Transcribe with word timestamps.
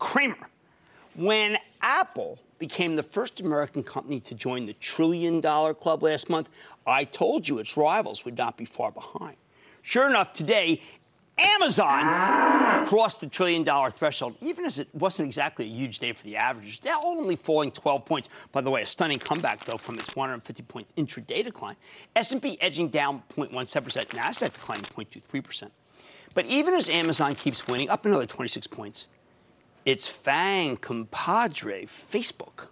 Cramer. 0.00 0.48
When 1.14 1.56
Apple 1.80 2.38
became 2.58 2.96
the 2.96 3.02
first 3.02 3.40
American 3.40 3.84
company 3.84 4.18
to 4.20 4.34
join 4.34 4.66
the 4.66 4.72
trillion 4.74 5.40
dollar 5.40 5.74
club 5.74 6.02
last 6.02 6.28
month, 6.28 6.50
I 6.86 7.04
told 7.04 7.48
you 7.48 7.58
its 7.58 7.76
rivals 7.76 8.24
would 8.24 8.36
not 8.36 8.56
be 8.56 8.64
far 8.64 8.90
behind. 8.90 9.36
Sure 9.82 10.08
enough, 10.08 10.32
today, 10.32 10.80
Amazon 11.38 12.86
crossed 12.86 13.20
the 13.20 13.26
trillion 13.26 13.62
dollar 13.62 13.90
threshold, 13.90 14.36
even 14.40 14.64
as 14.64 14.78
it 14.78 14.88
wasn't 14.92 15.26
exactly 15.26 15.64
a 15.66 15.68
huge 15.68 15.98
day 15.98 16.12
for 16.12 16.24
the 16.24 16.36
averages. 16.36 16.78
Dow 16.78 17.00
only 17.02 17.36
falling 17.36 17.70
12 17.70 18.04
points. 18.04 18.28
By 18.52 18.60
the 18.60 18.70
way, 18.70 18.82
a 18.82 18.86
stunning 18.86 19.18
comeback, 19.18 19.64
though, 19.64 19.78
from 19.78 19.94
its 19.96 20.14
150 20.14 20.62
point 20.64 20.86
intraday 20.96 21.44
decline. 21.44 21.76
S&P 22.16 22.60
edging 22.60 22.88
down 22.88 23.22
0.17%, 23.36 23.70
Nasdaq 24.08 24.52
declining 24.52 24.84
0.23%. 24.84 25.70
But 26.34 26.46
even 26.46 26.74
as 26.74 26.88
Amazon 26.88 27.34
keeps 27.34 27.66
winning, 27.66 27.88
up 27.88 28.04
another 28.06 28.26
26 28.26 28.66
points, 28.66 29.08
its 29.84 30.06
FANG 30.06 30.76
compadre, 30.76 31.86
Facebook, 31.86 32.68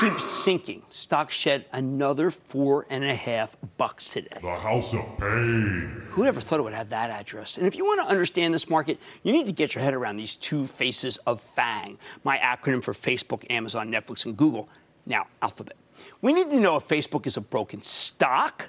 keeps 0.00 0.24
sinking. 0.24 0.82
Stock 0.90 1.30
shed 1.30 1.64
another 1.72 2.30
four 2.30 2.86
and 2.90 3.04
a 3.04 3.14
half 3.14 3.56
bucks 3.78 4.10
today. 4.10 4.38
The 4.40 4.54
House 4.54 4.92
of 4.92 5.04
Pain. 5.18 6.02
Who 6.10 6.24
ever 6.24 6.40
thought 6.40 6.60
it 6.60 6.62
would 6.62 6.74
have 6.74 6.90
that 6.90 7.10
address? 7.10 7.56
And 7.56 7.66
if 7.66 7.76
you 7.76 7.84
want 7.84 8.02
to 8.02 8.08
understand 8.08 8.52
this 8.52 8.68
market, 8.68 8.98
you 9.22 9.32
need 9.32 9.46
to 9.46 9.52
get 9.52 9.74
your 9.74 9.82
head 9.82 9.94
around 9.94 10.16
these 10.16 10.34
two 10.34 10.66
faces 10.66 11.16
of 11.18 11.40
FANG, 11.54 11.98
my 12.24 12.38
acronym 12.38 12.82
for 12.82 12.92
Facebook, 12.92 13.44
Amazon, 13.50 13.90
Netflix, 13.90 14.26
and 14.26 14.36
Google, 14.36 14.68
now 15.06 15.26
Alphabet. 15.40 15.76
We 16.20 16.32
need 16.32 16.50
to 16.50 16.60
know 16.60 16.76
if 16.76 16.86
Facebook 16.86 17.26
is 17.26 17.36
a 17.36 17.40
broken 17.40 17.82
stock 17.82 18.68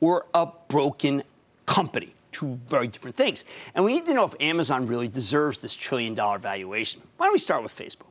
or 0.00 0.26
a 0.32 0.46
broken 0.68 1.24
company. 1.66 2.14
Two 2.32 2.58
very 2.68 2.88
different 2.88 3.16
things. 3.16 3.44
And 3.74 3.84
we 3.84 3.94
need 3.94 4.06
to 4.06 4.14
know 4.14 4.24
if 4.24 4.34
Amazon 4.40 4.86
really 4.86 5.08
deserves 5.08 5.58
this 5.58 5.74
trillion 5.74 6.14
dollar 6.14 6.38
valuation. 6.38 7.02
Why 7.16 7.26
don't 7.26 7.32
we 7.32 7.38
start 7.38 7.62
with 7.62 7.76
Facebook? 7.76 8.06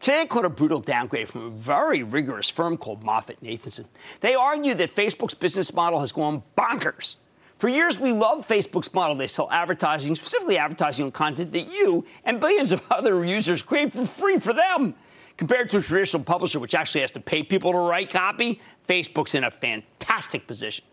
Today, 0.00 0.22
I 0.22 0.26
caught 0.26 0.44
a 0.44 0.50
brutal 0.50 0.80
downgrade 0.80 1.28
from 1.28 1.46
a 1.46 1.50
very 1.50 2.02
rigorous 2.02 2.48
firm 2.48 2.76
called 2.76 3.04
MoffettNathanson. 3.04 3.86
They 4.20 4.34
argue 4.34 4.74
that 4.74 4.94
Facebook's 4.94 5.34
business 5.34 5.72
model 5.72 6.00
has 6.00 6.12
gone 6.12 6.42
bonkers. 6.58 7.16
For 7.58 7.68
years, 7.68 8.00
we 8.00 8.12
loved 8.12 8.48
Facebook's 8.48 8.92
model. 8.92 9.14
They 9.14 9.28
sell 9.28 9.48
advertising, 9.52 10.16
specifically 10.16 10.58
advertising 10.58 11.04
on 11.04 11.12
content 11.12 11.52
that 11.52 11.72
you 11.72 12.04
and 12.24 12.40
billions 12.40 12.72
of 12.72 12.82
other 12.90 13.24
users 13.24 13.62
create 13.62 13.92
for 13.92 14.04
free 14.04 14.38
for 14.38 14.52
them. 14.52 14.96
Compared 15.36 15.70
to 15.70 15.78
a 15.78 15.80
traditional 15.80 16.24
publisher, 16.24 16.58
which 16.58 16.74
actually 16.74 17.02
has 17.02 17.12
to 17.12 17.20
pay 17.20 17.42
people 17.44 17.70
to 17.70 17.78
write 17.78 18.10
copy, 18.10 18.60
Facebook's 18.88 19.36
in 19.36 19.44
a 19.44 19.50
fantastic 19.50 20.46
position. 20.46 20.84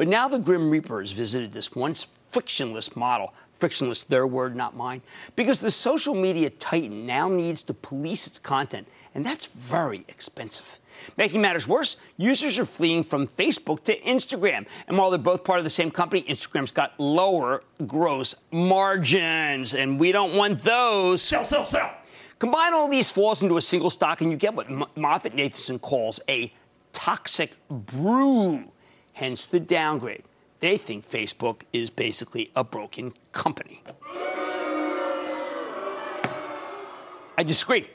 But 0.00 0.08
now 0.08 0.28
the 0.28 0.38
Grim 0.38 0.70
Reaper 0.70 1.00
has 1.00 1.12
visited 1.12 1.52
this 1.52 1.74
once 1.74 2.06
frictionless 2.30 2.96
model. 2.96 3.34
Frictionless, 3.58 4.02
their 4.02 4.26
word, 4.26 4.56
not 4.56 4.74
mine. 4.74 5.02
Because 5.36 5.58
the 5.58 5.70
social 5.70 6.14
media 6.14 6.48
titan 6.48 7.04
now 7.04 7.28
needs 7.28 7.62
to 7.64 7.74
police 7.74 8.26
its 8.26 8.38
content, 8.38 8.88
and 9.14 9.26
that's 9.26 9.44
very 9.44 10.06
expensive. 10.08 10.78
Making 11.18 11.42
matters 11.42 11.68
worse, 11.68 11.98
users 12.16 12.58
are 12.58 12.64
fleeing 12.64 13.04
from 13.04 13.26
Facebook 13.26 13.84
to 13.84 14.00
Instagram. 14.00 14.64
And 14.88 14.96
while 14.96 15.10
they're 15.10 15.18
both 15.18 15.44
part 15.44 15.58
of 15.58 15.64
the 15.64 15.68
same 15.68 15.90
company, 15.90 16.22
Instagram's 16.22 16.72
got 16.72 16.98
lower 16.98 17.62
gross 17.86 18.34
margins, 18.50 19.74
and 19.74 20.00
we 20.00 20.12
don't 20.12 20.34
want 20.34 20.62
those. 20.62 21.20
Sell, 21.20 21.44
sell, 21.44 21.66
sell. 21.66 21.92
Combine 22.38 22.72
all 22.72 22.88
these 22.88 23.10
flaws 23.10 23.42
into 23.42 23.58
a 23.58 23.60
single 23.60 23.90
stock, 23.90 24.22
and 24.22 24.30
you 24.30 24.38
get 24.38 24.54
what 24.54 24.66
M- 24.70 24.86
MoffettNathanson 24.96 25.78
calls 25.82 26.20
a 26.26 26.50
toxic 26.94 27.52
brew, 27.68 28.64
hence 29.12 29.46
the 29.46 29.60
downgrade. 29.60 30.24
They 30.60 30.76
think 30.76 31.08
Facebook 31.08 31.62
is 31.72 31.90
basically 31.90 32.50
a 32.54 32.62
broken 32.62 33.14
company. 33.32 33.82
I 37.38 37.42
disagree. 37.42 37.88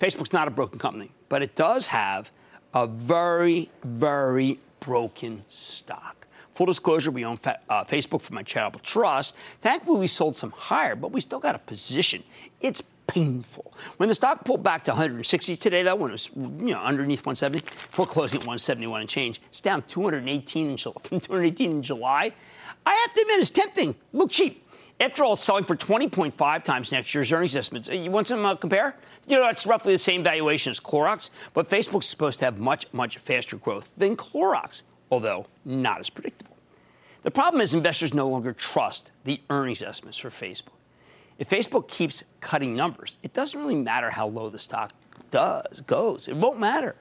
Facebook's 0.00 0.32
not 0.32 0.48
a 0.48 0.50
broken 0.50 0.78
company, 0.78 1.10
but 1.28 1.42
it 1.42 1.54
does 1.54 1.86
have 1.86 2.30
a 2.74 2.86
very, 2.86 3.70
very 3.84 4.58
broken 4.80 5.44
stock. 5.48 6.26
Full 6.54 6.66
disclosure, 6.66 7.10
we 7.10 7.24
own 7.24 7.36
fa- 7.36 7.60
uh, 7.68 7.84
Facebook 7.84 8.22
for 8.22 8.34
my 8.34 8.42
charitable 8.42 8.80
trust. 8.80 9.34
Thankfully, 9.60 10.00
we 10.00 10.06
sold 10.06 10.36
some 10.36 10.50
higher, 10.50 10.94
but 10.96 11.12
we 11.12 11.20
still 11.20 11.38
got 11.38 11.54
a 11.54 11.58
position. 11.58 12.22
It's 12.60 12.82
painful. 13.06 13.72
When 13.96 14.08
the 14.08 14.14
stock 14.14 14.44
pulled 14.44 14.62
back 14.62 14.84
to 14.84 14.92
160 14.92 15.56
today, 15.56 15.82
that 15.82 15.98
one 15.98 16.12
was 16.12 16.30
you 16.34 16.72
know 16.72 16.80
underneath 16.80 17.24
170, 17.24 17.60
before 17.60 18.06
closing 18.06 18.40
at 18.40 18.46
171 18.46 19.00
and 19.00 19.10
change. 19.10 19.40
It's 19.50 19.60
down 19.60 19.82
218 19.82 20.70
in 20.70 20.76
July, 20.76 20.96
from 21.02 21.20
218 21.20 21.70
in 21.70 21.82
July. 21.82 22.32
I 22.84 22.94
have 22.94 23.14
to 23.14 23.20
admit, 23.22 23.40
it's 23.40 23.50
tempting. 23.50 23.94
Look 24.12 24.30
cheap. 24.30 24.66
After 25.00 25.24
all, 25.24 25.32
it's 25.32 25.42
selling 25.42 25.64
for 25.64 25.74
20.5 25.74 26.62
times 26.62 26.92
next 26.92 27.14
year's 27.14 27.32
earnings 27.32 27.56
estimates. 27.56 27.88
You 27.88 28.10
want 28.10 28.28
some 28.28 28.44
uh, 28.44 28.54
compare? 28.54 28.96
You 29.26 29.38
know, 29.38 29.48
it's 29.48 29.66
roughly 29.66 29.94
the 29.94 29.98
same 29.98 30.22
valuation 30.22 30.70
as 30.70 30.78
Clorox, 30.78 31.30
but 31.54 31.68
Facebook's 31.68 32.06
supposed 32.06 32.38
to 32.38 32.44
have 32.44 32.58
much, 32.58 32.86
much 32.92 33.18
faster 33.18 33.56
growth 33.56 33.92
than 33.96 34.16
Clorox, 34.16 34.84
although 35.10 35.46
not 35.64 36.00
as 36.00 36.08
predictable. 36.08 36.56
The 37.22 37.30
problem 37.30 37.60
is 37.60 37.74
investors 37.74 38.14
no 38.14 38.28
longer 38.28 38.52
trust 38.52 39.12
the 39.24 39.40
earnings 39.50 39.82
estimates 39.82 40.18
for 40.18 40.30
Facebook. 40.30 40.74
If 41.42 41.48
Facebook 41.48 41.88
keeps 41.88 42.22
cutting 42.40 42.76
numbers, 42.76 43.18
it 43.24 43.34
doesn't 43.34 43.58
really 43.58 43.74
matter 43.74 44.10
how 44.10 44.28
low 44.28 44.48
the 44.48 44.60
stock 44.60 44.92
does 45.32 45.80
goes. 45.80 46.28
It 46.28 46.36
won't 46.36 46.60
matter. 46.60 46.94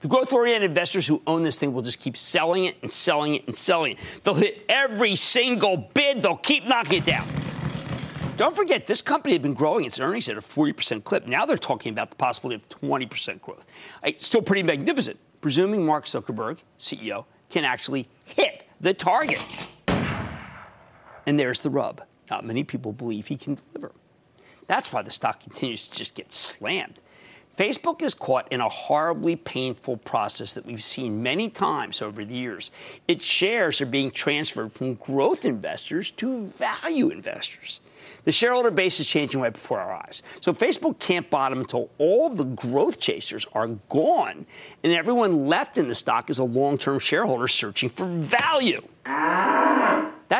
The 0.00 0.08
growth 0.08 0.32
oriented 0.32 0.68
investors 0.68 1.06
who 1.06 1.22
own 1.28 1.44
this 1.44 1.58
thing 1.58 1.72
will 1.72 1.82
just 1.82 2.00
keep 2.00 2.16
selling 2.16 2.64
it 2.64 2.76
and 2.82 2.90
selling 2.90 3.36
it 3.36 3.46
and 3.46 3.54
selling 3.54 3.92
it. 3.92 3.98
They'll 4.24 4.34
hit 4.34 4.64
every 4.68 5.14
single 5.14 5.76
bid, 5.76 6.22
they'll 6.22 6.38
keep 6.38 6.66
knocking 6.66 6.98
it 6.98 7.04
down. 7.04 7.24
Don't 8.36 8.56
forget, 8.56 8.88
this 8.88 9.00
company 9.00 9.32
had 9.32 9.42
been 9.42 9.54
growing 9.54 9.84
its 9.84 10.00
earnings 10.00 10.28
at 10.28 10.36
a 10.36 10.40
40% 10.40 11.04
clip. 11.04 11.28
Now 11.28 11.46
they're 11.46 11.56
talking 11.56 11.92
about 11.92 12.10
the 12.10 12.16
possibility 12.16 12.60
of 12.60 12.68
20% 12.68 13.40
growth. 13.42 13.64
Uh, 14.02 14.10
still 14.18 14.42
pretty 14.42 14.64
magnificent, 14.64 15.20
presuming 15.40 15.86
Mark 15.86 16.06
Zuckerberg, 16.06 16.58
CEO, 16.80 17.26
can 17.48 17.64
actually 17.64 18.08
hit 18.24 18.64
the 18.80 18.92
target. 18.92 19.40
And 21.26 21.38
there's 21.38 21.60
the 21.60 21.70
rub. 21.70 22.02
Not 22.32 22.46
many 22.46 22.64
people 22.64 22.94
believe 22.94 23.26
he 23.26 23.36
can 23.36 23.58
deliver. 23.74 23.92
That's 24.66 24.90
why 24.90 25.02
the 25.02 25.10
stock 25.10 25.40
continues 25.40 25.86
to 25.88 25.94
just 25.94 26.14
get 26.14 26.32
slammed. 26.32 27.02
Facebook 27.58 28.00
is 28.00 28.14
caught 28.14 28.50
in 28.50 28.62
a 28.62 28.70
horribly 28.70 29.36
painful 29.36 29.98
process 29.98 30.54
that 30.54 30.64
we've 30.64 30.82
seen 30.82 31.22
many 31.22 31.50
times 31.50 32.00
over 32.00 32.24
the 32.24 32.34
years. 32.34 32.70
Its 33.06 33.22
shares 33.22 33.82
are 33.82 33.86
being 33.86 34.10
transferred 34.10 34.72
from 34.72 34.94
growth 34.94 35.44
investors 35.44 36.10
to 36.12 36.46
value 36.46 37.10
investors. 37.10 37.82
The 38.24 38.32
shareholder 38.32 38.70
base 38.70 38.98
is 38.98 39.06
changing 39.06 39.42
right 39.42 39.52
before 39.52 39.80
our 39.80 39.92
eyes. 39.92 40.22
So 40.40 40.54
Facebook 40.54 40.98
can't 40.98 41.28
bottom 41.28 41.60
until 41.60 41.90
all 41.98 42.30
the 42.30 42.44
growth 42.44 42.98
chasers 42.98 43.46
are 43.52 43.68
gone, 43.90 44.46
and 44.82 44.90
everyone 44.94 45.48
left 45.48 45.76
in 45.76 45.86
the 45.86 45.94
stock 45.94 46.30
is 46.30 46.38
a 46.38 46.44
long 46.44 46.78
term 46.78 46.98
shareholder 46.98 47.46
searching 47.46 47.90
for 47.90 48.06
value. 48.06 48.80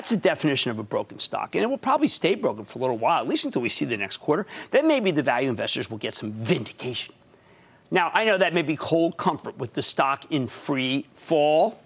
That's 0.02 0.10
the 0.10 0.16
definition 0.16 0.72
of 0.72 0.80
a 0.80 0.82
broken 0.82 1.20
stock, 1.20 1.54
and 1.54 1.62
it 1.62 1.68
will 1.68 1.78
probably 1.78 2.08
stay 2.08 2.34
broken 2.34 2.64
for 2.64 2.80
a 2.80 2.82
little 2.82 2.98
while, 2.98 3.20
at 3.20 3.28
least 3.28 3.44
until 3.44 3.62
we 3.62 3.68
see 3.68 3.84
the 3.84 3.96
next 3.96 4.16
quarter. 4.16 4.48
Then 4.72 4.88
maybe 4.88 5.12
the 5.12 5.22
value 5.22 5.48
investors 5.48 5.88
will 5.88 5.98
get 5.98 6.12
some 6.12 6.32
vindication. 6.32 7.14
Now, 7.92 8.10
I 8.12 8.24
know 8.24 8.36
that 8.36 8.52
may 8.52 8.62
be 8.62 8.74
cold 8.74 9.16
comfort 9.16 9.56
with 9.58 9.74
the 9.74 9.82
stock 9.82 10.24
in 10.32 10.48
free 10.48 11.06
fall. 11.14 11.78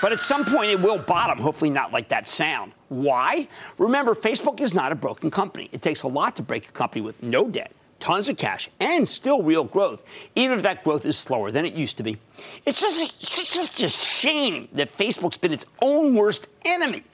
But 0.00 0.12
at 0.12 0.20
some 0.20 0.46
point, 0.46 0.70
it 0.70 0.80
will 0.80 0.96
bottom, 0.96 1.38
hopefully 1.38 1.68
not 1.68 1.92
like 1.92 2.08
that 2.08 2.26
sound. 2.26 2.72
Why? 2.88 3.46
Remember, 3.76 4.14
Facebook 4.14 4.62
is 4.62 4.72
not 4.72 4.90
a 4.90 4.94
broken 4.94 5.30
company. 5.30 5.68
It 5.70 5.82
takes 5.82 6.02
a 6.02 6.08
lot 6.08 6.34
to 6.36 6.42
break 6.42 6.66
a 6.66 6.72
company 6.72 7.02
with 7.02 7.22
no 7.22 7.50
debt, 7.50 7.72
tons 8.02 8.28
of 8.28 8.36
cash, 8.36 8.68
and 8.80 9.08
still 9.08 9.44
real 9.44 9.62
growth, 9.62 10.02
even 10.34 10.58
if 10.58 10.64
that 10.64 10.82
growth 10.82 11.06
is 11.06 11.16
slower 11.16 11.52
than 11.52 11.64
it 11.64 11.72
used 11.72 11.96
to 11.96 12.02
be. 12.02 12.18
It's 12.66 12.80
just, 12.80 13.00
it's 13.22 13.56
just 13.56 13.80
a 13.80 13.88
shame 13.88 14.68
that 14.72 14.90
Facebook's 14.90 15.38
been 15.38 15.52
its 15.52 15.66
own 15.80 16.16
worst 16.16 16.48
enemy. 16.64 17.04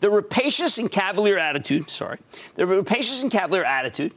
The 0.00 0.08
rapacious 0.08 0.78
and 0.78 0.90
cavalier 0.90 1.36
attitude, 1.36 1.90
sorry, 1.90 2.18
the 2.54 2.66
rapacious 2.66 3.22
and 3.22 3.30
cavalier 3.30 3.64
attitude 3.64 4.14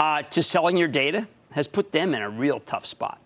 uh, 0.00 0.22
to 0.22 0.42
selling 0.42 0.78
your 0.78 0.88
data 0.88 1.28
has 1.50 1.68
put 1.68 1.92
them 1.92 2.14
in 2.14 2.22
a 2.22 2.30
real 2.30 2.58
tough 2.60 2.86
spot. 2.86 3.20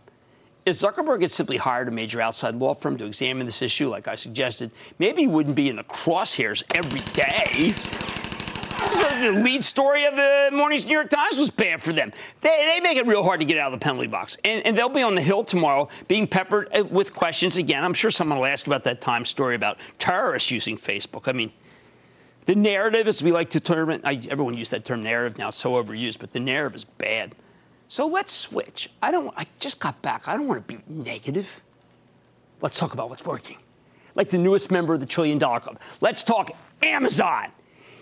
If 0.66 0.74
Zuckerberg 0.74 1.22
had 1.22 1.30
simply 1.30 1.56
hired 1.56 1.86
a 1.86 1.92
major 1.92 2.20
outside 2.20 2.56
law 2.56 2.74
firm 2.74 2.98
to 2.98 3.04
examine 3.04 3.46
this 3.46 3.62
issue, 3.62 3.88
like 3.88 4.08
I 4.08 4.16
suggested, 4.16 4.72
maybe 4.98 5.22
he 5.22 5.28
wouldn't 5.28 5.54
be 5.54 5.68
in 5.68 5.76
the 5.76 5.84
crosshairs 5.84 6.64
every 6.74 7.00
day. 7.12 7.74
The 9.00 9.32
lead 9.32 9.64
story 9.64 10.04
of 10.04 10.16
the 10.16 10.50
morning's 10.52 10.84
New 10.84 10.92
York 10.92 11.10
Times 11.10 11.38
was 11.38 11.50
bad 11.50 11.82
for 11.82 11.92
them. 11.92 12.12
They, 12.40 12.72
they 12.74 12.80
make 12.80 12.96
it 12.96 13.06
real 13.06 13.22
hard 13.22 13.40
to 13.40 13.46
get 13.46 13.58
out 13.58 13.72
of 13.72 13.78
the 13.78 13.84
penalty 13.84 14.06
box. 14.06 14.36
And, 14.44 14.64
and 14.66 14.76
they'll 14.76 14.88
be 14.88 15.02
on 15.02 15.14
the 15.14 15.20
Hill 15.20 15.44
tomorrow 15.44 15.88
being 16.08 16.26
peppered 16.26 16.68
uh, 16.74 16.84
with 16.84 17.14
questions 17.14 17.56
again. 17.56 17.84
I'm 17.84 17.94
sure 17.94 18.10
someone 18.10 18.38
will 18.38 18.46
ask 18.46 18.66
about 18.66 18.84
that 18.84 19.00
Times 19.00 19.28
story 19.28 19.54
about 19.54 19.78
terrorists 19.98 20.50
using 20.50 20.76
Facebook. 20.76 21.28
I 21.28 21.32
mean, 21.32 21.52
the 22.46 22.54
narrative, 22.54 23.08
as 23.08 23.22
we 23.22 23.32
like 23.32 23.50
to 23.50 23.60
term 23.60 23.90
it, 23.90 24.00
I, 24.04 24.20
everyone 24.28 24.56
used 24.56 24.70
that 24.72 24.84
term 24.84 25.02
narrative 25.02 25.38
now, 25.38 25.48
it's 25.48 25.58
so 25.58 25.72
overused, 25.72 26.18
but 26.18 26.32
the 26.32 26.40
narrative 26.40 26.76
is 26.76 26.84
bad. 26.84 27.34
So 27.88 28.06
let's 28.06 28.32
switch. 28.32 28.88
I 29.02 29.10
don't. 29.10 29.34
I 29.36 29.46
just 29.58 29.80
got 29.80 30.00
back. 30.00 30.28
I 30.28 30.36
don't 30.36 30.46
want 30.46 30.66
to 30.66 30.74
be 30.74 30.80
negative. 30.88 31.60
Let's 32.60 32.78
talk 32.78 32.94
about 32.94 33.08
what's 33.08 33.24
working. 33.24 33.58
Like 34.14 34.30
the 34.30 34.38
newest 34.38 34.70
member 34.70 34.94
of 34.94 35.00
the 35.00 35.06
Trillion 35.06 35.38
Dollar 35.38 35.60
Club. 35.60 35.80
Let's 36.00 36.22
talk 36.22 36.50
Amazon. 36.82 37.48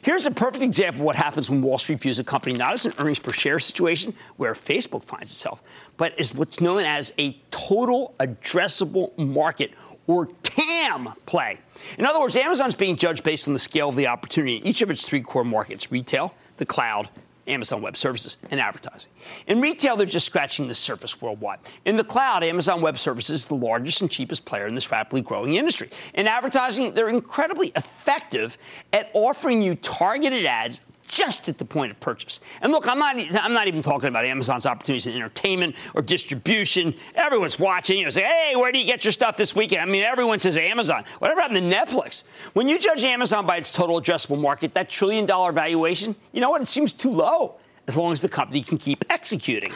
Here's 0.03 0.27
a 0.27 0.31
perfect 0.31 0.63
example 0.63 1.01
of 1.01 1.05
what 1.05 1.17
happens 1.17 1.51
when 1.51 1.61
Wall 1.63 1.79
Street 1.79 2.01
views 2.01 2.19
a 2.19 2.25
company 2.25 2.57
not 2.57 2.75
as 2.75 2.87
an 2.87 2.93
earnings 2.99 3.19
per 3.19 3.33
share 3.33 3.59
situation 3.59 4.15
where 4.37 4.55
Facebook 4.55 5.05
finds 5.05 5.31
itself, 5.33 5.63
but 5.97 6.19
as 6.19 6.35
what's 6.35 6.61
known 6.61 6.85
as 6.85 7.13
a 7.19 7.33
total 7.51 8.15
addressable 8.21 9.17
market 9.19 9.73
or 10.07 10.27
TAM 10.43 11.11
play. 11.27 11.59
In 11.99 12.07
other 12.07 12.21
words, 12.21 12.37
Amazon's 12.37 12.75
being 12.75 12.97
judged 12.97 13.25
based 13.25 13.49
on 13.49 13.53
the 13.53 13.59
scale 13.59 13.89
of 13.89 13.97
the 13.97 14.07
opportunity 14.07 14.57
in 14.57 14.67
each 14.67 14.83
of 14.83 14.91
its 14.91 15.07
three 15.07 15.21
core 15.21 15.45
markets 15.45 15.93
retail, 15.93 16.35
the 16.57 16.67
cloud, 16.67 17.09
Amazon 17.49 17.83
Web 17.83 17.97
Services, 17.97 18.39
and 18.51 18.61
advertising. 18.61 19.11
In 19.47 19.61
retail, 19.61 19.97
they're 19.97 20.07
just 20.07 20.27
scratching 20.27 20.69
the 20.69 20.75
surface 20.75 21.21
worldwide. 21.21 21.59
In 21.85 21.97
the 21.97 22.05
cloud, 22.05 22.45
Amazon 22.45 22.81
Web 22.81 22.99
Services 22.99 23.41
is 23.41 23.47
the 23.47 23.55
largest 23.55 24.01
and 24.03 24.11
cheapest 24.11 24.45
player 24.45 24.67
in 24.67 24.75
this 24.75 24.91
rapidly 24.91 25.23
growing 25.23 25.55
industry. 25.55 25.91
In 26.15 26.27
advertising, 26.27 26.95
they're 26.95 27.09
incredibly 27.09 27.73
effective 27.75 28.59
at 28.93 29.11
offering 29.15 29.63
you 29.63 29.75
targeted 29.77 30.45
ads 30.45 30.81
just 31.09 31.49
at 31.49 31.59
the 31.59 31.65
point 31.65 31.91
of 31.91 31.99
purchase. 32.01 32.41
And 32.61 32.71
look, 32.71 32.87
I'm 32.87 32.99
not, 32.99 33.17
I'm 33.43 33.53
not 33.53 33.67
even 33.67 33.83
talking 33.83 34.09
about 34.09 34.25
Amazon's 34.25 34.67
opportunities 34.67 35.07
in 35.07 35.15
entertainment 35.15 35.75
or 35.95 36.03
distribution. 36.03 36.95
Everyone's 37.15 37.59
watching. 37.59 37.99
You 37.99 38.05
know, 38.05 38.11
say, 38.11 38.23
hey, 38.23 38.55
where 38.55 38.71
do 38.71 38.79
you 38.79 38.85
get 38.85 39.05
your 39.05 39.13
stuff 39.13 39.37
this 39.37 39.57
weekend? 39.57 39.83
I 39.83 39.87
mean, 39.87 40.05
everyone 40.05 40.39
says 40.39 40.57
Amazon. 40.57 41.05
Whatever 41.19 41.41
happened 41.41 41.71
to 41.71 41.77
Netflix? 41.77 42.25
When 42.53 42.69
you 42.69 42.79
judge 42.79 43.05
Amazon 43.05 43.47
by 43.47 43.57
its 43.57 43.71
total 43.71 44.01
addressable 44.01 44.41
market, 44.41 44.75
that 44.75 44.89
trillion 44.91 45.27
dollar 45.27 45.53
valuation, 45.53 46.15
you 46.33 46.41
know 46.41 46.51
what? 46.51 46.63
It 46.63 46.69
seems 46.69 46.93
too 46.93 47.11
low 47.11 47.57
as 47.87 47.97
long 47.97 48.13
as 48.13 48.21
the 48.21 48.29
company 48.29 48.63
can 48.63 48.79
keep 48.79 49.05
executing. 49.11 49.73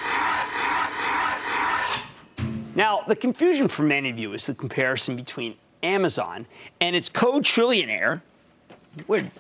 Now, 2.75 3.02
the 3.06 3.17
confusion 3.17 3.69
for 3.69 3.82
many 3.82 4.11
of 4.11 4.19
you 4.19 4.32
is 4.32 4.46
the 4.46 4.55
comparison 4.55 5.17
between 5.17 5.56
Amazon 5.82 6.46
and 6.81 6.94
its 6.96 7.08
co-trillionaire, 7.08 8.23
we're 9.06 9.31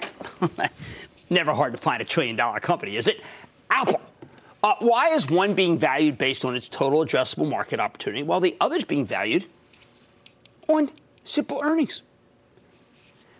never 1.32 1.52
hard 1.52 1.72
to 1.72 1.78
find 1.78 2.00
a 2.00 2.04
trillion 2.04 2.36
dollar 2.36 2.60
company, 2.60 2.96
is 2.96 3.08
it? 3.08 3.22
Apple. 3.70 4.00
Uh, 4.62 4.74
why 4.78 5.08
is 5.08 5.28
one 5.28 5.54
being 5.54 5.76
valued 5.76 6.16
based 6.16 6.44
on 6.44 6.54
its 6.54 6.68
total 6.68 7.04
addressable 7.04 7.48
market 7.48 7.80
opportunity 7.80 8.22
while 8.22 8.38
the 8.38 8.56
other 8.60 8.76
is 8.76 8.84
being 8.84 9.04
valued 9.04 9.46
on 10.68 10.88
simple 11.24 11.60
earnings? 11.64 12.02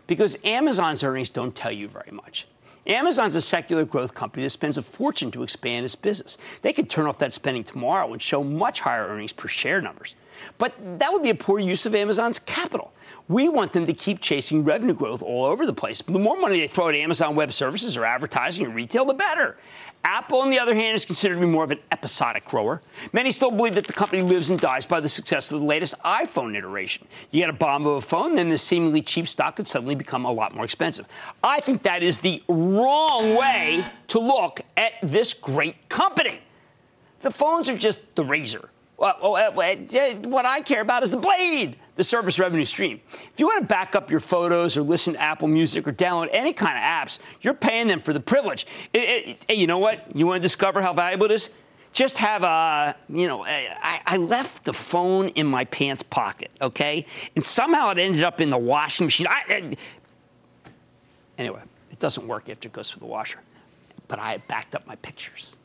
Because 0.09 0.37
Amazon's 0.43 1.05
earnings 1.05 1.31
don't 1.31 1.55
tell 1.55 1.71
you 1.71 1.87
very 1.87 2.11
much. 2.11 2.49
Amazon's 2.87 3.37
a 3.37 3.41
secular 3.41 3.85
growth 3.85 4.15
company 4.15 4.43
that 4.43 4.51
spends 4.51 4.77
a 4.77 4.83
fortune 4.83 5.31
to 5.31 5.45
expand 5.45 5.85
its 5.85 5.95
business. 5.95 6.39
They 6.63 6.73
could 6.73 6.91
turn 6.91 7.07
off 7.07 7.19
that 7.19 7.33
spending 7.33 7.63
tomorrow 7.63 8.13
and 8.13 8.21
show 8.21 8.43
much 8.43 8.81
higher 8.81 9.07
earnings 9.07 9.33
per 9.33 9.47
share 9.47 9.81
numbers. 9.81 10.17
But 10.59 10.75
that 10.99 11.13
would 11.13 11.23
be 11.23 11.31
a 11.31 11.35
poor 11.35 11.59
use 11.59 11.87
of 11.87 11.95
Amazon's 11.95 12.39
capital. 12.39 12.93
We 13.29 13.49
want 13.49 13.73
them 13.73 13.87
to 13.87 13.93
keep 13.93 14.21
chasing 14.21 14.65
revenue 14.65 14.95
growth 14.95 15.23
all 15.23 15.45
over 15.45 15.65
the 15.65 15.73
place. 15.73 16.03
The 16.03 16.19
more 16.19 16.37
money 16.37 16.61
they 16.61 16.69
throw 16.69 16.89
at 16.89 16.95
Amazon 16.95 17.35
Web 17.35 17.53
Services 17.53 17.97
or 17.97 18.05
advertising 18.05 18.67
or 18.67 18.71
retail, 18.71 19.05
the 19.05 19.15
better. 19.15 19.57
Apple, 20.05 20.41
on 20.41 20.51
the 20.51 20.59
other 20.59 20.75
hand, 20.75 20.97
is 20.97 21.07
considered 21.07 21.37
to 21.37 21.41
be 21.41 21.47
more 21.47 21.63
of 21.63 21.71
an 21.71 21.79
episodic 21.93 22.45
grower. 22.45 22.83
Many 23.13 23.31
still 23.31 23.53
believe 23.53 23.75
that 23.75 23.87
the 23.87 23.93
company 23.93 24.21
lives 24.21 24.51
and 24.51 24.59
dies 24.59 24.85
by 24.85 24.99
the 24.99 25.09
success 25.09 25.53
of 25.53 25.61
the 25.61 25.67
latest 25.67 25.95
iPhone 26.05 26.57
iteration. 26.57 27.07
You 27.31 27.41
get 27.41 27.51
a 27.51 27.53
bomb 27.53 27.87
of 27.87 27.97
a 27.97 28.01
phone, 28.01 28.35
then 28.35 28.51
the 28.51 28.59
seemingly 28.59 29.03
cheap 29.03 29.29
stock 29.29 29.57
could 29.57 29.69
suddenly 29.69 29.95
become 29.95 30.25
a 30.25 30.33
lot 30.33 30.55
more 30.55 30.65
expensive. 30.65 31.07
I 31.45 31.61
think 31.61 31.85
that 31.85 32.03
is 32.03 32.19
the 32.19 32.43
wrong 32.49 33.37
way 33.37 33.85
to 34.09 34.19
look 34.19 34.61
at 34.77 34.95
this 35.03 35.33
great 35.35 35.89
company. 35.89 36.41
The 37.21 37.31
phones 37.31 37.69
are 37.69 37.79
just 37.79 38.17
the 38.17 38.25
razor. 38.25 38.71
What 39.03 40.47
I 40.47 40.61
care 40.61 40.81
about 40.81 41.03
is 41.03 41.11
the 41.11 41.17
blade, 41.17 41.77
the 41.97 42.05
service 42.05 42.39
revenue 42.39 42.65
stream. 42.65 43.01
If 43.13 43.33
you 43.39 43.47
want 43.47 43.63
to 43.63 43.67
back 43.67 43.97
up 43.97 44.13
your 44.13 44.21
photos 44.21 44.77
or 44.77 44.83
listen 44.83 45.15
to 45.15 45.21
Apple 45.21 45.49
Music 45.49 45.89
or 45.89 45.93
download 45.93 46.29
any 46.31 46.53
kind 46.53 46.77
of 46.77 46.85
apps, 46.85 47.19
you're 47.41 47.53
paying 47.53 47.89
them 47.89 47.99
for 47.99 48.13
the 48.13 48.21
privilege. 48.21 48.65
Hey, 48.93 49.37
you 49.49 49.67
know 49.67 49.79
what? 49.79 50.15
You 50.15 50.29
want 50.29 50.41
to 50.41 50.43
discover 50.43 50.81
how 50.81 50.93
valuable 50.93 51.27
it 51.27 51.33
is? 51.33 51.51
Just 51.93 52.17
have 52.19 52.45
a, 52.45 52.95
you 53.09 53.27
know, 53.27 53.45
I, 53.45 54.01
I 54.07 54.17
left 54.19 54.65
the 54.65 54.73
phone 54.73 55.31
in 55.31 55.49
my 55.49 55.65
pants 55.65 56.05
pocket, 56.05 56.53
okay? 56.61 57.05
And 57.35 57.45
somehow 57.45 57.91
it 57.91 57.99
ended 57.99 58.23
up 58.23 58.41
in 58.41 58.51
the 58.51 58.57
washing 58.57 59.05
machine. 59.05 59.27
I, 59.29 59.75
anyway, 61.39 61.61
it 61.91 61.99
doesn't 61.99 62.29
work 62.29 62.49
after 62.49 62.69
it 62.69 62.73
goes 62.73 62.93
through 62.93 63.01
the 63.01 63.07
washer. 63.07 63.41
But 64.07 64.21
I 64.21 64.37
backed 64.47 64.77
up 64.77 64.87
my 64.87 64.95
pictures. 64.97 65.57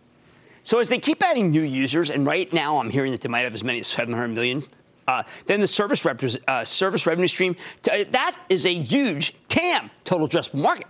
So 0.68 0.80
as 0.80 0.90
they 0.90 1.00
keep 1.00 1.24
adding 1.24 1.50
new 1.50 1.62
users, 1.62 2.10
and 2.10 2.26
right 2.26 2.52
now 2.52 2.78
I'm 2.78 2.90
hearing 2.90 3.14
that 3.14 3.22
they 3.22 3.30
might 3.30 3.46
have 3.46 3.56
as 3.56 3.64
many 3.64 3.80
as 3.80 3.88
700 3.88 4.28
million. 4.28 4.66
Uh, 5.08 5.24
then 5.46 5.62
the 5.62 5.68
service, 5.68 6.04
rep- 6.04 6.22
uh, 6.46 6.66
service 6.66 7.08
revenue 7.08 7.28
stream, 7.28 7.56
t- 7.84 8.04
that 8.04 8.38
is 8.50 8.66
a 8.66 8.74
huge 8.74 9.34
TAM, 9.48 9.90
total 10.04 10.28
addressable 10.28 10.56
market. 10.56 10.88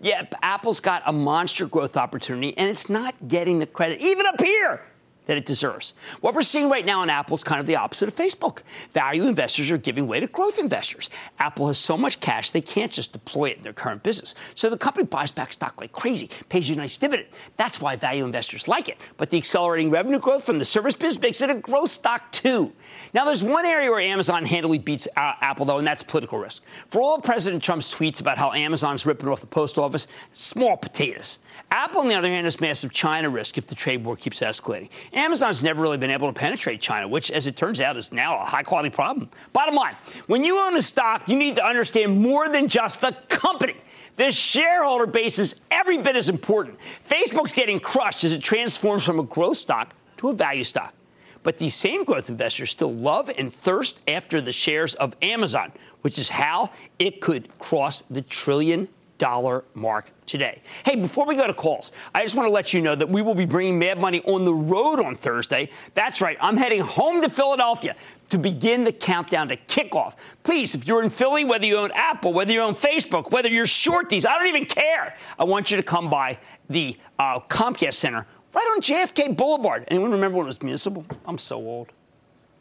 Yep, 0.00 0.36
Apple's 0.42 0.78
got 0.78 1.02
a 1.06 1.12
monster 1.12 1.66
growth 1.66 1.96
opportunity, 1.96 2.56
and 2.56 2.70
it's 2.70 2.88
not 2.88 3.16
getting 3.26 3.58
the 3.58 3.66
credit, 3.66 4.00
even 4.00 4.26
up 4.26 4.40
here, 4.40 4.82
that 5.26 5.36
it 5.36 5.46
deserves. 5.46 5.94
What 6.20 6.34
we're 6.34 6.42
seeing 6.42 6.70
right 6.70 6.84
now 6.84 7.02
in 7.02 7.10
Apple 7.10 7.34
is 7.34 7.44
kind 7.44 7.60
of 7.60 7.66
the 7.66 7.76
opposite 7.76 8.08
of 8.08 8.14
Facebook. 8.14 8.60
Value 8.92 9.26
investors 9.26 9.70
are 9.70 9.78
giving 9.78 10.06
way 10.06 10.20
to 10.20 10.26
growth 10.26 10.58
investors. 10.58 11.10
Apple 11.38 11.68
has 11.68 11.78
so 11.78 11.96
much 11.96 12.20
cash 12.20 12.50
they 12.50 12.60
can't 12.60 12.92
just 12.92 13.12
deploy 13.12 13.50
it 13.50 13.58
in 13.58 13.62
their 13.62 13.72
current 13.72 14.02
business. 14.02 14.34
So 14.54 14.70
the 14.70 14.78
company 14.78 15.06
buys 15.06 15.30
back 15.30 15.52
stock 15.52 15.80
like 15.80 15.92
crazy, 15.92 16.30
pays 16.48 16.68
you 16.68 16.74
a 16.74 16.78
nice 16.78 16.96
dividend. 16.96 17.28
That's 17.56 17.80
why 17.80 17.96
value 17.96 18.24
investors 18.24 18.68
like 18.68 18.88
it. 18.88 18.98
But 19.16 19.30
the 19.30 19.38
accelerating 19.38 19.90
revenue 19.90 20.18
growth 20.18 20.44
from 20.44 20.58
the 20.58 20.64
service 20.64 20.94
business 20.94 21.20
makes 21.20 21.40
it 21.40 21.50
a 21.50 21.54
growth 21.54 21.90
stock 21.90 22.32
too. 22.32 22.72
Now 23.12 23.24
there's 23.24 23.42
one 23.42 23.66
area 23.66 23.90
where 23.90 24.00
Amazon 24.00 24.44
handily 24.44 24.78
beats 24.78 25.08
uh, 25.16 25.32
Apple 25.40 25.66
though, 25.66 25.78
and 25.78 25.86
that's 25.86 26.02
political 26.02 26.38
risk. 26.38 26.62
For 26.88 27.02
all 27.02 27.16
of 27.16 27.22
President 27.22 27.62
Trump's 27.62 27.94
tweets 27.94 28.20
about 28.20 28.38
how 28.38 28.52
Amazon's 28.52 29.06
ripping 29.06 29.28
off 29.28 29.40
the 29.40 29.46
post 29.46 29.78
office, 29.78 30.06
small 30.32 30.76
potatoes. 30.76 31.38
Apple, 31.70 32.00
on 32.00 32.08
the 32.08 32.14
other 32.14 32.28
hand, 32.28 32.44
has 32.44 32.60
massive 32.60 32.92
China 32.92 33.28
risk 33.28 33.58
if 33.58 33.66
the 33.66 33.74
trade 33.74 34.04
war 34.04 34.16
keeps 34.16 34.40
escalating. 34.40 34.88
Amazon's 35.16 35.64
never 35.64 35.80
really 35.80 35.96
been 35.96 36.10
able 36.10 36.32
to 36.32 36.38
penetrate 36.38 36.80
China, 36.80 37.08
which, 37.08 37.30
as 37.30 37.46
it 37.46 37.56
turns 37.56 37.80
out, 37.80 37.96
is 37.96 38.12
now 38.12 38.38
a 38.38 38.44
high 38.44 38.62
quality 38.62 38.90
problem. 38.90 39.30
Bottom 39.52 39.74
line 39.74 39.96
when 40.26 40.44
you 40.44 40.58
own 40.58 40.76
a 40.76 40.82
stock, 40.82 41.28
you 41.28 41.36
need 41.36 41.56
to 41.56 41.64
understand 41.64 42.20
more 42.20 42.48
than 42.48 42.68
just 42.68 43.00
the 43.00 43.16
company. 43.28 43.76
The 44.16 44.30
shareholder 44.30 45.06
base 45.06 45.38
is 45.38 45.60
every 45.70 45.98
bit 45.98 46.16
as 46.16 46.28
important. 46.28 46.78
Facebook's 47.08 47.52
getting 47.52 47.80
crushed 47.80 48.24
as 48.24 48.32
it 48.32 48.42
transforms 48.42 49.04
from 49.04 49.18
a 49.18 49.22
growth 49.22 49.56
stock 49.56 49.94
to 50.18 50.28
a 50.28 50.32
value 50.32 50.64
stock. 50.64 50.94
But 51.42 51.58
these 51.58 51.74
same 51.74 52.04
growth 52.04 52.28
investors 52.28 52.70
still 52.70 52.92
love 52.92 53.30
and 53.38 53.54
thirst 53.54 54.00
after 54.08 54.40
the 54.40 54.52
shares 54.52 54.94
of 54.96 55.14
Amazon, 55.22 55.72
which 56.02 56.18
is 56.18 56.28
how 56.28 56.70
it 56.98 57.20
could 57.20 57.56
cross 57.58 58.02
the 58.10 58.22
trillion 58.22 58.88
dollar 59.18 59.64
mark 59.74 60.10
today. 60.26 60.62
Hey, 60.84 60.96
before 60.96 61.26
we 61.26 61.36
go 61.36 61.46
to 61.46 61.54
calls, 61.54 61.92
I 62.14 62.22
just 62.22 62.34
want 62.34 62.46
to 62.46 62.52
let 62.52 62.72
you 62.72 62.82
know 62.82 62.94
that 62.94 63.08
we 63.08 63.22
will 63.22 63.34
be 63.34 63.46
bringing 63.46 63.78
Mad 63.78 63.98
Money 63.98 64.22
on 64.22 64.44
the 64.44 64.54
road 64.54 65.00
on 65.00 65.14
Thursday. 65.14 65.70
That's 65.94 66.20
right, 66.20 66.36
I'm 66.40 66.56
heading 66.56 66.80
home 66.80 67.22
to 67.22 67.28
Philadelphia 67.28 67.96
to 68.30 68.38
begin 68.38 68.84
the 68.84 68.92
countdown 68.92 69.48
to 69.48 69.56
kickoff. 69.56 70.14
Please, 70.42 70.74
if 70.74 70.86
you're 70.86 71.02
in 71.02 71.10
Philly, 71.10 71.44
whether 71.44 71.66
you 71.66 71.76
own 71.76 71.90
Apple, 71.94 72.32
whether 72.32 72.52
you 72.52 72.60
own 72.60 72.74
Facebook, 72.74 73.30
whether 73.30 73.48
you're 73.48 73.66
shorties, 73.66 74.26
I 74.26 74.36
don't 74.38 74.48
even 74.48 74.66
care. 74.66 75.16
I 75.38 75.44
want 75.44 75.70
you 75.70 75.76
to 75.76 75.82
come 75.82 76.10
by 76.10 76.38
the 76.68 76.96
uh, 77.18 77.40
Comcast 77.40 77.94
Center 77.94 78.26
right 78.52 78.72
on 78.74 78.80
JFK 78.80 79.36
Boulevard. 79.36 79.84
Anyone 79.88 80.10
remember 80.10 80.38
when 80.38 80.46
it 80.46 80.48
was 80.48 80.62
municipal? 80.62 81.04
I'm 81.26 81.38
so 81.38 81.56
old. 81.56 81.92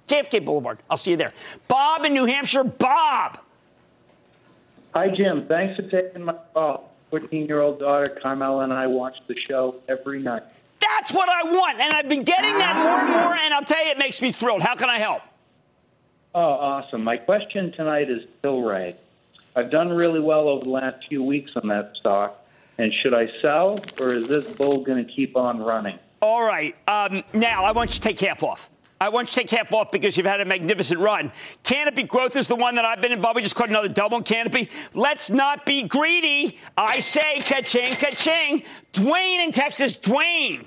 JFK 0.08 0.46
Boulevard. 0.46 0.80
I'll 0.90 0.98
see 0.98 1.12
you 1.12 1.18
there. 1.18 1.34
Bob 1.68 2.06
in 2.06 2.14
New 2.14 2.26
Hampshire. 2.26 2.64
Bob. 2.64 3.40
Hi, 4.96 5.10
Jim. 5.10 5.46
Thanks 5.46 5.76
for 5.76 5.82
taking 5.90 6.24
my 6.24 6.36
call. 6.54 6.90
14 7.10 7.48
year 7.48 7.60
old 7.60 7.80
daughter, 7.80 8.18
Carmela, 8.22 8.64
and 8.64 8.72
I 8.72 8.88
watch 8.88 9.16
the 9.28 9.36
show 9.36 9.76
every 9.90 10.22
night. 10.22 10.44
That's 10.80 11.12
what 11.12 11.28
I 11.28 11.44
want. 11.44 11.82
And 11.82 11.94
I've 11.94 12.08
been 12.08 12.24
getting 12.24 12.58
that 12.58 12.78
more 12.78 13.00
and 13.02 13.10
more, 13.10 13.36
and 13.36 13.54
I'll 13.54 13.66
tell 13.66 13.84
you, 13.84 13.92
it 13.92 13.98
makes 13.98 14.22
me 14.22 14.32
thrilled. 14.32 14.62
How 14.62 14.76
can 14.76 14.90
I 14.90 15.00
help? 15.00 15.22
Oh, 16.34 16.40
awesome. 16.40 17.04
My 17.04 17.18
question 17.18 17.74
tonight 17.74 18.10
is 18.10 18.24
Tilray. 18.42 18.96
I've 19.58 19.70
done 19.70 19.90
really 19.90 20.22
well 20.22 20.48
over 20.48 20.64
the 20.64 20.70
last 20.70 21.06
few 21.10 21.24
weeks 21.24 21.52
on 21.58 21.68
that 21.68 21.92
stock. 22.00 22.46
And 22.78 22.94
should 23.04 23.14
I 23.14 23.28
sell, 23.42 23.78
or 24.00 24.18
is 24.18 24.30
this 24.30 24.50
bull 24.52 24.84
going 24.84 25.06
to 25.06 25.12
keep 25.12 25.36
on 25.36 25.60
running? 25.60 26.00
All 26.22 26.44
right. 26.46 26.74
Um, 26.88 27.24
now, 27.34 27.66
I 27.66 27.72
want 27.72 27.90
you 27.90 27.96
to 27.96 28.02
take 28.02 28.20
half 28.22 28.44
off. 28.44 28.70
I 29.06 29.10
want 29.10 29.28
you 29.28 29.34
to 29.34 29.48
take 29.48 29.56
half 29.56 29.72
off 29.72 29.92
because 29.92 30.18
you've 30.18 30.26
had 30.26 30.42
a 30.42 30.46
magnificent 30.46 31.00
run. 31.00 31.32
Canopy 31.62 32.04
Growth 32.04 32.36
is 32.36 32.48
the 32.48 32.56
one 32.56 32.74
that 32.74 32.86
I've 32.86 33.02
been 33.02 33.12
involved. 33.12 33.36
We 33.36 33.44
just 33.44 33.54
caught 33.54 33.70
another 33.70 33.88
double 33.88 34.20
Canopy. 34.24 34.68
Let's 34.96 35.30
not 35.30 35.64
be 35.64 35.84
greedy. 35.84 36.58
I 36.76 37.00
say 37.02 37.40
ka-ching, 37.42 37.94
ka-ching. 37.94 38.64
Dwayne 38.94 39.46
in 39.46 39.52
Texas. 39.52 39.96
Dwayne. 39.96 40.66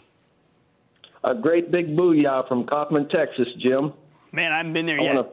A 1.24 1.34
great 1.34 1.72
big 1.72 1.96
booyah 1.96 2.46
from 2.46 2.64
Kaufman, 2.64 3.08
Texas, 3.08 3.48
Jim. 3.58 3.92
Man, 4.30 4.52
I 4.52 4.58
haven't 4.58 4.72
been 4.72 4.86
there 4.86 5.00
I 5.00 5.02
yet. 5.02 5.16
Wanna, 5.16 5.28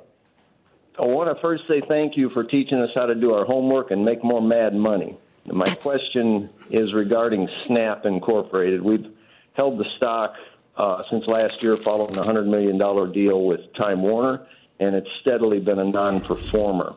I 0.97 1.05
want 1.05 1.35
to 1.35 1.39
first 1.43 1.67
say 1.67 1.83
thank 1.87 2.17
you 2.17 2.31
for 2.31 2.43
teaching 2.43 2.79
us 2.79 2.89
how 2.95 3.05
to 3.05 3.13
do 3.13 3.35
our 3.35 3.45
homework 3.45 3.91
and 3.91 4.03
make 4.03 4.23
more 4.23 4.41
mad 4.41 4.73
money. 4.73 5.15
My 5.45 5.65
question 5.75 6.49
is 6.71 6.91
regarding 6.95 7.47
Snap 7.67 8.07
Incorporated. 8.07 8.81
We've 8.81 9.05
held 9.53 9.77
the 9.77 9.85
stock 9.97 10.33
uh, 10.77 11.03
since 11.09 11.25
last 11.27 11.63
year 11.63 11.75
following 11.75 12.17
a 12.17 12.21
$100 12.21 12.47
million 12.47 12.77
deal 13.11 13.45
with 13.45 13.73
Time 13.75 14.01
Warner, 14.01 14.45
and 14.79 14.95
it's 14.95 15.09
steadily 15.21 15.59
been 15.59 15.79
a 15.79 15.85
non 15.85 16.21
performer. 16.21 16.95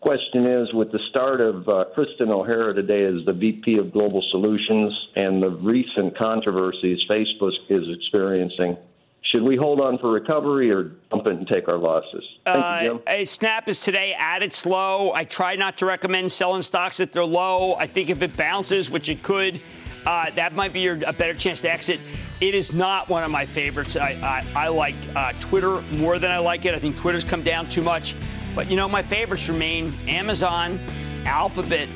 Question 0.00 0.46
is 0.46 0.72
with 0.74 0.92
the 0.92 0.98
start 1.08 1.40
of 1.40 1.66
uh, 1.66 1.86
Kristen 1.94 2.30
O'Hara 2.30 2.74
today 2.74 3.02
as 3.06 3.24
the 3.24 3.32
VP 3.32 3.78
of 3.78 3.90
Global 3.90 4.20
Solutions 4.30 4.92
and 5.16 5.42
the 5.42 5.48
recent 5.48 6.16
controversies 6.18 6.98
Facebook 7.08 7.52
is 7.70 7.88
experiencing, 7.88 8.76
should 9.22 9.42
we 9.42 9.56
hold 9.56 9.80
on 9.80 9.96
for 9.98 10.10
recovery 10.12 10.70
or 10.70 10.92
dump 11.10 11.26
it 11.26 11.32
and 11.32 11.48
take 11.48 11.68
our 11.68 11.78
losses? 11.78 12.22
Thank 12.44 12.82
you, 12.82 12.88
Jim. 12.90 13.00
Uh, 13.06 13.24
Snap 13.24 13.68
is 13.68 13.80
today 13.80 14.14
at 14.18 14.42
its 14.42 14.66
low. 14.66 15.12
I 15.12 15.24
try 15.24 15.56
not 15.56 15.78
to 15.78 15.86
recommend 15.86 16.30
selling 16.30 16.60
stocks 16.60 17.00
at 17.00 17.12
their 17.12 17.24
low. 17.24 17.74
I 17.74 17.86
think 17.86 18.10
if 18.10 18.20
it 18.20 18.36
bounces, 18.36 18.90
which 18.90 19.08
it 19.08 19.22
could, 19.22 19.62
uh, 20.06 20.30
that 20.30 20.54
might 20.54 20.72
be 20.72 20.80
your, 20.80 20.98
a 21.06 21.12
better 21.12 21.34
chance 21.34 21.60
to 21.62 21.70
exit. 21.70 22.00
It 22.40 22.54
is 22.54 22.72
not 22.72 23.08
one 23.08 23.22
of 23.22 23.30
my 23.30 23.46
favorites. 23.46 23.96
I, 23.96 24.44
I, 24.54 24.64
I 24.64 24.68
like 24.68 24.94
uh, 25.14 25.32
Twitter 25.40 25.80
more 25.92 26.18
than 26.18 26.30
I 26.30 26.38
like 26.38 26.64
it. 26.64 26.74
I 26.74 26.78
think 26.78 26.96
Twitter's 26.96 27.24
come 27.24 27.42
down 27.42 27.68
too 27.68 27.82
much. 27.82 28.14
But 28.54 28.70
you 28.70 28.76
know, 28.76 28.88
my 28.88 29.02
favorites 29.02 29.48
remain 29.48 29.92
Amazon, 30.06 30.78
Alphabet, 31.24 31.88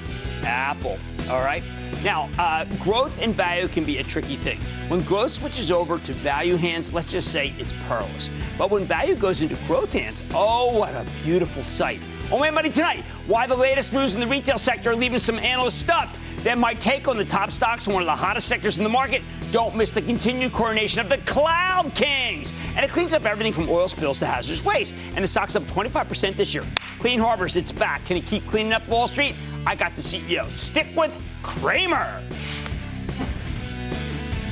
Apple. 0.42 0.98
All 1.28 1.40
right. 1.40 1.62
Now, 2.04 2.30
uh, 2.38 2.64
growth 2.76 3.20
and 3.20 3.34
value 3.34 3.66
can 3.66 3.84
be 3.84 3.98
a 3.98 4.04
tricky 4.04 4.36
thing. 4.36 4.60
When 4.86 5.00
growth 5.00 5.32
switches 5.32 5.70
over 5.70 5.98
to 5.98 6.12
value 6.12 6.56
hands, 6.56 6.92
let's 6.92 7.10
just 7.10 7.32
say 7.32 7.52
it's 7.58 7.72
perilous. 7.88 8.30
But 8.56 8.70
when 8.70 8.84
value 8.84 9.16
goes 9.16 9.42
into 9.42 9.56
growth 9.66 9.92
hands, 9.92 10.22
oh, 10.32 10.78
what 10.78 10.94
a 10.94 11.04
beautiful 11.24 11.64
sight. 11.64 12.00
On 12.30 12.40
Mad 12.40 12.54
Money 12.54 12.70
Tonight, 12.70 13.04
why 13.26 13.46
the 13.46 13.56
latest 13.56 13.92
moves 13.92 14.14
in 14.14 14.20
the 14.20 14.26
retail 14.26 14.58
sector 14.58 14.90
are 14.90 14.96
leaving 14.96 15.18
some 15.18 15.38
analysts 15.38 15.80
stuffed. 15.80 16.18
Then 16.42 16.58
my 16.58 16.74
take 16.74 17.08
on 17.08 17.16
the 17.16 17.24
top 17.24 17.50
stocks 17.50 17.86
in 17.86 17.92
one 17.92 18.02
of 18.02 18.06
the 18.06 18.14
hottest 18.14 18.46
sectors 18.46 18.78
in 18.78 18.84
the 18.84 18.90
market. 18.90 19.22
Don't 19.50 19.74
miss 19.74 19.90
the 19.90 20.02
continued 20.02 20.52
coronation 20.52 21.00
of 21.00 21.08
the 21.08 21.18
Cloud 21.18 21.94
Kings. 21.94 22.52
And 22.76 22.84
it 22.84 22.90
cleans 22.90 23.12
up 23.12 23.24
everything 23.24 23.52
from 23.52 23.68
oil 23.68 23.88
spills 23.88 24.20
to 24.20 24.26
hazardous 24.26 24.64
waste. 24.64 24.94
And 25.14 25.24
the 25.24 25.28
stock's 25.28 25.56
up 25.56 25.64
25% 25.64 26.36
this 26.36 26.54
year. 26.54 26.64
Clean 26.98 27.18
Harbors, 27.18 27.56
it's 27.56 27.72
back. 27.72 28.04
Can 28.04 28.16
it 28.16 28.26
keep 28.26 28.46
cleaning 28.46 28.72
up 28.72 28.86
Wall 28.88 29.08
Street? 29.08 29.34
I 29.66 29.74
got 29.74 29.96
the 29.96 30.02
CEO. 30.02 30.50
Stick 30.50 30.86
with 30.96 31.20
Cramer. 31.42 32.22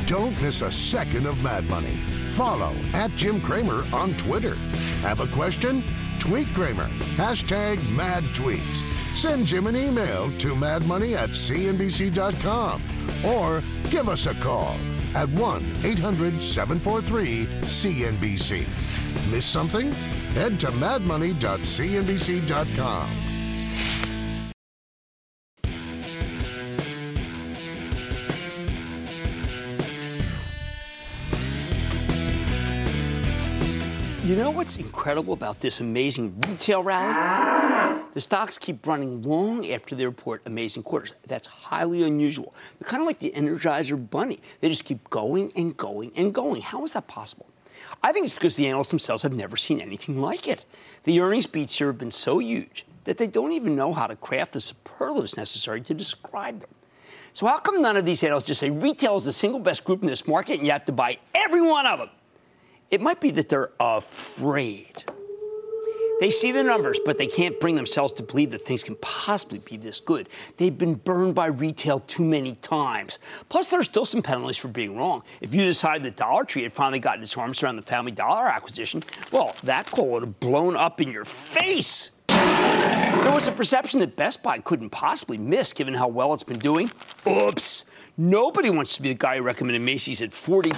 Don't 0.06 0.40
miss 0.40 0.62
a 0.62 0.70
second 0.70 1.26
of 1.26 1.42
Mad 1.42 1.68
Money. 1.68 1.96
Follow 2.32 2.74
at 2.92 3.10
Jim 3.12 3.40
Cramer 3.40 3.84
on 3.92 4.14
Twitter. 4.16 4.54
Have 5.02 5.20
a 5.20 5.26
question? 5.28 5.82
Tweet 6.18 6.48
Cramer. 6.48 6.88
Hashtag 7.16 7.76
mad 7.96 8.22
tweets. 8.34 8.82
Send 9.16 9.46
Jim 9.46 9.66
an 9.66 9.76
email 9.76 10.30
to 10.38 10.54
madmoney 10.54 11.16
at 11.16 11.30
cnbc.com 11.30 12.82
or 13.24 13.62
give 13.90 14.10
us 14.10 14.26
a 14.26 14.34
call 14.34 14.76
at 15.14 15.26
1 15.30 15.76
800 15.82 16.42
743 16.42 17.46
CNBC. 17.62 18.66
Miss 19.30 19.46
something? 19.46 19.90
Head 20.34 20.60
to 20.60 20.66
madmoney.cnbc.com. 20.66 23.10
You 34.24 34.36
know 34.36 34.50
what's 34.50 34.76
incredible 34.76 35.32
about 35.32 35.60
this 35.60 35.80
amazing 35.80 36.38
retail 36.46 36.82
rally? 36.82 37.65
The 38.16 38.22
stocks 38.22 38.56
keep 38.56 38.86
running 38.86 39.20
long 39.24 39.70
after 39.70 39.94
they 39.94 40.06
report 40.06 40.40
amazing 40.46 40.84
quarters. 40.84 41.12
That's 41.26 41.46
highly 41.46 42.02
unusual. 42.02 42.54
They're 42.78 42.88
kind 42.88 43.02
of 43.02 43.06
like 43.06 43.18
the 43.18 43.30
Energizer 43.36 44.08
Bunny. 44.08 44.40
They 44.62 44.70
just 44.70 44.86
keep 44.86 45.10
going 45.10 45.52
and 45.54 45.76
going 45.76 46.12
and 46.16 46.32
going. 46.32 46.62
How 46.62 46.82
is 46.82 46.94
that 46.94 47.08
possible? 47.08 47.44
I 48.02 48.12
think 48.12 48.24
it's 48.24 48.32
because 48.32 48.56
the 48.56 48.68
analysts 48.68 48.88
themselves 48.88 49.22
have 49.22 49.34
never 49.34 49.58
seen 49.58 49.82
anything 49.82 50.18
like 50.18 50.48
it. 50.48 50.64
The 51.04 51.20
earnings 51.20 51.46
beats 51.46 51.76
here 51.76 51.88
have 51.88 51.98
been 51.98 52.10
so 52.10 52.38
huge 52.38 52.86
that 53.04 53.18
they 53.18 53.26
don't 53.26 53.52
even 53.52 53.76
know 53.76 53.92
how 53.92 54.06
to 54.06 54.16
craft 54.16 54.54
the 54.54 54.62
superlatives 54.62 55.36
necessary 55.36 55.82
to 55.82 55.92
describe 55.92 56.60
them. 56.60 56.70
So, 57.34 57.46
how 57.46 57.58
come 57.58 57.82
none 57.82 57.98
of 57.98 58.06
these 58.06 58.24
analysts 58.24 58.46
just 58.46 58.60
say 58.60 58.70
retail 58.70 59.16
is 59.16 59.26
the 59.26 59.32
single 59.34 59.60
best 59.60 59.84
group 59.84 60.00
in 60.00 60.08
this 60.08 60.26
market 60.26 60.54
and 60.54 60.64
you 60.64 60.72
have 60.72 60.86
to 60.86 60.92
buy 60.92 61.18
every 61.34 61.60
one 61.60 61.84
of 61.84 61.98
them? 61.98 62.08
It 62.90 63.02
might 63.02 63.20
be 63.20 63.30
that 63.32 63.50
they're 63.50 63.72
afraid. 63.78 65.04
They 66.18 66.30
see 66.30 66.50
the 66.50 66.64
numbers, 66.64 66.98
but 67.04 67.18
they 67.18 67.26
can't 67.26 67.60
bring 67.60 67.76
themselves 67.76 68.10
to 68.14 68.22
believe 68.22 68.50
that 68.52 68.62
things 68.62 68.82
can 68.82 68.96
possibly 69.02 69.58
be 69.58 69.76
this 69.76 70.00
good. 70.00 70.30
They've 70.56 70.76
been 70.76 70.94
burned 70.94 71.34
by 71.34 71.48
retail 71.48 71.98
too 72.00 72.24
many 72.24 72.54
times. 72.54 73.18
Plus, 73.50 73.68
there 73.68 73.80
are 73.80 73.84
still 73.84 74.06
some 74.06 74.22
penalties 74.22 74.56
for 74.56 74.68
being 74.68 74.96
wrong. 74.96 75.22
If 75.42 75.54
you 75.54 75.60
decided 75.60 76.04
that 76.04 76.16
Dollar 76.16 76.44
Tree 76.44 76.62
had 76.62 76.72
finally 76.72 77.00
gotten 77.00 77.22
its 77.22 77.36
arms 77.36 77.62
around 77.62 77.76
the 77.76 77.82
Family 77.82 78.12
Dollar 78.12 78.46
acquisition, 78.46 79.02
well, 79.30 79.54
that 79.64 79.90
call 79.90 80.08
would 80.12 80.22
have 80.22 80.40
blown 80.40 80.74
up 80.74 81.02
in 81.02 81.12
your 81.12 81.26
face. 81.26 82.12
There 82.28 83.34
was 83.34 83.48
a 83.48 83.52
perception 83.52 84.00
that 84.00 84.16
Best 84.16 84.42
Buy 84.42 84.58
couldn't 84.60 84.90
possibly 84.90 85.36
miss 85.36 85.74
given 85.74 85.92
how 85.92 86.08
well 86.08 86.32
it's 86.32 86.44
been 86.44 86.58
doing. 86.58 86.90
Oops. 87.26 87.84
Nobody 88.16 88.70
wants 88.70 88.96
to 88.96 89.02
be 89.02 89.10
the 89.10 89.18
guy 89.18 89.36
who 89.36 89.42
recommended 89.42 89.82
Macy's 89.82 90.22
at 90.22 90.32
40. 90.32 90.72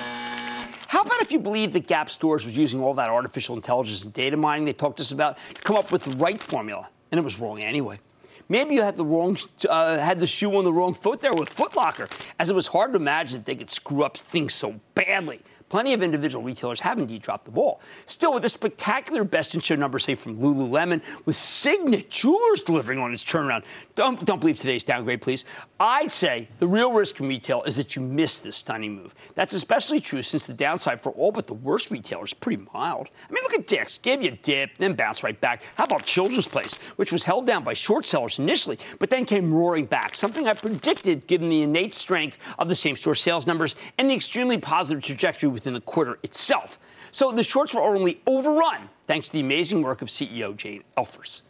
How 0.88 1.02
about 1.02 1.20
if 1.20 1.32
you 1.32 1.38
believe 1.38 1.74
that 1.74 1.86
Gap 1.86 2.08
Stores 2.08 2.46
was 2.46 2.56
using 2.56 2.82
all 2.82 2.94
that 2.94 3.10
artificial 3.10 3.54
intelligence 3.54 4.04
and 4.04 4.14
data 4.14 4.38
mining 4.38 4.64
they 4.64 4.72
talked 4.72 4.96
to 4.96 5.02
us 5.02 5.12
about 5.12 5.36
to 5.52 5.60
come 5.60 5.76
up 5.76 5.92
with 5.92 6.04
the 6.04 6.12
right 6.12 6.40
formula, 6.40 6.88
and 7.12 7.18
it 7.18 7.22
was 7.22 7.38
wrong 7.38 7.60
anyway? 7.60 8.00
Maybe 8.48 8.74
you 8.74 8.80
had 8.80 8.96
the 8.96 9.04
wrong, 9.04 9.36
uh, 9.68 9.98
had 9.98 10.18
the 10.18 10.26
shoe 10.26 10.56
on 10.56 10.64
the 10.64 10.72
wrong 10.72 10.94
foot 10.94 11.20
there 11.20 11.34
with 11.34 11.50
Foot 11.50 11.76
Locker, 11.76 12.06
as 12.38 12.48
it 12.48 12.54
was 12.54 12.66
hard 12.66 12.94
to 12.94 12.96
imagine 12.96 13.40
that 13.40 13.44
they 13.44 13.54
could 13.54 13.68
screw 13.68 14.02
up 14.02 14.16
things 14.16 14.54
so 14.54 14.80
badly. 14.94 15.42
Plenty 15.68 15.92
of 15.92 16.02
individual 16.02 16.42
retailers 16.42 16.80
have 16.80 16.98
indeed 16.98 17.20
dropped 17.20 17.44
the 17.44 17.50
ball. 17.50 17.82
Still, 18.06 18.32
with 18.32 18.44
a 18.46 18.48
spectacular 18.48 19.24
best 19.24 19.54
in 19.54 19.60
show 19.60 19.74
number, 19.74 19.98
say 19.98 20.14
from 20.14 20.38
Lululemon, 20.38 21.02
with 21.26 21.36
Signet 21.36 22.08
Jewelers 22.08 22.60
delivering 22.60 22.98
on 22.98 23.12
its 23.12 23.22
turnaround, 23.22 23.64
don't, 23.94 24.24
don't 24.24 24.40
believe 24.40 24.56
today's 24.56 24.82
downgrade, 24.82 25.20
please. 25.20 25.44
I'd 25.80 26.10
say 26.10 26.48
the 26.58 26.66
real 26.66 26.92
risk 26.92 27.20
in 27.20 27.28
retail 27.28 27.62
is 27.62 27.76
that 27.76 27.94
you 27.94 28.02
miss 28.02 28.40
this 28.40 28.56
stunning 28.56 28.96
move. 28.96 29.14
That's 29.36 29.54
especially 29.54 30.00
true 30.00 30.22
since 30.22 30.44
the 30.44 30.52
downside 30.52 31.00
for 31.00 31.12
all 31.12 31.30
but 31.30 31.46
the 31.46 31.54
worst 31.54 31.92
retailers 31.92 32.30
is 32.30 32.34
pretty 32.34 32.64
mild. 32.74 33.08
I 33.28 33.32
mean, 33.32 33.44
look 33.44 33.54
at 33.54 33.68
Dick's, 33.68 33.96
gave 33.98 34.20
you 34.20 34.32
a 34.32 34.36
dip, 34.36 34.76
then 34.78 34.94
bounced 34.94 35.22
right 35.22 35.40
back. 35.40 35.62
How 35.76 35.84
about 35.84 36.04
Children's 36.04 36.48
Place, 36.48 36.74
which 36.96 37.12
was 37.12 37.22
held 37.22 37.46
down 37.46 37.62
by 37.62 37.74
short 37.74 38.04
sellers 38.04 38.40
initially, 38.40 38.76
but 38.98 39.08
then 39.08 39.24
came 39.24 39.54
roaring 39.54 39.86
back, 39.86 40.16
something 40.16 40.48
I 40.48 40.54
predicted 40.54 41.28
given 41.28 41.48
the 41.48 41.62
innate 41.62 41.94
strength 41.94 42.38
of 42.58 42.68
the 42.68 42.74
same 42.74 42.96
store 42.96 43.14
sales 43.14 43.46
numbers 43.46 43.76
and 43.98 44.10
the 44.10 44.14
extremely 44.14 44.58
positive 44.58 45.04
trajectory 45.04 45.48
within 45.48 45.74
the 45.74 45.80
quarter 45.82 46.18
itself. 46.24 46.80
So 47.12 47.30
the 47.30 47.44
shorts 47.44 47.72
were 47.72 47.82
only 47.82 48.20
overrun 48.26 48.88
thanks 49.06 49.28
to 49.28 49.34
the 49.34 49.40
amazing 49.40 49.82
work 49.82 50.02
of 50.02 50.08
CEO 50.08 50.56
Jane 50.56 50.82
Elfers. 50.96 51.42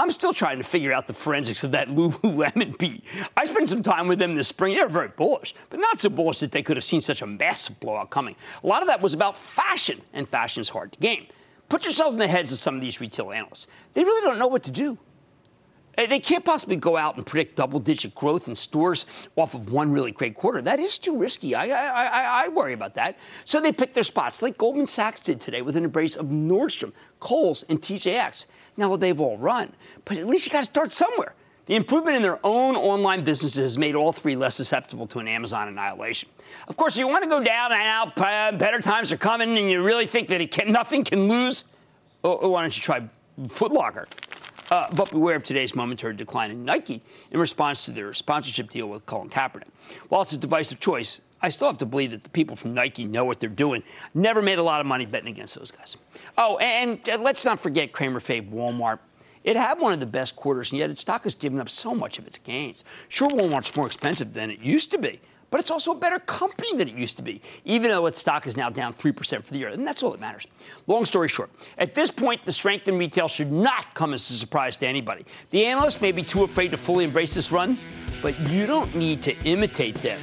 I'm 0.00 0.10
still 0.10 0.32
trying 0.32 0.56
to 0.56 0.64
figure 0.64 0.94
out 0.94 1.06
the 1.06 1.12
forensics 1.12 1.62
of 1.62 1.72
that 1.72 1.90
Lululemon 1.90 2.78
beat. 2.78 3.04
I 3.36 3.44
spent 3.44 3.68
some 3.68 3.82
time 3.82 4.08
with 4.08 4.18
them 4.18 4.34
this 4.34 4.48
spring. 4.48 4.74
They 4.74 4.82
were 4.82 4.88
very 4.88 5.08
bullish, 5.08 5.54
but 5.68 5.78
not 5.78 6.00
so 6.00 6.08
bullish 6.08 6.40
that 6.40 6.52
they 6.52 6.62
could 6.62 6.78
have 6.78 6.84
seen 6.84 7.02
such 7.02 7.20
a 7.20 7.26
massive 7.26 7.78
blowout 7.80 8.08
coming. 8.08 8.34
A 8.64 8.66
lot 8.66 8.80
of 8.80 8.88
that 8.88 9.02
was 9.02 9.12
about 9.12 9.36
fashion, 9.36 10.00
and 10.14 10.26
fashion 10.26 10.62
is 10.62 10.70
hard 10.70 10.92
to 10.92 10.98
game. 11.00 11.26
Put 11.68 11.84
yourselves 11.84 12.14
in 12.14 12.18
the 12.18 12.28
heads 12.28 12.50
of 12.50 12.58
some 12.58 12.74
of 12.74 12.80
these 12.80 12.98
retail 12.98 13.30
analysts. 13.30 13.66
They 13.92 14.02
really 14.02 14.26
don't 14.26 14.38
know 14.38 14.48
what 14.48 14.62
to 14.62 14.70
do. 14.70 14.96
They 16.06 16.20
can't 16.20 16.44
possibly 16.44 16.76
go 16.76 16.96
out 16.96 17.16
and 17.16 17.26
predict 17.26 17.56
double-digit 17.56 18.14
growth 18.14 18.48
in 18.48 18.54
stores 18.54 19.06
off 19.36 19.54
of 19.54 19.72
one 19.72 19.90
really 19.90 20.12
great 20.12 20.34
quarter. 20.34 20.62
That 20.62 20.80
is 20.80 20.98
too 20.98 21.16
risky. 21.16 21.54
I, 21.54 21.66
I, 21.66 22.04
I, 22.04 22.44
I 22.44 22.48
worry 22.48 22.72
about 22.72 22.94
that. 22.94 23.18
So 23.44 23.60
they 23.60 23.72
pick 23.72 23.92
their 23.92 24.02
spots, 24.02 24.42
like 24.42 24.58
Goldman 24.58 24.86
Sachs 24.86 25.20
did 25.20 25.40
today, 25.40 25.62
with 25.62 25.76
an 25.76 25.84
embrace 25.84 26.16
of 26.16 26.26
Nordstrom, 26.26 26.92
Kohl's, 27.18 27.64
and 27.68 27.80
TJX. 27.80 28.46
Now 28.76 28.96
they've 28.96 29.20
all 29.20 29.38
run, 29.38 29.72
but 30.04 30.16
at 30.16 30.26
least 30.26 30.46
you 30.46 30.52
got 30.52 30.60
to 30.60 30.64
start 30.64 30.92
somewhere. 30.92 31.34
The 31.66 31.76
improvement 31.76 32.16
in 32.16 32.22
their 32.22 32.40
own 32.42 32.74
online 32.74 33.22
businesses 33.22 33.62
has 33.62 33.78
made 33.78 33.94
all 33.94 34.12
three 34.12 34.34
less 34.34 34.56
susceptible 34.56 35.06
to 35.08 35.20
an 35.20 35.28
Amazon 35.28 35.68
annihilation. 35.68 36.28
Of 36.66 36.76
course, 36.76 36.94
if 36.94 36.98
you 36.98 37.06
want 37.06 37.22
to 37.22 37.30
go 37.30 37.40
down 37.40 37.72
and 37.72 37.82
out, 37.82 38.18
uh, 38.18 38.56
better 38.56 38.80
times 38.80 39.12
are 39.12 39.16
coming, 39.16 39.56
and 39.56 39.70
you 39.70 39.80
really 39.80 40.06
think 40.06 40.26
that 40.28 40.50
can, 40.50 40.72
nothing 40.72 41.04
can 41.04 41.28
lose. 41.28 41.64
Oh, 42.24 42.48
why 42.48 42.62
don't 42.62 42.76
you 42.76 42.82
try 42.82 43.08
Foot 43.48 43.72
Locker? 43.72 44.08
Uh, 44.70 44.86
but 44.94 45.10
beware 45.10 45.34
of 45.34 45.42
today's 45.42 45.74
momentary 45.74 46.14
decline 46.14 46.50
in 46.50 46.64
Nike 46.64 47.02
in 47.32 47.40
response 47.40 47.84
to 47.86 47.90
their 47.90 48.12
sponsorship 48.12 48.70
deal 48.70 48.86
with 48.86 49.04
Colin 49.04 49.28
Kaepernick. 49.28 49.68
While 50.08 50.22
it's 50.22 50.32
a 50.32 50.38
divisive 50.38 50.78
choice, 50.78 51.20
I 51.42 51.48
still 51.48 51.66
have 51.66 51.78
to 51.78 51.86
believe 51.86 52.12
that 52.12 52.22
the 52.22 52.30
people 52.30 52.54
from 52.54 52.74
Nike 52.74 53.04
know 53.04 53.24
what 53.24 53.40
they're 53.40 53.48
doing. 53.48 53.82
Never 54.14 54.42
made 54.42 54.58
a 54.58 54.62
lot 54.62 54.80
of 54.80 54.86
money 54.86 55.06
betting 55.06 55.28
against 55.28 55.56
those 55.56 55.70
guys. 55.70 55.96
Oh, 56.38 56.58
and 56.58 57.00
let's 57.20 57.44
not 57.44 57.58
forget 57.58 57.92
Cramer 57.92 58.20
fave 58.20 58.50
Walmart. 58.50 58.98
It 59.42 59.56
had 59.56 59.80
one 59.80 59.94
of 59.94 60.00
the 60.00 60.06
best 60.06 60.36
quarters, 60.36 60.70
and 60.70 60.78
yet 60.78 60.90
its 60.90 61.00
stock 61.00 61.24
has 61.24 61.34
given 61.34 61.60
up 61.60 61.70
so 61.70 61.94
much 61.94 62.18
of 62.18 62.26
its 62.26 62.38
gains. 62.38 62.84
Sure, 63.08 63.28
Walmart's 63.28 63.74
more 63.74 63.86
expensive 63.86 64.34
than 64.34 64.50
it 64.50 64.60
used 64.60 64.90
to 64.92 64.98
be, 64.98 65.18
but 65.50 65.60
it's 65.60 65.70
also 65.70 65.92
a 65.92 65.96
better 65.96 66.18
company 66.18 66.76
than 66.76 66.88
it 66.88 66.94
used 66.94 67.16
to 67.16 67.22
be, 67.22 67.40
even 67.64 67.90
though 67.90 68.06
its 68.06 68.20
stock 68.20 68.46
is 68.46 68.56
now 68.56 68.70
down 68.70 68.94
3% 68.94 69.44
for 69.44 69.52
the 69.52 69.58
year. 69.58 69.68
And 69.68 69.86
that's 69.86 70.02
all 70.02 70.10
that 70.12 70.20
matters. 70.20 70.46
Long 70.86 71.04
story 71.04 71.28
short, 71.28 71.50
at 71.78 71.94
this 71.94 72.10
point, 72.10 72.42
the 72.42 72.52
strength 72.52 72.88
in 72.88 72.98
retail 72.98 73.28
should 73.28 73.52
not 73.52 73.94
come 73.94 74.14
as 74.14 74.28
a 74.30 74.34
surprise 74.34 74.76
to 74.78 74.86
anybody. 74.86 75.24
The 75.50 75.66
analysts 75.66 76.00
may 76.00 76.12
be 76.12 76.22
too 76.22 76.44
afraid 76.44 76.70
to 76.70 76.76
fully 76.76 77.04
embrace 77.04 77.34
this 77.34 77.52
run, 77.52 77.78
but 78.22 78.38
you 78.48 78.66
don't 78.66 78.94
need 78.94 79.22
to 79.22 79.36
imitate 79.44 79.96
them. 79.96 80.20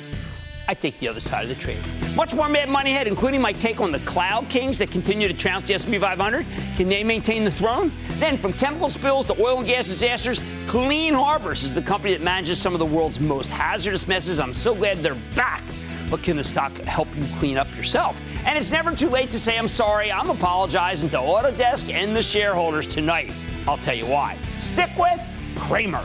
I 0.70 0.74
take 0.74 1.00
the 1.00 1.08
other 1.08 1.20
side 1.22 1.44
of 1.44 1.50
the 1.50 1.56
trade. 1.56 1.78
Much 2.16 2.34
more 2.34 2.50
Mad 2.50 2.68
Money 2.68 2.92
ahead, 2.92 3.08
including 3.08 3.42
my 3.42 3.54
take 3.54 3.80
on 3.80 3.92
the 3.92 4.00
Cloud 4.00 4.50
Kings 4.50 4.78
that 4.80 4.92
continue 4.92 5.28
to 5.28 5.34
trounce 5.34 5.64
the 5.64 5.74
S&P 5.74 5.98
500. 5.98 6.46
Can 6.76 6.90
they 6.90 7.04
maintain 7.04 7.44
the 7.44 7.52
throne? 7.52 7.92
Then, 8.20 8.38
from 8.38 8.52
chemical 8.54 8.90
spills 8.90 9.26
to 9.28 9.42
oil 9.42 9.60
and 9.60 9.68
gas 9.68 9.86
disasters, 9.88 10.42
Clean 10.68 11.14
Harbors 11.14 11.64
is 11.64 11.74
the 11.74 11.82
company 11.82 12.14
that 12.14 12.22
manages 12.22 12.60
some 12.60 12.74
of 12.74 12.80
the 12.80 12.86
world's 12.86 13.20
most 13.20 13.50
hazardous 13.50 14.08
messes. 14.08 14.40
I'm 14.40 14.54
so 14.54 14.76
glad 14.76 14.98
they're 14.98 15.16
back. 15.36 15.64
But 16.10 16.24
can 16.24 16.38
the 16.38 16.44
stock 16.44 16.76
help 16.80 17.08
you 17.16 17.24
clean 17.38 17.58
up 17.58 17.74
yourself? 17.76 18.20
And 18.46 18.58
it's 18.58 18.72
never 18.72 18.96
too 18.96 19.10
late 19.10 19.30
to 19.32 19.40
say 19.40 19.58
I'm 19.58 19.68
sorry. 19.68 20.12
I'm 20.12 20.30
apologizing 20.30 21.10
to 21.12 21.18
Autodesk 21.18 21.94
and 21.94 22.16
the 22.16 22.22
shareholders 22.22 22.88
tonight. 22.88 23.32
I'll 23.68 23.78
tell 23.78 23.96
you 23.96 24.06
why. 24.06 24.38
Stick 24.58 24.90
with 24.98 25.20
Cramer. 25.56 26.04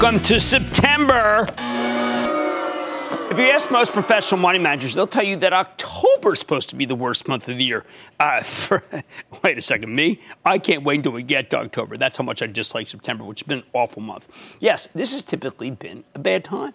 Welcome 0.00 0.22
to 0.22 0.38
September. 0.38 1.48
If 3.32 3.36
you 3.36 3.46
ask 3.46 3.68
most 3.68 3.92
professional 3.92 4.40
money 4.40 4.60
managers, 4.60 4.94
they'll 4.94 5.08
tell 5.08 5.24
you 5.24 5.34
that 5.38 5.52
October 5.52 6.34
is 6.34 6.38
supposed 6.38 6.68
to 6.68 6.76
be 6.76 6.84
the 6.84 6.94
worst 6.94 7.26
month 7.26 7.48
of 7.48 7.56
the 7.56 7.64
year. 7.64 7.84
Uh, 8.20 8.40
for, 8.44 8.84
wait 9.42 9.58
a 9.58 9.60
second, 9.60 9.92
me? 9.92 10.20
I 10.44 10.58
can't 10.58 10.84
wait 10.84 10.98
until 10.98 11.10
we 11.10 11.24
get 11.24 11.50
to 11.50 11.58
October. 11.58 11.96
That's 11.96 12.16
how 12.16 12.22
much 12.22 12.42
I 12.42 12.46
dislike 12.46 12.88
September, 12.88 13.24
which 13.24 13.40
has 13.40 13.48
been 13.48 13.58
an 13.58 13.64
awful 13.72 14.00
month. 14.00 14.56
Yes, 14.60 14.86
this 14.94 15.10
has 15.14 15.22
typically 15.22 15.72
been 15.72 16.04
a 16.14 16.20
bad 16.20 16.44
time. 16.44 16.74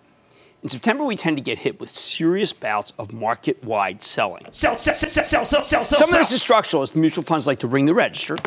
In 0.61 0.67
September, 0.67 1.05
we 1.05 1.15
tend 1.15 1.37
to 1.37 1.43
get 1.43 1.59
hit 1.59 1.79
with 1.79 1.89
serious 1.89 2.51
bouts 2.51 2.91
of 2.99 3.13
market 3.13 3.63
wide 3.63 4.03
selling. 4.03 4.45
Sell, 4.51 4.77
sell, 4.77 4.95
sell, 4.95 5.09
sell, 5.09 5.23
sell, 5.23 5.63
sell, 5.63 5.85
sell. 5.85 5.85
Some 5.85 6.09
of 6.09 6.19
this 6.19 6.33
is 6.33 6.41
structural 6.41 6.83
as 6.83 6.91
the 6.91 6.99
mutual 6.99 7.23
funds 7.23 7.47
like 7.47 7.59
to 7.59 7.67
ring 7.67 7.85
the 7.85 7.93
register 7.93 8.37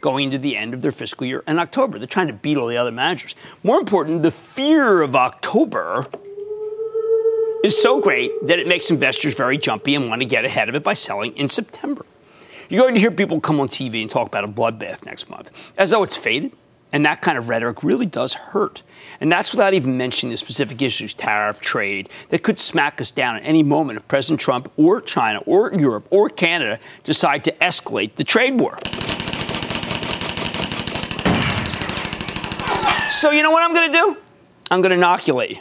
going 0.00 0.26
into 0.26 0.38
the 0.38 0.56
end 0.56 0.74
of 0.74 0.82
their 0.82 0.92
fiscal 0.92 1.26
year 1.26 1.42
in 1.46 1.58
October. 1.58 1.98
They're 1.98 2.06
trying 2.06 2.28
to 2.28 2.32
beat 2.32 2.56
all 2.56 2.66
the 2.66 2.76
other 2.76 2.92
managers. 2.92 3.34
More 3.62 3.78
important, 3.78 4.22
the 4.22 4.30
fear 4.30 5.02
of 5.02 5.16
October 5.16 6.06
is 7.64 7.80
so 7.80 8.00
great 8.00 8.32
that 8.46 8.58
it 8.58 8.68
makes 8.68 8.90
investors 8.90 9.34
very 9.34 9.58
jumpy 9.58 9.94
and 9.94 10.08
want 10.08 10.22
to 10.22 10.26
get 10.26 10.44
ahead 10.44 10.68
of 10.68 10.74
it 10.74 10.82
by 10.82 10.94
selling 10.94 11.36
in 11.36 11.48
September. 11.48 12.06
You're 12.68 12.82
going 12.82 12.94
to 12.94 13.00
hear 13.00 13.10
people 13.10 13.40
come 13.40 13.60
on 13.60 13.68
TV 13.68 14.02
and 14.02 14.10
talk 14.10 14.26
about 14.26 14.44
a 14.44 14.48
bloodbath 14.48 15.04
next 15.04 15.30
month, 15.30 15.72
as 15.78 15.90
though 15.90 16.02
it's 16.02 16.16
faded. 16.16 16.52
And 16.90 17.04
that 17.04 17.20
kind 17.20 17.36
of 17.36 17.50
rhetoric 17.50 17.82
really 17.82 18.06
does 18.06 18.32
hurt. 18.32 18.82
And 19.20 19.30
that's 19.30 19.52
without 19.52 19.74
even 19.74 19.98
mentioning 19.98 20.30
the 20.30 20.38
specific 20.38 20.80
issues, 20.80 21.12
tariff, 21.12 21.60
trade, 21.60 22.08
that 22.30 22.42
could 22.42 22.58
smack 22.58 23.00
us 23.00 23.10
down 23.10 23.36
at 23.36 23.42
any 23.42 23.62
moment 23.62 23.98
if 23.98 24.08
President 24.08 24.40
Trump 24.40 24.72
or 24.78 25.02
China 25.02 25.40
or 25.44 25.74
Europe 25.74 26.06
or 26.10 26.30
Canada 26.30 26.78
decide 27.04 27.44
to 27.44 27.52
escalate 27.52 28.14
the 28.16 28.24
trade 28.24 28.58
war. 28.58 28.78
So, 33.18 33.32
you 33.32 33.42
know 33.42 33.50
what 33.50 33.64
I'm 33.64 33.74
going 33.74 33.90
to 33.90 33.98
do? 33.98 34.16
I'm 34.70 34.80
going 34.80 34.90
to 34.90 34.96
inoculate 34.96 35.50
you. 35.50 35.58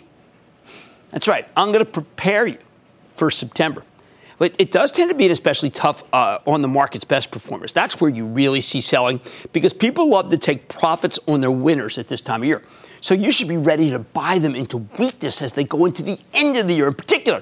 That's 1.09 1.27
right. 1.27 1.47
I'm 1.57 1.71
going 1.71 1.83
to 1.83 1.91
prepare 1.91 2.45
you 2.45 2.59
for 3.15 3.31
September. 3.31 3.81
But 4.37 4.53
it 4.59 4.71
does 4.71 4.91
tend 4.91 5.09
to 5.09 5.15
be 5.15 5.25
an 5.25 5.31
especially 5.31 5.71
tough 5.71 6.03
uh, 6.13 6.37
on 6.45 6.61
the 6.61 6.67
market's 6.67 7.03
best 7.03 7.31
performers. 7.31 7.73
That's 7.73 7.99
where 7.99 8.11
you 8.11 8.27
really 8.27 8.61
see 8.61 8.79
selling 8.79 9.19
because 9.53 9.73
people 9.73 10.07
love 10.07 10.29
to 10.29 10.37
take 10.37 10.67
profits 10.67 11.17
on 11.27 11.41
their 11.41 11.49
winners 11.49 11.97
at 11.97 12.09
this 12.09 12.21
time 12.21 12.43
of 12.43 12.47
year. 12.47 12.61
So 13.01 13.15
you 13.15 13.31
should 13.31 13.47
be 13.47 13.57
ready 13.57 13.89
to 13.89 13.97
buy 13.97 14.37
them 14.37 14.53
into 14.53 14.77
weakness 14.99 15.41
as 15.41 15.53
they 15.53 15.63
go 15.63 15.85
into 15.85 16.03
the 16.03 16.19
end 16.35 16.57
of 16.57 16.67
the 16.67 16.75
year. 16.75 16.87
In 16.87 16.93
particular, 16.93 17.41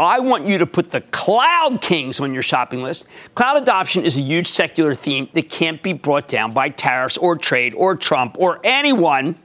I 0.00 0.20
want 0.20 0.46
you 0.46 0.58
to 0.58 0.66
put 0.66 0.90
the 0.90 1.00
cloud 1.00 1.80
kings 1.80 2.20
on 2.20 2.32
your 2.32 2.42
shopping 2.42 2.82
list. 2.82 3.06
Cloud 3.34 3.62
adoption 3.62 4.04
is 4.04 4.16
a 4.16 4.20
huge 4.20 4.46
secular 4.46 4.94
theme 4.94 5.28
that 5.34 5.50
can't 5.50 5.82
be 5.82 5.92
brought 5.92 6.28
down 6.28 6.52
by 6.52 6.70
tariffs 6.70 7.18
or 7.18 7.36
trade 7.36 7.74
or 7.74 7.96
Trump 7.96 8.36
or 8.38 8.60
anyone. 8.64 9.36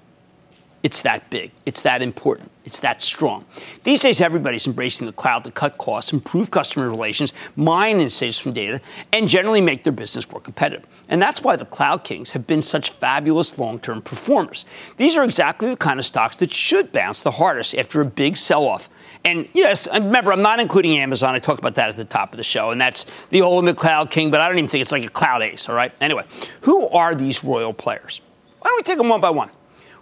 It's 0.85 1.01
that 1.01 1.29
big. 1.31 1.51
It's 1.65 1.81
that 1.81 2.03
important. 2.03 2.51
It's 2.63 2.79
that 2.81 3.01
strong. 3.01 3.45
These 3.83 4.03
days, 4.03 4.21
everybody's 4.21 4.67
embracing 4.67 5.07
the 5.07 5.13
cloud 5.13 5.43
to 5.45 5.51
cut 5.51 5.79
costs, 5.79 6.13
improve 6.13 6.51
customer 6.51 6.89
relations, 6.89 7.33
mine 7.55 7.99
insights 7.99 8.37
from 8.37 8.53
data, 8.53 8.79
and 9.11 9.27
generally 9.27 9.61
make 9.61 9.83
their 9.83 9.91
business 9.91 10.29
more 10.31 10.39
competitive. 10.39 10.87
And 11.09 11.19
that's 11.19 11.41
why 11.41 11.55
the 11.55 11.65
cloud 11.65 12.03
kings 12.03 12.31
have 12.31 12.45
been 12.45 12.61
such 12.61 12.91
fabulous 12.91 13.57
long 13.57 13.79
term 13.79 14.01
performers. 14.01 14.65
These 14.97 15.17
are 15.17 15.23
exactly 15.23 15.69
the 15.69 15.77
kind 15.77 15.99
of 15.99 16.05
stocks 16.05 16.37
that 16.37 16.53
should 16.53 16.91
bounce 16.91 17.23
the 17.23 17.31
hardest 17.31 17.75
after 17.75 17.99
a 17.99 18.05
big 18.05 18.37
sell 18.37 18.63
off. 18.63 18.87
And 19.25 19.49
yes, 19.53 19.87
remember, 19.91 20.31
I'm 20.31 20.43
not 20.43 20.59
including 20.59 20.97
Amazon. 20.99 21.33
I 21.33 21.39
talked 21.39 21.57
about 21.57 21.73
that 21.75 21.89
at 21.89 21.95
the 21.95 22.05
top 22.05 22.31
of 22.31 22.37
the 22.37 22.43
show, 22.43 22.69
and 22.69 22.79
that's 22.79 23.07
the 23.31 23.41
ultimate 23.41 23.75
cloud 23.75 24.11
king, 24.11 24.29
but 24.29 24.39
I 24.39 24.47
don't 24.47 24.59
even 24.59 24.69
think 24.69 24.83
it's 24.83 24.91
like 24.91 25.03
a 25.03 25.09
cloud 25.09 25.41
ace, 25.41 25.67
all 25.67 25.75
right? 25.75 25.91
Anyway, 25.99 26.25
who 26.61 26.87
are 26.89 27.15
these 27.15 27.43
royal 27.43 27.73
players? 27.73 28.21
Why 28.59 28.69
don't 28.69 28.77
we 28.77 28.83
take 28.83 28.99
them 28.99 29.09
one 29.09 29.21
by 29.21 29.31
one? 29.31 29.49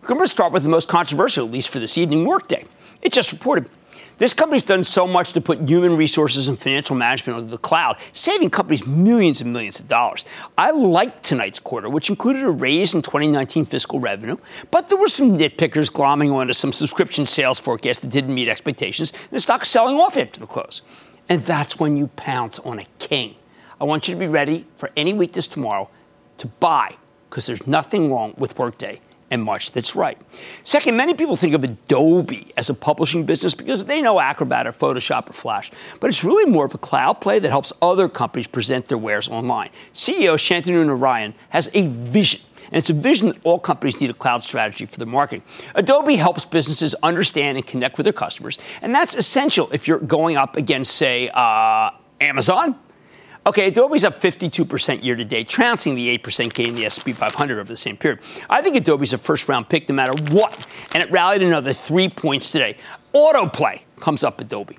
We're 0.01 0.09
going 0.09 0.19
to 0.19 0.27
start 0.27 0.51
with 0.51 0.63
the 0.63 0.69
most 0.69 0.89
controversial, 0.89 1.45
at 1.45 1.51
least 1.53 1.69
for 1.69 1.79
this 1.79 1.97
evening, 1.97 2.25
Workday. 2.25 2.65
It 3.01 3.13
just 3.13 3.31
reported 3.31 3.69
this 4.17 4.33
company's 4.33 4.63
done 4.63 4.83
so 4.83 5.07
much 5.07 5.33
to 5.33 5.41
put 5.41 5.67
human 5.67 5.97
resources 5.97 6.47
and 6.47 6.57
financial 6.57 6.95
management 6.95 7.37
onto 7.37 7.49
the 7.49 7.57
cloud, 7.57 7.97
saving 8.13 8.49
companies 8.49 8.85
millions 8.85 9.41
and 9.41 9.51
millions 9.51 9.79
of 9.79 9.87
dollars. 9.87 10.25
I 10.57 10.71
liked 10.71 11.23
tonight's 11.23 11.59
quarter, 11.59 11.89
which 11.89 12.09
included 12.09 12.43
a 12.43 12.49
raise 12.49 12.93
in 12.93 13.01
2019 13.01 13.65
fiscal 13.65 13.99
revenue, 13.99 14.37
but 14.71 14.89
there 14.89 14.97
were 14.97 15.09
some 15.09 15.37
nitpickers 15.37 15.91
glomming 15.91 16.31
onto 16.33 16.53
some 16.53 16.73
subscription 16.73 17.25
sales 17.25 17.59
forecasts 17.59 17.99
that 17.99 18.09
didn't 18.09 18.33
meet 18.33 18.47
expectations. 18.47 19.13
The 19.31 19.39
stock's 19.39 19.69
selling 19.69 19.97
off 19.97 20.17
after 20.17 20.39
the 20.39 20.47
close. 20.47 20.81
And 21.29 21.41
that's 21.43 21.79
when 21.79 21.95
you 21.95 22.07
pounce 22.07 22.59
on 22.59 22.79
a 22.79 22.85
king. 22.99 23.35
I 23.79 23.85
want 23.85 24.07
you 24.07 24.13
to 24.13 24.19
be 24.19 24.27
ready 24.27 24.65
for 24.75 24.91
any 24.95 25.13
weakness 25.13 25.47
tomorrow 25.47 25.89
to 26.37 26.47
buy, 26.47 26.97
because 27.29 27.45
there's 27.45 27.65
nothing 27.65 28.11
wrong 28.11 28.33
with 28.37 28.57
Workday 28.57 28.99
and 29.33 29.43
much 29.43 29.71
that's 29.71 29.95
right. 29.95 30.17
Second, 30.63 30.95
many 30.95 31.15
people 31.15 31.35
think 31.35 31.55
of 31.55 31.63
Adobe 31.63 32.53
as 32.55 32.69
a 32.69 32.73
publishing 32.73 33.25
business 33.25 33.55
because 33.55 33.85
they 33.85 33.99
know 33.99 34.19
Acrobat 34.19 34.67
or 34.67 34.71
Photoshop 34.71 35.27
or 35.29 35.33
Flash, 35.33 35.71
but 35.99 36.09
it's 36.09 36.23
really 36.23 36.49
more 36.49 36.65
of 36.65 36.75
a 36.75 36.77
cloud 36.77 37.19
play 37.19 37.39
that 37.39 37.49
helps 37.49 37.73
other 37.81 38.07
companies 38.07 38.45
present 38.45 38.87
their 38.87 38.97
wares 38.99 39.27
online. 39.29 39.71
CEO 39.93 40.35
Shantanu 40.35 40.85
Narayen 40.85 41.33
has 41.49 41.69
a 41.73 41.87
vision. 41.87 42.41
And 42.65 42.77
it's 42.77 42.89
a 42.89 42.93
vision 42.93 43.29
that 43.29 43.37
all 43.43 43.59
companies 43.59 43.99
need 43.99 44.09
a 44.09 44.13
cloud 44.13 44.41
strategy 44.41 44.85
for 44.85 44.97
their 44.97 45.07
marketing. 45.07 45.43
Adobe 45.75 46.15
helps 46.15 46.45
businesses 46.45 46.95
understand 47.03 47.57
and 47.57 47.65
connect 47.65 47.97
with 47.97 48.05
their 48.05 48.13
customers, 48.13 48.57
and 48.81 48.93
that's 48.93 49.15
essential 49.15 49.67
if 49.71 49.87
you're 49.87 49.99
going 49.99 50.37
up 50.37 50.55
against, 50.57 50.95
say, 50.95 51.29
uh, 51.33 51.89
Amazon, 52.21 52.75
Okay, 53.45 53.67
Adobe's 53.67 54.05
up 54.05 54.21
52% 54.21 55.03
year 55.03 55.15
to 55.17 55.25
date, 55.25 55.49
trouncing 55.49 55.95
the 55.95 56.17
8% 56.17 56.53
gain 56.53 56.69
in 56.69 56.75
the 56.75 56.85
S&P 56.85 57.11
500 57.11 57.59
over 57.59 57.67
the 57.67 57.75
same 57.75 57.97
period. 57.97 58.21
I 58.49 58.61
think 58.61 58.77
Adobe's 58.77 59.11
a 59.11 59.17
first 59.17 59.49
round 59.49 59.67
pick 59.67 59.89
no 59.89 59.95
matter 59.95 60.13
what, 60.33 60.65
and 60.93 61.03
it 61.03 61.11
rallied 61.11 61.43
another 61.43 61.73
three 61.73 62.07
points 62.07 62.53
today. 62.53 62.77
Autoplay 63.13 63.81
comes 63.99 64.23
up 64.23 64.39
Adobe. 64.39 64.77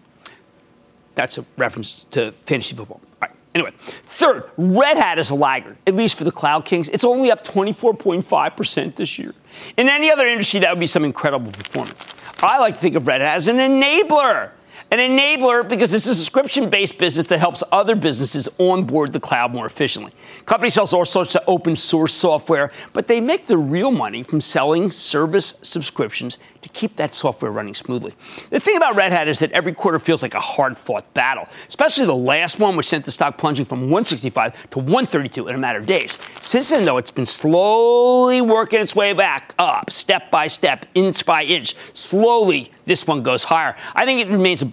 That's 1.15 1.37
a 1.37 1.45
reference 1.59 2.05
to 2.13 2.33
fantasy 2.47 2.75
football. 2.75 3.01
All 3.05 3.29
right. 3.29 3.31
Anyway, 3.55 3.71
third, 3.79 4.51
Red 4.57 4.97
Hat 4.97 5.19
is 5.19 5.31
a 5.31 5.35
laggard, 5.35 5.77
at 5.87 5.95
least 5.95 6.17
for 6.17 6.25
the 6.25 6.33
Cloud 6.33 6.65
Kings. 6.65 6.89
It's 6.89 7.05
only 7.05 7.31
up 7.31 7.45
24.5% 7.45 8.97
this 8.97 9.19
year. 9.19 9.33
In 9.77 9.89
any 9.91 10.11
other 10.11 10.27
industry, 10.27 10.61
that 10.61 10.71
would 10.71 10.81
be 10.81 10.87
some 10.87 11.05
incredible 11.05 11.53
performance. 11.53 12.07
I 12.43 12.59
like 12.59 12.75
to 12.75 12.81
think 12.81 12.97
of 12.97 13.07
Red 13.07 13.21
Hat 13.21 13.37
as 13.37 13.47
an 13.49 13.59
enabler 13.59 14.51
An 14.95 15.01
enabler 15.01 15.69
because 15.69 15.93
it's 15.93 16.07
a 16.07 16.15
subscription 16.15 16.71
based 16.71 16.99
business 16.99 17.27
that 17.27 17.41
helps 17.41 17.65
other 17.73 17.97
businesses 17.97 18.49
onboard 18.61 19.13
the 19.13 19.19
cloud 19.19 19.53
more 19.53 19.67
efficiently. 19.67 20.13
Company 20.47 20.71
sells 20.71 20.93
all 20.93 21.05
sorts 21.05 21.35
of 21.35 21.43
open 21.49 21.75
source 21.75 22.15
software, 22.15 22.71
but 22.93 23.09
they 23.09 23.21
make 23.21 23.49
the 23.49 23.59
real 23.59 23.91
money 23.91 24.23
from 24.23 24.41
selling 24.41 24.93
service 24.93 25.59
subscriptions 25.63 26.39
to 26.63 26.69
keep 26.69 26.95
that 26.95 27.13
software 27.13 27.51
running 27.51 27.75
smoothly. 27.75 28.15
The 28.51 28.61
thing 28.61 28.77
about 28.77 28.95
Red 28.95 29.11
Hat 29.11 29.27
is 29.27 29.41
that 29.41 29.51
every 29.51 29.73
quarter 29.73 29.99
feels 29.99 30.23
like 30.23 30.35
a 30.35 30.41
hard 30.41 30.79
fought 30.79 31.13
battle, 31.13 31.49
especially 31.69 32.07
the 32.07 32.15
last 32.15 32.61
one, 32.61 32.77
which 32.77 32.87
sent 32.87 33.05
the 33.05 33.11
stock 33.11 33.37
plunging 33.37 33.67
from 33.67 33.91
165 33.91 34.71
to 34.71 34.79
132 34.79 35.49
in 35.49 35.57
a 35.57 35.59
matter 35.59 35.81
of 35.81 35.87
days. 35.87 36.17
Since 36.41 36.71
then, 36.71 36.85
though, 36.85 36.99
it's 36.99 37.11
been 37.11 37.27
slowly 37.27 38.41
working 38.41 38.81
its 38.81 38.95
way 38.95 39.13
back 39.13 39.55
up, 39.59 39.91
step 39.91 40.31
by 40.31 40.47
step, 40.47 40.87
inch 40.95 41.27
by 41.27 41.43
inch. 41.43 41.75
Slowly, 41.95 42.71
this 42.87 43.07
one 43.07 43.23
goes 43.23 43.45
higher. 43.45 43.77
I 43.95 44.05
think 44.07 44.21
it 44.21 44.29
remains 44.33 44.63
a 44.63 44.67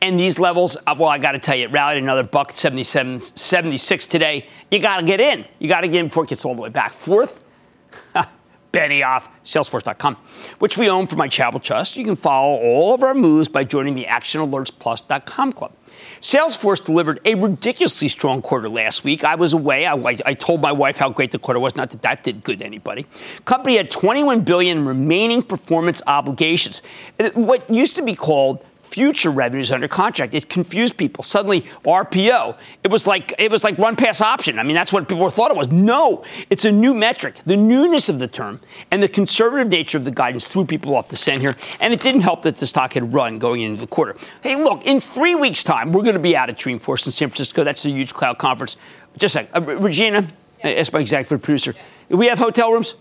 and 0.00 0.18
these 0.18 0.38
levels, 0.38 0.76
uh, 0.86 0.94
well, 0.98 1.08
I 1.08 1.18
got 1.18 1.32
to 1.32 1.38
tell 1.38 1.56
you, 1.56 1.64
it 1.64 1.72
rallied 1.72 2.02
another 2.02 2.22
buck 2.22 2.52
77, 2.52 3.18
76 3.20 4.06
today. 4.06 4.46
You 4.70 4.78
got 4.78 5.00
to 5.00 5.06
get 5.06 5.20
in. 5.20 5.44
You 5.58 5.68
got 5.68 5.82
to 5.82 5.88
get 5.88 5.98
in 5.98 6.06
before 6.06 6.24
it 6.24 6.30
gets 6.30 6.44
all 6.44 6.54
the 6.54 6.62
way 6.62 6.68
back. 6.68 6.92
Fourth, 6.92 7.40
Benioff, 8.72 9.28
Salesforce.com, 9.44 10.16
which 10.58 10.78
we 10.78 10.88
own 10.88 11.06
for 11.06 11.16
my 11.16 11.28
Chapel 11.28 11.60
Trust. 11.60 11.96
You 11.96 12.04
can 12.04 12.16
follow 12.16 12.56
all 12.58 12.94
of 12.94 13.02
our 13.02 13.14
moves 13.14 13.48
by 13.48 13.64
joining 13.64 13.94
the 13.94 14.04
ActionAlertsPlus.com 14.04 15.52
club. 15.52 15.72
Salesforce 16.20 16.84
delivered 16.84 17.20
a 17.24 17.34
ridiculously 17.34 18.08
strong 18.08 18.42
quarter 18.42 18.68
last 18.68 19.04
week. 19.04 19.24
I 19.24 19.34
was 19.34 19.52
away. 19.52 19.86
I, 19.86 19.94
I, 20.24 20.34
told 20.34 20.60
my 20.60 20.72
wife 20.72 20.98
how 20.98 21.10
great 21.10 21.30
the 21.30 21.38
quarter 21.38 21.60
was. 21.60 21.76
Not 21.76 21.90
that 21.90 22.02
that 22.02 22.24
did 22.24 22.42
good 22.42 22.58
to 22.58 22.64
anybody. 22.64 23.06
Company 23.44 23.76
had 23.76 23.90
21 23.90 24.42
billion 24.42 24.84
remaining 24.84 25.42
performance 25.42 26.02
obligations. 26.06 26.82
What 27.34 27.68
used 27.70 27.96
to 27.96 28.02
be 28.02 28.14
called 28.14 28.64
future 28.90 29.30
revenues 29.30 29.70
under 29.70 29.86
contract. 29.86 30.34
It 30.34 30.48
confused 30.48 30.96
people. 30.96 31.22
Suddenly, 31.22 31.62
RPO, 31.84 32.58
it 32.82 32.90
was 32.90 33.06
like 33.06 33.34
it 33.38 33.50
was 33.50 33.62
like 33.62 33.78
run 33.78 33.94
pass 33.94 34.20
option. 34.20 34.58
I 34.58 34.64
mean, 34.64 34.74
that's 34.74 34.92
what 34.92 35.08
people 35.08 35.30
thought 35.30 35.50
it 35.50 35.56
was. 35.56 35.70
No, 35.70 36.24
it's 36.50 36.64
a 36.64 36.72
new 36.72 36.92
metric. 36.92 37.40
The 37.46 37.56
newness 37.56 38.08
of 38.08 38.18
the 38.18 38.26
term 38.26 38.60
and 38.90 39.02
the 39.02 39.08
conservative 39.08 39.68
nature 39.68 39.96
of 39.96 40.04
the 40.04 40.10
guidance 40.10 40.48
threw 40.48 40.64
people 40.64 40.96
off 40.96 41.08
the 41.08 41.16
scent 41.16 41.40
here, 41.40 41.54
and 41.80 41.94
it 41.94 42.00
didn't 42.00 42.22
help 42.22 42.42
that 42.42 42.56
the 42.56 42.66
stock 42.66 42.94
had 42.94 43.14
run 43.14 43.38
going 43.38 43.62
into 43.62 43.80
the 43.80 43.86
quarter. 43.86 44.16
Hey, 44.42 44.56
look, 44.56 44.84
in 44.84 44.98
three 45.00 45.36
weeks' 45.36 45.62
time, 45.62 45.92
we're 45.92 46.02
going 46.02 46.14
to 46.14 46.20
be 46.20 46.36
out 46.36 46.50
at 46.50 46.58
Dreamforce 46.58 47.06
in 47.06 47.12
San 47.12 47.28
Francisco. 47.28 47.62
That's 47.62 47.84
a 47.84 47.90
huge 47.90 48.12
cloud 48.12 48.38
conference. 48.38 48.76
Just 49.16 49.36
a. 49.36 49.46
Uh, 49.56 49.60
Regina, 49.60 50.28
yes. 50.64 50.92
my 50.92 51.00
executive 51.00 51.42
producer. 51.42 51.74
Do 52.08 52.16
we 52.16 52.26
have 52.26 52.38
hotel 52.38 52.72
rooms? 52.72 52.96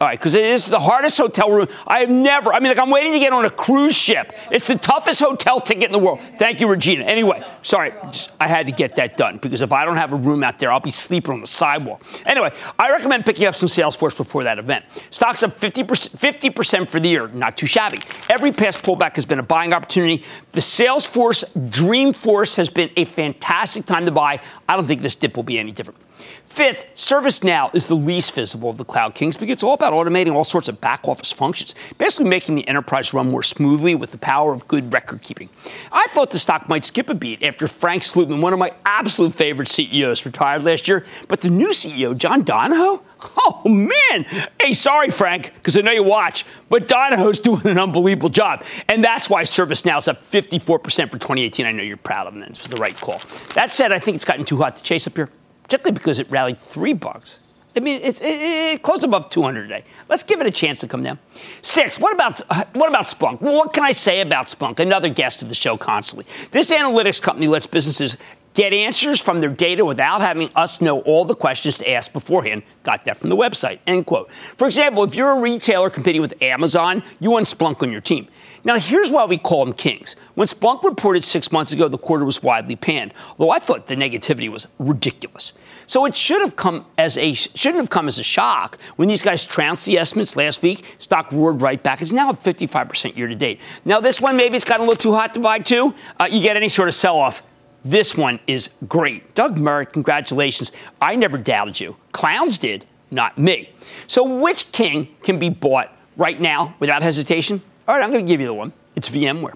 All 0.00 0.06
right, 0.06 0.16
because 0.18 0.36
it 0.36 0.44
is 0.44 0.68
the 0.68 0.78
hardest 0.78 1.18
hotel 1.18 1.50
room. 1.50 1.66
I 1.84 1.98
have 2.00 2.10
never, 2.10 2.52
I 2.52 2.60
mean, 2.60 2.68
like, 2.68 2.78
I'm 2.78 2.88
waiting 2.88 3.12
to 3.14 3.18
get 3.18 3.32
on 3.32 3.44
a 3.44 3.50
cruise 3.50 3.96
ship. 3.96 4.32
It's 4.48 4.68
the 4.68 4.76
toughest 4.76 5.18
hotel 5.18 5.60
ticket 5.60 5.84
in 5.84 5.92
the 5.92 5.98
world. 5.98 6.20
Thank 6.38 6.60
you, 6.60 6.68
Regina. 6.68 7.02
Anyway, 7.04 7.44
sorry, 7.62 7.92
just, 8.04 8.30
I 8.38 8.46
had 8.46 8.68
to 8.68 8.72
get 8.72 8.94
that 8.94 9.16
done 9.16 9.38
because 9.38 9.60
if 9.60 9.72
I 9.72 9.84
don't 9.84 9.96
have 9.96 10.12
a 10.12 10.16
room 10.16 10.44
out 10.44 10.60
there, 10.60 10.70
I'll 10.70 10.78
be 10.78 10.92
sleeping 10.92 11.32
on 11.32 11.40
the 11.40 11.48
sidewalk. 11.48 12.04
Anyway, 12.26 12.52
I 12.78 12.92
recommend 12.92 13.26
picking 13.26 13.46
up 13.46 13.56
some 13.56 13.68
Salesforce 13.68 14.16
before 14.16 14.44
that 14.44 14.60
event. 14.60 14.84
Stocks 15.10 15.42
up 15.42 15.58
50%, 15.58 16.10
50% 16.10 16.88
for 16.88 17.00
the 17.00 17.08
year, 17.08 17.26
not 17.26 17.56
too 17.56 17.66
shabby. 17.66 17.98
Every 18.30 18.52
past 18.52 18.84
pullback 18.84 19.16
has 19.16 19.26
been 19.26 19.40
a 19.40 19.42
buying 19.42 19.72
opportunity. 19.72 20.24
The 20.52 20.60
Salesforce 20.60 21.44
Dreamforce 21.70 22.54
has 22.54 22.70
been 22.70 22.90
a 22.96 23.04
fantastic 23.04 23.84
time 23.84 24.04
to 24.06 24.12
buy. 24.12 24.40
I 24.68 24.76
don't 24.76 24.86
think 24.86 25.02
this 25.02 25.16
dip 25.16 25.34
will 25.34 25.42
be 25.42 25.58
any 25.58 25.72
different. 25.72 25.98
Fifth, 26.46 26.86
ServiceNow 26.96 27.72
is 27.74 27.86
the 27.86 27.94
least 27.94 28.32
visible 28.32 28.70
of 28.70 28.78
the 28.78 28.84
Cloud 28.84 29.14
Kings 29.14 29.36
because 29.36 29.52
it's 29.52 29.62
all 29.62 29.74
about 29.74 29.92
automating 29.92 30.34
all 30.34 30.44
sorts 30.44 30.68
of 30.68 30.80
back 30.80 31.06
office 31.06 31.30
functions, 31.30 31.74
basically 31.98 32.28
making 32.28 32.56
the 32.56 32.66
enterprise 32.66 33.14
run 33.14 33.30
more 33.30 33.42
smoothly 33.42 33.94
with 33.94 34.10
the 34.10 34.18
power 34.18 34.52
of 34.52 34.66
good 34.66 34.92
record 34.92 35.22
keeping. 35.22 35.48
I 35.92 36.06
thought 36.10 36.30
the 36.30 36.38
stock 36.38 36.68
might 36.68 36.84
skip 36.84 37.08
a 37.08 37.14
beat 37.14 37.42
after 37.42 37.68
Frank 37.68 38.02
Slootman, 38.02 38.40
one 38.40 38.52
of 38.52 38.58
my 38.58 38.72
absolute 38.84 39.34
favorite 39.34 39.68
CEOs, 39.68 40.26
retired 40.26 40.62
last 40.62 40.88
year, 40.88 41.04
but 41.28 41.42
the 41.42 41.50
new 41.50 41.70
CEO, 41.70 42.16
John 42.16 42.42
Donahoe, 42.42 43.02
Oh 43.20 43.62
man! 43.64 44.24
Hey, 44.60 44.72
sorry, 44.72 45.10
Frank, 45.10 45.52
because 45.54 45.76
I 45.76 45.80
know 45.80 45.90
you 45.90 46.04
watch, 46.04 46.44
but 46.68 46.86
Donahoe's 46.86 47.38
doing 47.38 47.66
an 47.66 47.78
unbelievable 47.78 48.28
job, 48.28 48.64
and 48.88 49.02
that's 49.02 49.28
why 49.28 49.42
ServiceNow's 49.42 50.06
up 50.06 50.24
54% 50.24 50.60
for 50.60 50.80
2018. 50.80 51.66
I 51.66 51.72
know 51.72 51.82
you're 51.82 51.96
proud 51.96 52.28
of 52.28 52.34
them. 52.34 52.44
It's 52.44 52.68
the 52.68 52.80
right 52.80 52.96
call. 52.96 53.20
That 53.54 53.72
said, 53.72 53.90
I 53.92 53.98
think 53.98 54.14
it's 54.14 54.24
gotten 54.24 54.44
too 54.44 54.58
hot 54.58 54.76
to 54.76 54.82
chase 54.82 55.06
up 55.06 55.16
here 55.16 55.30
particularly 55.68 55.98
because 55.98 56.18
it 56.18 56.30
rallied 56.30 56.58
three 56.58 56.94
bucks. 56.94 57.40
I 57.76 57.80
mean, 57.80 58.00
it's, 58.02 58.20
it, 58.20 58.24
it 58.24 58.82
closed 58.82 59.04
above 59.04 59.28
200 59.28 59.62
today. 59.62 59.84
Let's 60.08 60.22
give 60.22 60.40
it 60.40 60.46
a 60.46 60.50
chance 60.50 60.78
to 60.80 60.88
come 60.88 61.02
down. 61.02 61.18
Six. 61.60 62.00
What 62.00 62.14
about 62.14 62.40
what 62.74 62.88
about 62.88 63.04
Splunk? 63.04 63.40
Well, 63.40 63.54
what 63.54 63.72
can 63.72 63.84
I 63.84 63.92
say 63.92 64.20
about 64.20 64.46
Splunk? 64.46 64.80
Another 64.80 65.08
guest 65.10 65.42
of 65.42 65.48
the 65.48 65.54
show 65.54 65.76
constantly. 65.76 66.26
This 66.50 66.72
analytics 66.72 67.20
company 67.20 67.46
lets 67.46 67.66
businesses 67.66 68.16
get 68.54 68.72
answers 68.72 69.20
from 69.20 69.40
their 69.40 69.50
data 69.50 69.84
without 69.84 70.20
having 70.20 70.50
us 70.56 70.80
know 70.80 71.00
all 71.02 71.24
the 71.24 71.34
questions 71.34 71.78
to 71.78 71.88
ask 71.88 72.12
beforehand. 72.12 72.62
Got 72.82 73.04
that 73.04 73.18
from 73.18 73.28
the 73.28 73.36
website. 73.36 73.78
End 73.86 74.06
quote. 74.06 74.32
For 74.32 74.66
example, 74.66 75.04
if 75.04 75.14
you're 75.14 75.36
a 75.36 75.40
retailer 75.40 75.90
competing 75.90 76.22
with 76.22 76.42
Amazon, 76.42 77.02
you 77.20 77.30
want 77.30 77.46
Splunk 77.46 77.82
on 77.82 77.92
your 77.92 78.00
team. 78.00 78.26
Now, 78.64 78.78
here's 78.78 79.10
why 79.10 79.24
we 79.24 79.38
call 79.38 79.64
them 79.64 79.74
kings. 79.74 80.16
When 80.34 80.46
Splunk 80.46 80.82
reported 80.82 81.24
six 81.24 81.52
months 81.52 81.72
ago, 81.72 81.88
the 81.88 81.98
quarter 81.98 82.24
was 82.24 82.42
widely 82.42 82.76
panned, 82.76 83.14
although 83.38 83.52
I 83.52 83.58
thought 83.58 83.86
the 83.86 83.96
negativity 83.96 84.50
was 84.50 84.66
ridiculous. 84.78 85.52
So 85.86 86.04
it 86.04 86.14
should 86.14 86.42
have 86.42 86.56
come 86.56 86.84
as 86.98 87.16
a 87.16 87.32
shouldn't 87.32 87.80
have 87.80 87.90
come 87.90 88.08
as 88.08 88.18
a 88.18 88.22
shock 88.22 88.78
when 88.96 89.08
these 89.08 89.22
guys 89.22 89.44
trounced 89.44 89.86
the 89.86 89.96
estimates 89.98 90.36
last 90.36 90.60
week. 90.60 90.84
Stock 90.98 91.32
roared 91.32 91.62
right 91.62 91.82
back. 91.82 92.02
It's 92.02 92.12
now 92.12 92.28
up 92.28 92.42
55% 92.42 93.16
year 93.16 93.26
to 93.26 93.34
date. 93.34 93.60
Now 93.84 93.98
this 93.98 94.20
one 94.20 94.36
maybe 94.36 94.56
it's 94.56 94.66
gotten 94.66 94.84
a 94.84 94.88
little 94.88 95.00
too 95.00 95.14
hot 95.14 95.32
to 95.34 95.40
buy 95.40 95.60
too. 95.60 95.94
Uh, 96.20 96.28
you 96.30 96.42
get 96.42 96.56
any 96.56 96.68
sort 96.68 96.88
of 96.88 96.94
sell 96.94 97.16
off. 97.16 97.42
This 97.84 98.16
one 98.16 98.38
is 98.46 98.70
great. 98.86 99.34
Doug 99.34 99.58
Merritt, 99.58 99.92
congratulations. 99.92 100.72
I 101.00 101.16
never 101.16 101.38
doubted 101.38 101.80
you. 101.80 101.96
Clowns 102.12 102.58
did, 102.58 102.84
not 103.10 103.38
me. 103.38 103.70
So 104.06 104.24
which 104.40 104.70
king 104.72 105.08
can 105.22 105.38
be 105.38 105.48
bought 105.48 105.90
right 106.16 106.38
now 106.38 106.74
without 106.80 107.02
hesitation? 107.02 107.62
All 107.88 107.94
right, 107.94 108.04
I'm 108.04 108.12
going 108.12 108.26
to 108.26 108.30
give 108.30 108.38
you 108.38 108.46
the 108.46 108.52
one. 108.52 108.74
It's 108.96 109.08
VMware, 109.08 109.54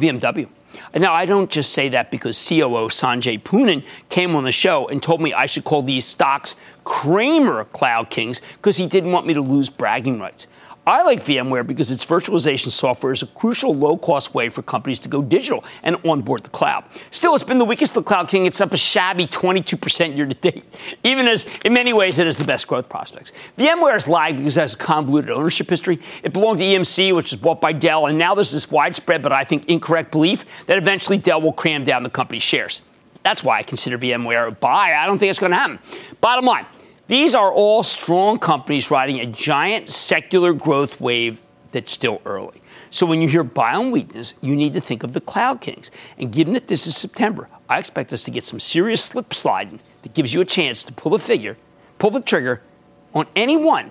VMW. 0.00 0.48
Now, 0.96 1.14
I 1.14 1.24
don't 1.24 1.48
just 1.48 1.72
say 1.72 1.88
that 1.90 2.10
because 2.10 2.36
COO 2.48 2.88
Sanjay 2.88 3.40
Poonen 3.40 3.84
came 4.08 4.34
on 4.34 4.42
the 4.42 4.50
show 4.50 4.88
and 4.88 5.00
told 5.00 5.20
me 5.20 5.32
I 5.32 5.46
should 5.46 5.62
call 5.62 5.82
these 5.82 6.04
stocks 6.04 6.56
Cramer 6.82 7.64
Cloud 7.66 8.10
Kings 8.10 8.40
because 8.54 8.76
he 8.76 8.88
didn't 8.88 9.12
want 9.12 9.24
me 9.24 9.34
to 9.34 9.40
lose 9.40 9.70
bragging 9.70 10.18
rights. 10.18 10.48
I 10.88 11.02
like 11.02 11.22
VMware 11.22 11.66
because 11.66 11.92
its 11.92 12.06
virtualization 12.06 12.72
software 12.72 13.12
is 13.12 13.22
a 13.22 13.26
crucial 13.26 13.74
low 13.74 13.98
cost 13.98 14.32
way 14.32 14.48
for 14.48 14.62
companies 14.62 14.98
to 15.00 15.08
go 15.10 15.20
digital 15.20 15.62
and 15.82 15.98
onboard 16.02 16.44
the 16.44 16.48
cloud. 16.48 16.82
Still, 17.10 17.34
it's 17.34 17.44
been 17.44 17.58
the 17.58 17.66
weakest 17.66 17.94
of 17.94 18.04
the 18.04 18.08
Cloud 18.08 18.26
King. 18.26 18.46
It's 18.46 18.58
up 18.62 18.72
a 18.72 18.78
shabby 18.78 19.26
22% 19.26 20.16
year 20.16 20.24
to 20.24 20.34
date, 20.34 20.64
even 21.04 21.28
as 21.28 21.46
in 21.66 21.74
many 21.74 21.92
ways 21.92 22.18
it 22.18 22.24
has 22.24 22.38
the 22.38 22.46
best 22.46 22.66
growth 22.66 22.88
prospects. 22.88 23.34
VMware 23.58 23.96
is 23.96 24.08
lagged 24.08 24.38
because 24.38 24.56
it 24.56 24.60
has 24.60 24.74
a 24.74 24.78
convoluted 24.78 25.30
ownership 25.30 25.68
history. 25.68 26.00
It 26.22 26.32
belonged 26.32 26.56
to 26.60 26.64
EMC, 26.64 27.14
which 27.14 27.32
was 27.32 27.36
bought 27.36 27.60
by 27.60 27.74
Dell, 27.74 28.06
and 28.06 28.16
now 28.16 28.34
there's 28.34 28.50
this 28.50 28.70
widespread 28.70 29.20
but 29.20 29.30
I 29.30 29.44
think 29.44 29.66
incorrect 29.66 30.10
belief 30.10 30.46
that 30.68 30.78
eventually 30.78 31.18
Dell 31.18 31.42
will 31.42 31.52
cram 31.52 31.84
down 31.84 32.02
the 32.02 32.08
company's 32.08 32.42
shares. 32.42 32.80
That's 33.22 33.44
why 33.44 33.58
I 33.58 33.62
consider 33.62 33.98
VMware 33.98 34.48
a 34.48 34.50
buy. 34.52 34.94
I 34.94 35.04
don't 35.04 35.18
think 35.18 35.28
it's 35.28 35.38
going 35.38 35.52
to 35.52 35.58
happen. 35.58 35.80
Bottom 36.22 36.46
line, 36.46 36.64
these 37.08 37.34
are 37.34 37.50
all 37.50 37.82
strong 37.82 38.38
companies 38.38 38.90
riding 38.90 39.18
a 39.20 39.26
giant 39.26 39.90
secular 39.90 40.52
growth 40.52 41.00
wave 41.00 41.40
that's 41.72 41.90
still 41.90 42.20
early. 42.24 42.62
So 42.90 43.06
when 43.06 43.20
you 43.20 43.28
hear 43.28 43.42
buy 43.42 43.74
on 43.74 43.90
weakness, 43.90 44.34
you 44.40 44.54
need 44.54 44.74
to 44.74 44.80
think 44.80 45.02
of 45.02 45.12
the 45.12 45.20
Cloud 45.20 45.60
Kings. 45.60 45.90
And 46.18 46.30
given 46.30 46.54
that 46.54 46.68
this 46.68 46.86
is 46.86 46.96
September, 46.96 47.48
I 47.68 47.78
expect 47.78 48.12
us 48.12 48.24
to 48.24 48.30
get 48.30 48.44
some 48.44 48.60
serious 48.60 49.02
slip 49.02 49.34
sliding 49.34 49.80
that 50.02 50.14
gives 50.14 50.32
you 50.32 50.40
a 50.40 50.44
chance 50.44 50.82
to 50.84 50.92
pull 50.92 51.12
the 51.12 51.18
figure, 51.18 51.56
pull 51.98 52.10
the 52.10 52.20
trigger 52.20 52.62
on 53.14 53.26
any 53.34 53.56
one 53.56 53.90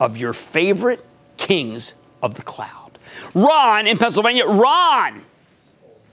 of 0.00 0.16
your 0.16 0.32
favorite 0.32 1.04
kings 1.36 1.94
of 2.22 2.34
the 2.34 2.42
cloud. 2.42 2.98
Ron 3.34 3.86
in 3.86 3.98
Pennsylvania. 3.98 4.46
Ron! 4.46 5.22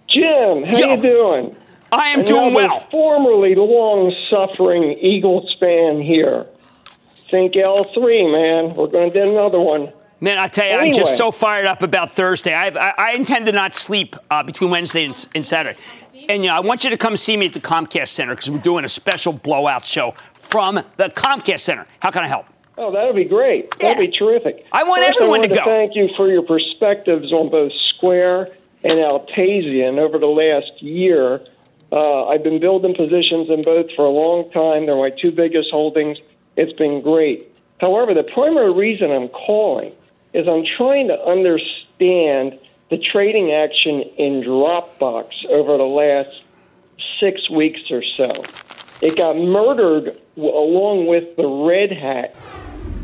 Jim, 0.08 0.64
how 0.64 0.78
Yo. 0.78 0.96
you 0.96 1.02
doing? 1.02 1.56
I 1.94 2.10
am 2.10 2.24
doing 2.24 2.54
well. 2.54 2.80
Formerly 2.92 3.56
long-suffering 3.56 4.98
Eagles 5.00 5.56
fan 5.60 6.02
here. 6.02 6.46
Think 7.30 7.54
L3, 7.54 8.32
man. 8.32 8.76
We're 8.76 8.88
going 8.88 9.12
to 9.12 9.22
do 9.22 9.30
another 9.30 9.60
one. 9.60 9.92
Man, 10.20 10.38
I 10.38 10.48
tell 10.48 10.66
you, 10.66 10.72
anyway. 10.72 10.88
I'm 10.88 10.94
just 10.94 11.18
so 11.18 11.32
fired 11.32 11.66
up 11.66 11.82
about 11.82 12.12
Thursday. 12.12 12.54
I, 12.54 12.68
I, 12.68 12.94
I 12.98 13.12
intend 13.14 13.46
to 13.48 13.52
not 13.52 13.76
sleep 13.76 14.16
uh, 14.32 14.44
between 14.44 14.72
Wednesday 14.72 15.06
and, 15.06 15.28
and 15.36 15.46
Saturday. 15.46 15.78
And 16.30 16.44
you 16.44 16.50
know, 16.50 16.56
I 16.56 16.62
want 16.62 16.84
you 16.84 16.90
to 16.90 16.98
come 16.98 17.18
see 17.18 17.36
me 17.36 17.48
at 17.48 17.54
the 17.54 17.60
Comcast 17.60 18.10
Center 18.10 18.34
because 18.34 18.50
we're 18.50 18.60
doing 18.60 18.86
a 18.86 18.90
special 18.90 19.34
blowout 19.34 19.84
show 19.84 20.14
from 20.36 20.76
the 20.98 21.10
Comcast 21.10 21.62
Center. 21.62 21.86
How 22.00 22.12
can 22.12 22.24
I 22.24 22.28
help? 22.28 22.46
Oh, 22.78 22.92
that 22.92 23.06
would 23.06 23.16
be 23.16 23.26
great. 23.26 23.78
That'd 23.80 23.98
be 23.98 24.18
terrific. 24.18 24.66
I 24.72 24.84
want 24.84 25.04
First, 25.04 25.18
everyone 25.18 25.42
I 25.42 25.48
to 25.48 25.54
go. 25.54 25.66
Thank 25.66 25.96
you 25.96 26.10
for 26.16 26.30
your 26.30 26.42
perspectives 26.42 27.32
on 27.32 27.50
both 27.50 27.72
Square 27.96 28.50
and 28.84 28.94
Atlassian 28.94 30.00
over 30.00 30.18
the 30.18 30.26
last 30.28 30.82
year. 30.82 31.42
Uh, 31.94 32.26
I've 32.26 32.42
been 32.42 32.60
building 32.60 32.96
positions 32.96 33.52
in 33.52 33.62
both 33.62 33.94
for 33.94 34.04
a 34.04 34.10
long 34.10 34.50
time. 34.50 34.88
They're 34.88 34.96
my 34.96 35.12
two 35.12 35.32
biggest 35.32 35.70
holdings. 35.70 36.18
It's 36.58 36.74
been 36.74 37.04
great. 37.04 37.56
However, 37.80 38.16
the 38.16 38.24
primary 38.24 38.74
reason 38.74 39.12
I'm 39.12 39.28
calling 39.30 39.94
is 40.34 40.48
I'm 40.48 40.66
trying 40.66 41.10
to 41.10 41.24
understand 41.24 42.58
the 42.90 42.98
trading 42.98 43.52
action 43.52 44.02
in 44.18 44.42
Dropbox 44.42 45.46
over 45.50 45.78
the 45.78 45.84
last 45.84 46.42
six 47.20 47.48
weeks 47.52 47.82
or 47.92 48.02
so. 48.18 48.44
It 49.00 49.16
got 49.16 49.38
murdered 49.38 50.20
along 50.36 51.06
with 51.06 51.36
the 51.36 51.48
Red 51.48 51.92
Hat 51.92 52.36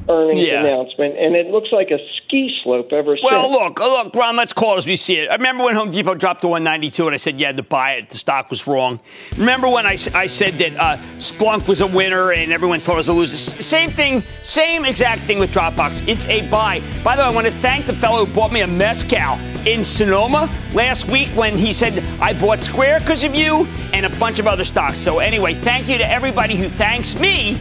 earnings 0.09 0.41
Yeah. 0.41 0.61
announcement, 0.61 1.17
and 1.17 1.35
it 1.35 1.47
looks 1.51 1.69
like 1.71 1.91
a 1.91 1.99
ski 2.17 2.51
slope 2.63 2.91
ever 2.91 3.15
Well, 3.23 3.43
since. 3.43 3.55
Well, 3.57 3.65
look, 3.65 3.79
look, 3.79 4.15
Ron, 4.15 4.35
let's 4.35 4.53
call 4.53 4.73
it 4.73 4.77
as 4.77 4.87
we 4.87 4.95
see 4.95 5.17
it. 5.17 5.29
I 5.29 5.35
remember 5.35 5.63
when 5.63 5.75
Home 5.75 5.91
Depot 5.91 6.15
dropped 6.15 6.41
to 6.41 6.47
192 6.47 7.05
and 7.07 7.13
I 7.13 7.17
said 7.17 7.39
you 7.39 7.45
had 7.45 7.57
to 7.57 7.63
buy 7.63 7.93
it. 7.93 8.09
The 8.09 8.17
stock 8.17 8.49
was 8.49 8.65
wrong. 8.67 8.99
Remember 9.37 9.69
when 9.69 9.85
I, 9.85 9.95
I 10.13 10.25
said 10.27 10.53
that 10.55 10.75
uh, 10.77 10.97
Splunk 11.17 11.67
was 11.67 11.81
a 11.81 11.87
winner 11.87 12.31
and 12.31 12.51
everyone 12.51 12.79
thought 12.79 12.93
it 12.93 12.97
was 12.97 13.09
a 13.09 13.13
loser? 13.13 13.37
Same 13.37 13.91
thing, 13.91 14.23
same 14.41 14.85
exact 14.85 15.21
thing 15.21 15.39
with 15.39 15.53
Dropbox. 15.53 16.07
It's 16.07 16.25
a 16.27 16.47
buy. 16.49 16.81
By 17.03 17.15
the 17.15 17.21
way, 17.21 17.27
I 17.27 17.31
want 17.31 17.45
to 17.47 17.53
thank 17.53 17.85
the 17.85 17.93
fellow 17.93 18.25
who 18.25 18.33
bought 18.33 18.51
me 18.51 18.61
a 18.61 18.67
mezcal 18.67 19.37
in 19.67 19.83
Sonoma 19.83 20.49
last 20.73 21.09
week 21.11 21.27
when 21.29 21.57
he 21.57 21.71
said, 21.73 22.03
I 22.19 22.33
bought 22.33 22.59
Square 22.61 23.01
because 23.01 23.23
of 23.23 23.35
you 23.35 23.67
and 23.93 24.05
a 24.05 24.09
bunch 24.17 24.39
of 24.39 24.47
other 24.47 24.63
stocks. 24.63 24.97
So, 24.99 25.19
anyway, 25.19 25.53
thank 25.53 25.87
you 25.87 25.97
to 25.97 26.09
everybody 26.09 26.55
who 26.55 26.67
thanks 26.69 27.19
me 27.19 27.57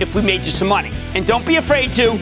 if 0.00 0.14
we 0.14 0.22
made 0.22 0.42
you 0.42 0.50
some 0.50 0.68
money. 0.68 0.90
And 1.14 1.26
don't 1.26 1.46
be 1.46 1.56
afraid 1.56 1.92
to 1.94 2.18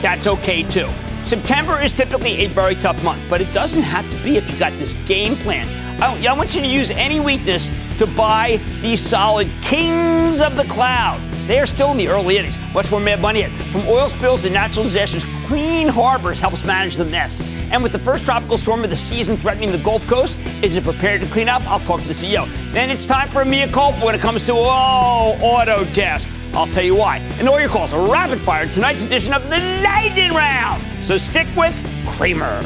that's 0.00 0.26
okay 0.26 0.62
too. 0.62 0.88
September 1.24 1.78
is 1.78 1.92
typically 1.92 2.40
a 2.40 2.46
very 2.48 2.74
tough 2.74 3.02
month, 3.04 3.22
but 3.28 3.42
it 3.42 3.52
doesn't 3.52 3.82
have 3.82 4.08
to 4.10 4.16
be 4.18 4.38
if 4.38 4.50
you 4.50 4.58
got 4.58 4.72
this 4.78 4.94
game 5.04 5.36
plan. 5.36 5.68
I, 6.02 6.32
want 6.32 6.54
you 6.54 6.62
to 6.62 6.66
use 6.66 6.90
any 6.90 7.20
weakness 7.20 7.70
to 7.98 8.06
buy 8.06 8.58
these 8.80 9.00
solid 9.00 9.50
kings 9.60 10.40
of 10.40 10.56
the 10.56 10.64
cloud. 10.64 11.20
They 11.50 11.58
are 11.58 11.66
still 11.66 11.90
in 11.90 11.96
the 11.96 12.06
early 12.06 12.38
innings. 12.38 12.60
Much 12.72 12.92
more 12.92 13.00
mad 13.00 13.20
money. 13.20 13.42
From 13.72 13.80
oil 13.88 14.08
spills 14.08 14.42
to 14.42 14.50
natural 14.50 14.84
disasters, 14.84 15.24
Clean 15.48 15.88
Harbors 15.88 16.38
helps 16.38 16.64
manage 16.64 16.94
the 16.94 17.04
mess. 17.04 17.42
And 17.72 17.82
with 17.82 17.90
the 17.90 17.98
first 17.98 18.24
tropical 18.24 18.56
storm 18.56 18.84
of 18.84 18.90
the 18.90 18.96
season 18.96 19.36
threatening 19.36 19.72
the 19.72 19.78
Gulf 19.78 20.06
Coast, 20.06 20.38
is 20.62 20.76
it 20.76 20.84
prepared 20.84 21.22
to 21.22 21.26
clean 21.26 21.48
up? 21.48 21.68
I'll 21.68 21.80
talk 21.80 22.02
to 22.02 22.06
the 22.06 22.14
CEO. 22.14 22.48
Then 22.72 22.88
it's 22.88 23.04
time 23.04 23.28
for 23.30 23.42
a 23.42 23.44
mea 23.44 23.66
culpa 23.66 23.98
when 23.98 24.14
it 24.14 24.20
comes 24.20 24.44
to, 24.44 24.52
oh, 24.52 25.36
Autodesk. 25.40 26.54
I'll 26.54 26.68
tell 26.68 26.84
you 26.84 26.94
why. 26.94 27.16
And 27.40 27.48
all 27.48 27.58
your 27.58 27.68
calls 27.68 27.92
are 27.92 28.08
rapid 28.08 28.40
fire 28.42 28.68
tonight's 28.68 29.04
edition 29.04 29.34
of 29.34 29.42
the 29.50 29.58
Lightning 29.82 30.32
Round. 30.32 30.80
So 31.02 31.18
stick 31.18 31.48
with 31.56 31.74
Cramer. 32.06 32.62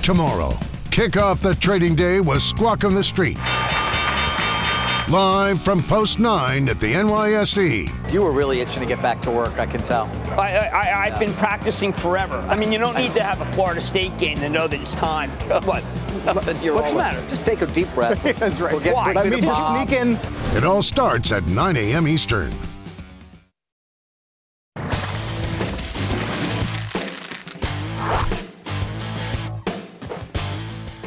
Tomorrow, 0.00 0.56
kick 0.94 1.16
off 1.16 1.40
the 1.40 1.56
trading 1.56 1.96
day 1.96 2.20
was 2.20 2.44
Squawk 2.44 2.84
on 2.84 2.94
the 2.94 3.02
Street. 3.02 3.36
Live 5.10 5.60
from 5.60 5.82
Post 5.82 6.20
9 6.20 6.68
at 6.68 6.78
the 6.78 6.92
NYSE. 6.92 8.12
You 8.12 8.22
were 8.22 8.30
really 8.30 8.60
itching 8.60 8.80
to 8.80 8.86
get 8.86 9.02
back 9.02 9.20
to 9.22 9.30
work, 9.32 9.58
I 9.58 9.66
can 9.66 9.82
tell. 9.82 10.04
I, 10.38 10.52
I, 10.56 11.06
I've 11.06 11.18
been 11.18 11.32
practicing 11.32 11.92
forever. 11.92 12.36
I 12.48 12.56
mean, 12.56 12.70
you 12.70 12.78
don't 12.78 12.94
need 12.96 13.10
to 13.14 13.24
have 13.24 13.40
a 13.40 13.46
Florida 13.46 13.80
State 13.80 14.16
game 14.18 14.36
to 14.36 14.48
know 14.48 14.68
that 14.68 14.80
it's 14.80 14.94
time. 14.94 15.30
What? 15.64 15.82
Nothing, 16.24 16.62
you're 16.62 16.74
What's 16.74 16.90
the 16.90 16.96
all- 16.96 17.02
matter? 17.02 17.28
Just 17.28 17.44
take 17.44 17.60
a 17.60 17.66
deep 17.66 17.92
breath. 17.92 18.22
That's 18.38 18.60
right. 18.60 18.72
We'll 18.72 18.80
get 18.80 18.94
Why? 18.94 19.14
Let 19.14 19.28
me 19.28 19.40
to 19.40 19.46
just 19.46 19.66
sneak 19.66 19.90
in. 19.90 20.12
It 20.56 20.62
all 20.62 20.80
starts 20.80 21.32
at 21.32 21.44
9 21.48 21.76
a.m. 21.76 22.06
Eastern. 22.06 22.54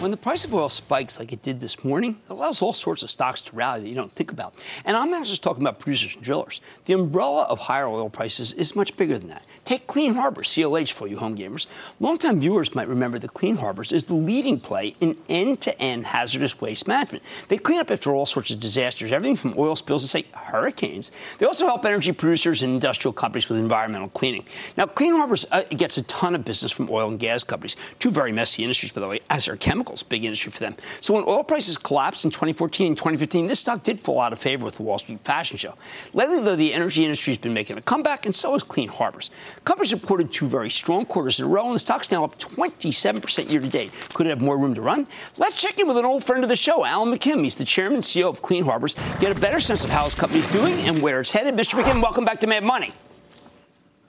When 0.08 0.12
the 0.12 0.16
price 0.16 0.46
of 0.46 0.54
oil 0.54 0.70
spikes 0.70 1.20
like 1.20 1.34
it 1.34 1.44
did 1.44 1.60
this 1.60 1.84
morning, 1.84 2.22
it 2.30 2.32
allows 2.32 2.62
all 2.62 2.72
sorts 2.72 3.04
of 3.04 3.10
stocks 3.10 3.42
to 3.42 3.54
rally 3.54 3.82
that 3.82 3.90
you 3.90 3.94
don't 3.94 4.10
think 4.14 4.32
about. 4.32 4.54
And 4.86 4.96
I'm 4.96 5.12
not 5.12 5.26
just 5.26 5.44
talking 5.44 5.62
about 5.62 5.80
producers 5.80 6.16
and 6.16 6.24
drillers. 6.24 6.62
The 6.86 6.94
umbrella 6.94 7.44
of 7.44 7.60
higher 7.60 7.90
oil 7.90 8.10
prices 8.10 8.54
is 8.54 8.74
much 8.74 8.96
bigger 8.96 9.18
than 9.18 9.28
that. 9.28 9.44
Take 9.68 9.86
Clean 9.86 10.14
Harbors, 10.14 10.48
CLH 10.48 10.94
for 10.94 11.08
you 11.08 11.18
home 11.18 11.38
gamers. 11.38 11.68
Longtime 12.00 12.40
viewers 12.40 12.74
might 12.74 12.88
remember 12.88 13.20
that 13.20 13.34
Clean 13.34 13.58
Harbors 13.58 13.92
is 13.92 14.06
the 14.06 14.14
leading 14.14 14.62
play 14.62 14.96
in 15.02 15.18
end-to-end 15.28 16.08
hazardous 16.08 16.62
waste 16.62 16.88
management. 16.88 17.22
They 17.50 17.58
clean 17.58 17.82
up 17.82 17.92
after 17.92 18.16
all 18.16 18.26
sorts 18.26 18.50
of 18.50 18.62
disasters, 18.62 19.12
everything 19.12 19.36
from 19.36 19.56
oil 19.58 19.76
spills 19.76 20.04
to, 20.04 20.08
say, 20.08 20.24
hurricanes. 20.32 21.12
They 21.38 21.46
also 21.46 21.66
help 21.66 21.84
energy 21.84 22.14
producers 22.14 22.64
and 22.64 22.76
industrial 22.76 23.12
companies 23.12 23.50
with 23.50 23.60
environmental 23.60 24.08
cleaning. 24.08 24.46
Now, 24.78 24.86
Clean 24.86 25.14
Harbors 25.14 25.46
uh, 25.52 25.64
gets 25.64 25.98
a 25.98 26.04
ton 26.04 26.34
of 26.34 26.46
business 26.46 26.72
from 26.72 26.90
oil 26.90 27.10
and 27.10 27.20
gas 27.20 27.44
companies, 27.44 27.76
two 28.00 28.10
very 28.10 28.32
messy 28.32 28.64
industries, 28.64 28.94
by 28.94 29.02
the 29.02 29.08
way, 29.10 29.20
as 29.30 29.50
are 29.50 29.58
chemicals, 29.58 30.02
big 30.02 30.24
industry 30.24 30.50
for 30.50 30.62
them. 30.62 30.78
So 31.02 31.14
when 31.14 31.26
oil 31.28 31.44
prices 31.44 31.78
collapsed 31.78 32.24
in 32.24 32.32
2014 32.32 32.88
and 32.88 32.98
2015, 32.98 33.48
this 33.48 33.60
stock 33.60 33.84
did 33.84 34.00
fall 34.00 34.22
out 34.22 34.32
of 34.32 34.40
favor 34.40 34.64
with 34.64 34.76
the 34.76 34.84
Wall 34.84 34.98
Street 34.98 35.20
fashion 35.26 35.58
show. 35.58 35.74
Lately, 36.14 36.40
though, 36.40 36.56
the 36.56 36.74
energy 36.74 37.04
industry 37.04 37.34
has 37.34 37.38
been 37.38 37.54
making 37.54 37.78
a 37.78 37.82
comeback, 37.82 38.26
and 38.26 38.34
so 38.34 38.54
has 38.54 38.64
Clean 38.64 38.88
Harbors. 38.88 39.30
Companies 39.64 39.92
reported 39.94 40.32
two 40.32 40.48
very 40.48 40.70
strong 40.70 41.06
quarters 41.06 41.40
in 41.40 41.46
a 41.46 41.50
row, 41.50 41.66
and 41.66 41.76
the 41.76 41.80
stock's 41.80 42.12
now 42.12 42.24
up 42.24 42.40
27% 42.40 43.52
year 43.52 43.60
to 43.60 43.68
date. 43.68 43.92
Could 44.14 44.28
it 44.28 44.30
have 44.30 44.42
more 44.42 44.58
room 44.58 44.74
to 44.76 44.82
run? 44.82 45.08
Let's 45.38 45.62
check 45.62 45.80
in 45.80 45.88
with 45.88 45.98
an 45.98 46.06
old 46.06 46.24
friend 46.24 46.44
of 46.44 46.50
the 46.50 46.56
show, 46.56 46.86
Alan 46.86 47.14
McKim. 47.14 47.44
He's 47.44 47.56
the 47.56 47.66
chairman 47.66 47.96
and 47.96 48.04
CEO 48.04 48.30
of 48.30 48.42
Clean 48.42 48.64
Harbors. 48.64 48.96
Get 49.20 49.36
a 49.36 49.40
better 49.40 49.60
sense 49.60 49.84
of 49.84 49.90
how 49.90 50.06
his 50.06 50.16
company's 50.16 50.48
doing 50.48 50.74
and 50.82 51.02
where 51.02 51.20
it's 51.20 51.32
headed. 51.32 51.56
Mr. 51.56 51.82
McKim, 51.82 52.02
welcome 52.02 52.24
back 52.24 52.40
to 52.42 52.48
Mad 52.48 52.64
Money. 52.64 52.92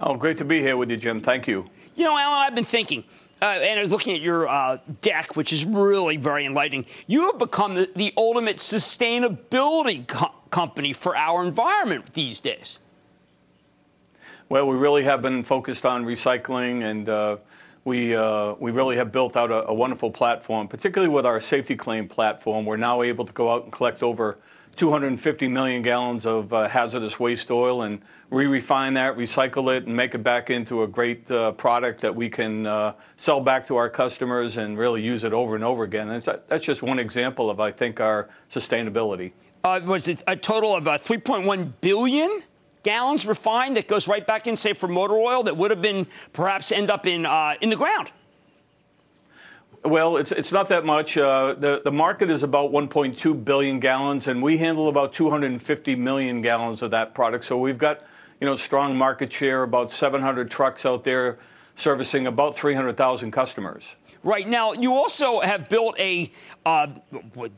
Oh, 0.01 0.15
great 0.15 0.39
to 0.39 0.45
be 0.45 0.61
here 0.61 0.77
with 0.77 0.91
you, 0.91 0.97
Jim. 0.97 1.21
Thank 1.21 1.49
you. 1.49 1.69
You 1.97 2.05
know, 2.05 2.17
Alan, 2.17 2.41
I've 2.41 2.55
been 2.55 2.65
thinking, 2.65 3.03
uh, 3.43 3.47
and 3.47 3.79
I 3.79 3.81
was 3.81 3.91
looking 3.91 4.15
at 4.15 4.21
your 4.21 4.47
uh, 4.47 4.79
deck, 5.01 5.35
which 5.35 5.53
is 5.53 5.65
really 5.65 6.17
very 6.17 6.47
enlightening. 6.47 6.87
You 7.09 7.23
have 7.27 7.39
become 7.39 7.75
the, 7.75 7.91
the 7.97 8.13
ultimate 8.17 8.59
sustainability 8.59 10.07
co- 10.07 10.31
company 10.51 10.93
for 10.93 11.17
our 11.17 11.45
environment 11.45 12.15
these 12.15 12.39
days. 12.39 12.79
Well, 14.51 14.67
we 14.67 14.77
really 14.77 15.05
have 15.05 15.21
been 15.21 15.43
focused 15.43 15.85
on 15.85 16.07
recycling, 16.07 16.83
and 16.83 17.07
uh, 17.07 17.37
we 17.85 18.17
uh, 18.17 18.55
we 18.55 18.71
really 18.71 18.97
have 18.97 19.13
built 19.13 19.37
out 19.37 19.51
a, 19.51 19.75
wonderful 19.75 20.11
platform, 20.11 20.69
particularly 20.69 21.13
with 21.13 21.27
our 21.27 21.39
Safety-Kleen 21.39 22.09
platform. 22.09 22.65
We're 22.65 22.79
now 22.79 23.03
able 23.03 23.27
to 23.27 23.33
go 23.35 23.53
out 23.53 23.65
and 23.65 23.73
collect 23.73 24.03
over 24.03 24.39
250 24.77 25.49
million 25.49 25.83
gallons 25.83 26.25
of 26.25 26.51
uh, 26.55 26.67
hazardous 26.67 27.21
waste 27.21 27.51
oil 27.51 27.83
and 27.83 28.01
re-refine 28.31 28.95
that, 28.95 29.19
recycle 29.19 29.77
it, 29.77 29.85
and 29.85 29.95
make 29.95 30.15
it 30.15 30.23
back 30.23 30.49
into 30.49 30.83
a 30.83 30.87
great 30.87 31.27
product 31.59 32.01
that 32.01 32.15
we 32.15 32.31
can 32.31 32.95
sell 33.19 33.41
back 33.41 33.67
to 33.67 33.77
our 33.77 33.91
customers 33.91 34.57
and 34.57 34.79
really 34.79 35.03
use 35.03 35.25
it 35.25 35.35
over 35.35 35.57
and 35.57 35.65
over 35.65 35.85
again. 35.85 36.09
And 36.09 36.25
that's 36.49 36.65
just 36.65 36.83
one 36.83 36.99
example 36.99 37.51
of, 37.51 37.61
I 37.61 37.71
think, 37.71 38.01
our 38.01 38.31
sustainability. 38.51 39.33
Was 39.63 40.09
it 40.09 40.23
a 40.27 40.37
total 40.37 40.75
of 40.75 40.89
uh, 40.89 40.97
3.1 40.97 41.73
billion 41.83 42.43
gallons 42.83 43.27
refined 43.27 43.77
that 43.77 43.88
goes 43.88 44.09
right 44.09 44.27
back 44.27 44.47
in, 44.47 44.57
say, 44.57 44.73
for 44.73 44.88
motor 44.88 45.17
oil 45.17 45.43
that 45.45 45.57
would 45.57 45.71
have 45.71 45.83
been 45.83 46.07
perhaps 46.33 46.73
end 46.73 46.91
up 46.91 47.07
in 47.07 47.27
uh, 47.27 47.55
in 47.61 47.71
the 47.71 47.77
ground? 47.77 48.12
Well, 49.85 50.17
it's 50.17 50.33
it's 50.33 50.53
not 50.53 50.69
that 50.69 50.85
much. 50.85 51.17
Uh, 51.17 51.55
the 51.55 51.81
the 51.85 51.93
market 51.93 52.31
is 52.31 52.43
about 52.43 52.73
1.2 52.73 53.45
billion 53.45 53.79
gallons, 53.79 54.27
and 54.27 54.43
we 54.43 54.59
handle 54.59 54.88
about 54.88 55.12
250 55.12 55.95
million 55.97 56.43
gallons 56.43 56.83
of 56.83 56.91
that 56.91 57.14
product. 57.14 57.45
So 57.45 57.57
we've 57.59 57.79
got 57.79 58.03
you 58.41 58.47
know 58.47 58.57
strong 58.57 58.97
market 58.97 59.33
share. 59.33 59.62
About 59.62 59.93
700 59.93 60.51
trucks 60.51 60.85
out 60.85 61.05
there 61.05 61.38
servicing 61.77 62.27
about 62.27 62.57
300,000 62.57 63.31
customers. 63.31 63.95
Right 64.24 64.48
now, 64.48 64.72
you 64.72 64.94
also 64.94 65.40
have 65.40 65.68
built 65.68 65.98
a, 65.98 66.33
uh, 66.66 66.88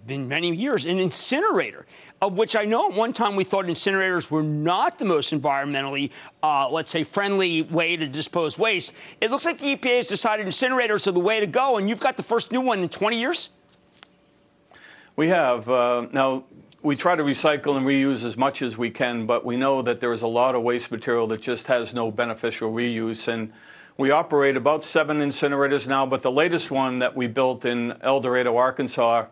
been 0.07 0.29
many 0.29 0.55
years, 0.55 0.85
an 0.85 0.99
incinerator, 0.99 1.87
of 2.21 2.37
which 2.37 2.55
I 2.55 2.67
know 2.67 2.91
at 2.91 2.95
one 2.95 3.15
time 3.15 3.35
we 3.35 3.45
thought 3.45 3.65
incinerators 3.65 4.31
were 4.31 4.43
not 4.43 4.99
the 4.99 5.07
most 5.07 5.33
environmentally, 5.33 6.11
uh, 6.43 6.69
let's 6.69 6.91
say, 6.91 7.03
friendly 7.03 7.63
way 7.63 7.97
to 7.97 8.07
dispose 8.07 8.59
waste. 8.59 8.93
It 9.21 9.31
looks 9.31 9.47
like 9.47 9.59
the 9.59 9.75
EPA 9.75 9.97
has 9.97 10.07
decided 10.07 10.47
incinerators 10.47 11.07
are 11.07 11.13
the 11.13 11.21
way 11.21 11.41
to 11.41 11.47
go, 11.47 11.79
and 11.79 11.89
you've 11.89 12.01
got 12.01 12.19
the 12.19 12.23
first 12.23 12.53
new 12.53 12.61
one 12.61 12.81
in 12.81 12.89
20 12.89 13.19
years. 13.19 13.51
We 15.17 15.29
have 15.29 15.69
uh, 15.69 16.07
now. 16.13 16.45
We 16.83 16.97
try 16.97 17.15
to 17.15 17.23
recycle 17.23 17.77
and 17.77 17.85
reuse 17.85 18.25
as 18.25 18.39
much 18.39 18.63
as 18.63 18.79
we 18.79 18.91
can, 18.91 19.27
but 19.27 19.45
we 19.45 19.59
know 19.59 19.83
that 19.83 20.01
there 20.01 20.15
is 20.15 20.23
a 20.23 20.27
lot 20.27 20.55
of 20.55 20.63
waste 20.63 20.91
material 20.91 21.27
that 21.27 21.43
just 21.43 21.67
has 21.67 21.93
no 21.93 22.11
beneficial 22.11 22.73
reuse. 22.73 23.29
And 23.29 23.53
we 24.01 24.11
operate 24.11 24.57
about 24.57 24.83
seven 24.83 25.19
incinerators 25.19 25.87
now, 25.87 26.07
but 26.07 26.23
the 26.23 26.31
latest 26.31 26.71
one 26.71 27.01
that 27.01 27.15
we 27.15 27.27
built 27.27 27.67
in 27.67 27.93
El 28.01 28.23
Dorado, 28.23 28.57
Arkansas, 28.57 29.27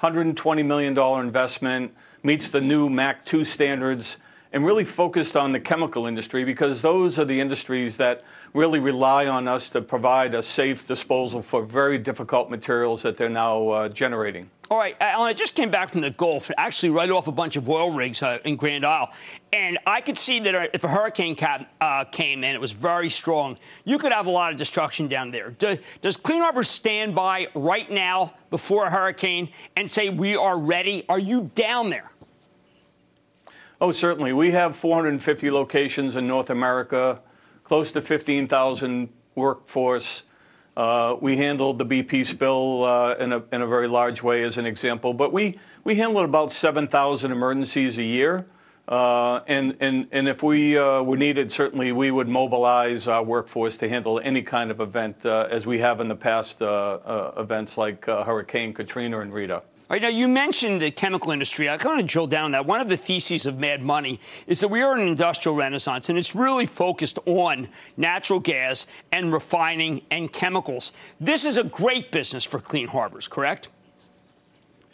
$120 0.00 0.64
million 0.64 0.98
investment, 1.22 1.94
meets 2.22 2.48
the 2.48 2.60
new 2.62 2.88
MACT 2.88 3.28
2 3.28 3.44
standards, 3.44 4.16
and 4.54 4.64
really 4.64 4.84
focused 4.86 5.36
on 5.36 5.52
the 5.52 5.60
chemical 5.60 6.06
industry 6.06 6.42
because 6.42 6.80
those 6.80 7.18
are 7.18 7.26
the 7.26 7.38
industries 7.38 7.98
that 7.98 8.24
really 8.54 8.78
rely 8.78 9.26
on 9.26 9.48
us 9.48 9.68
to 9.68 9.82
provide 9.82 10.32
a 10.32 10.42
safe 10.42 10.86
disposal 10.86 11.42
for 11.42 11.64
very 11.64 11.98
difficult 11.98 12.48
materials 12.48 13.02
that 13.02 13.16
they're 13.16 13.28
now 13.28 13.68
uh, 13.68 13.88
generating. 13.88 14.48
All 14.70 14.78
right, 14.78 14.96
Alan, 15.00 15.28
I 15.28 15.32
just 15.34 15.54
came 15.54 15.70
back 15.70 15.90
from 15.90 16.00
the 16.00 16.10
Gulf, 16.10 16.50
actually 16.56 16.90
right 16.90 17.10
off 17.10 17.26
a 17.26 17.32
bunch 17.32 17.56
of 17.56 17.68
oil 17.68 17.90
rigs 17.90 18.22
uh, 18.22 18.38
in 18.44 18.56
Grand 18.56 18.86
Isle, 18.86 19.12
and 19.52 19.78
I 19.86 20.00
could 20.00 20.16
see 20.16 20.38
that 20.38 20.54
uh, 20.54 20.68
if 20.72 20.84
a 20.84 20.88
hurricane 20.88 21.34
cap, 21.34 21.70
uh, 21.80 22.04
came 22.04 22.44
in, 22.44 22.54
it 22.54 22.60
was 22.60 22.72
very 22.72 23.10
strong, 23.10 23.58
you 23.84 23.98
could 23.98 24.12
have 24.12 24.26
a 24.26 24.30
lot 24.30 24.52
of 24.52 24.56
destruction 24.56 25.06
down 25.06 25.30
there. 25.32 25.50
Do, 25.50 25.76
does 26.00 26.16
Clean 26.16 26.40
Harbor 26.40 26.62
stand 26.62 27.14
by 27.14 27.48
right 27.54 27.90
now 27.90 28.34
before 28.50 28.86
a 28.86 28.90
hurricane 28.90 29.50
and 29.76 29.90
say 29.90 30.08
we 30.08 30.36
are 30.36 30.56
ready? 30.56 31.04
Are 31.08 31.18
you 31.18 31.50
down 31.54 31.90
there? 31.90 32.10
Oh, 33.80 33.92
certainly. 33.92 34.32
We 34.32 34.52
have 34.52 34.74
450 34.76 35.50
locations 35.50 36.16
in 36.16 36.26
North 36.26 36.48
America, 36.48 37.20
close 37.64 37.90
to 37.92 38.00
15,000 38.00 39.08
workforce. 39.34 40.22
Uh, 40.76 41.16
we 41.20 41.36
handled 41.36 41.78
the 41.78 41.86
BP 41.86 42.26
spill 42.26 42.84
uh, 42.84 43.14
in, 43.14 43.32
a, 43.32 43.42
in 43.52 43.62
a 43.62 43.66
very 43.66 43.88
large 43.88 44.22
way, 44.22 44.42
as 44.42 44.58
an 44.58 44.66
example, 44.66 45.14
but 45.14 45.32
we, 45.32 45.58
we 45.82 45.94
handled 45.94 46.24
about 46.24 46.52
7,000 46.52 47.32
emergencies 47.32 47.98
a 47.98 48.02
year. 48.02 48.46
Uh, 48.86 49.40
and, 49.46 49.76
and, 49.80 50.06
and 50.12 50.28
if 50.28 50.42
we 50.42 50.76
uh, 50.76 51.00
were 51.02 51.16
needed, 51.16 51.50
certainly 51.50 51.90
we 51.90 52.10
would 52.10 52.28
mobilize 52.28 53.08
our 53.08 53.22
workforce 53.22 53.78
to 53.78 53.88
handle 53.88 54.20
any 54.22 54.42
kind 54.42 54.70
of 54.70 54.80
event, 54.80 55.24
uh, 55.24 55.48
as 55.50 55.64
we 55.64 55.78
have 55.78 56.00
in 56.00 56.08
the 56.08 56.16
past 56.16 56.60
uh, 56.60 57.32
events 57.38 57.78
like 57.78 58.04
Hurricane 58.04 58.74
Katrina 58.74 59.20
and 59.20 59.32
Rita. 59.32 59.62
All 59.90 59.94
right, 59.94 60.00
now 60.00 60.08
you 60.08 60.28
mentioned 60.28 60.80
the 60.80 60.90
chemical 60.90 61.30
industry. 61.30 61.68
I 61.68 61.76
kind 61.76 62.00
of 62.00 62.06
drill 62.06 62.26
down 62.26 62.46
on 62.46 62.52
that. 62.52 62.64
One 62.64 62.80
of 62.80 62.88
the 62.88 62.96
theses 62.96 63.44
of 63.44 63.58
Mad 63.58 63.82
Money 63.82 64.18
is 64.46 64.58
that 64.60 64.68
we 64.68 64.80
are 64.80 64.94
in 64.94 65.02
an 65.02 65.08
industrial 65.08 65.54
renaissance, 65.56 66.08
and 66.08 66.16
it's 66.16 66.34
really 66.34 66.64
focused 66.64 67.18
on 67.26 67.68
natural 67.98 68.40
gas 68.40 68.86
and 69.12 69.30
refining 69.30 70.00
and 70.10 70.32
chemicals. 70.32 70.92
This 71.20 71.44
is 71.44 71.58
a 71.58 71.64
great 71.64 72.10
business 72.10 72.44
for 72.44 72.60
Clean 72.60 72.88
Harbors, 72.88 73.28
correct? 73.28 73.68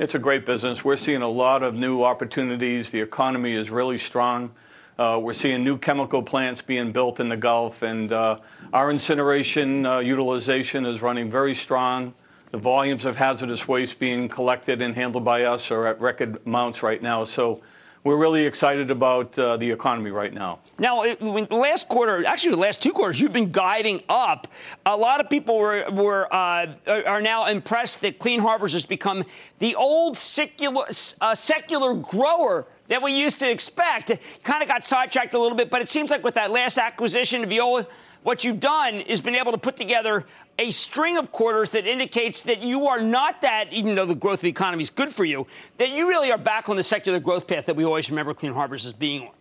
It's 0.00 0.16
a 0.16 0.18
great 0.18 0.44
business. 0.44 0.84
We're 0.84 0.96
seeing 0.96 1.22
a 1.22 1.28
lot 1.28 1.62
of 1.62 1.76
new 1.76 2.02
opportunities. 2.02 2.90
The 2.90 3.00
economy 3.00 3.52
is 3.54 3.70
really 3.70 3.98
strong. 3.98 4.50
Uh, 4.98 5.20
we're 5.22 5.34
seeing 5.34 5.62
new 5.62 5.78
chemical 5.78 6.20
plants 6.20 6.62
being 6.62 6.90
built 6.90 7.20
in 7.20 7.28
the 7.28 7.36
Gulf, 7.36 7.82
and 7.82 8.10
uh, 8.10 8.40
our 8.72 8.90
incineration 8.90 9.86
uh, 9.86 10.00
utilization 10.00 10.84
is 10.84 11.00
running 11.00 11.30
very 11.30 11.54
strong. 11.54 12.12
The 12.50 12.58
volumes 12.58 13.04
of 13.04 13.14
hazardous 13.14 13.68
waste 13.68 14.00
being 14.00 14.28
collected 14.28 14.82
and 14.82 14.94
handled 14.94 15.24
by 15.24 15.44
us 15.44 15.70
are 15.70 15.86
at 15.86 16.00
record 16.00 16.44
amounts 16.44 16.82
right 16.82 17.00
now. 17.00 17.24
So 17.24 17.62
we're 18.02 18.16
really 18.16 18.44
excited 18.44 18.90
about 18.90 19.38
uh, 19.38 19.56
the 19.56 19.70
economy 19.70 20.10
right 20.10 20.32
now. 20.32 20.58
Now, 20.76 21.04
last 21.20 21.86
quarter, 21.86 22.26
actually 22.26 22.50
the 22.52 22.60
last 22.60 22.82
two 22.82 22.92
quarters, 22.92 23.20
you've 23.20 23.32
been 23.32 23.52
guiding 23.52 24.02
up. 24.08 24.48
A 24.84 24.96
lot 24.96 25.20
of 25.20 25.30
people 25.30 25.58
were, 25.58 25.88
were 25.92 26.34
uh, 26.34 26.74
are 27.06 27.20
now 27.20 27.46
impressed 27.46 28.00
that 28.00 28.18
Clean 28.18 28.40
Harbors 28.40 28.72
has 28.72 28.84
become 28.84 29.24
the 29.60 29.76
old 29.76 30.18
secular, 30.18 30.86
uh, 31.20 31.34
secular 31.36 31.94
grower 31.94 32.66
that 32.88 33.00
we 33.00 33.12
used 33.12 33.38
to 33.38 33.48
expect. 33.48 34.10
Kind 34.42 34.62
of 34.62 34.68
got 34.68 34.82
sidetracked 34.82 35.34
a 35.34 35.38
little 35.38 35.56
bit, 35.56 35.70
but 35.70 35.82
it 35.82 35.88
seems 35.88 36.10
like 36.10 36.24
with 36.24 36.34
that 36.34 36.50
last 36.50 36.78
acquisition, 36.78 37.44
Veolia 37.44 37.86
what 38.22 38.44
you've 38.44 38.60
done 38.60 38.96
is 38.96 39.20
been 39.20 39.34
able 39.34 39.52
to 39.52 39.58
put 39.58 39.76
together 39.76 40.24
a 40.58 40.70
string 40.70 41.16
of 41.16 41.32
quarters 41.32 41.70
that 41.70 41.86
indicates 41.86 42.42
that 42.42 42.62
you 42.62 42.86
are 42.86 43.00
not 43.00 43.42
that, 43.42 43.72
even 43.72 43.94
though 43.94 44.06
the 44.06 44.14
growth 44.14 44.40
of 44.40 44.42
the 44.42 44.48
economy 44.48 44.82
is 44.82 44.90
good 44.90 45.10
for 45.10 45.24
you, 45.24 45.46
that 45.78 45.90
you 45.90 46.08
really 46.08 46.30
are 46.30 46.38
back 46.38 46.68
on 46.68 46.76
the 46.76 46.82
secular 46.82 47.18
growth 47.18 47.46
path 47.46 47.66
that 47.66 47.76
we 47.76 47.84
always 47.84 48.10
remember 48.10 48.34
Clean 48.34 48.52
Harbors 48.52 48.84
as 48.84 48.92
being 48.92 49.22
on. 49.22 49.34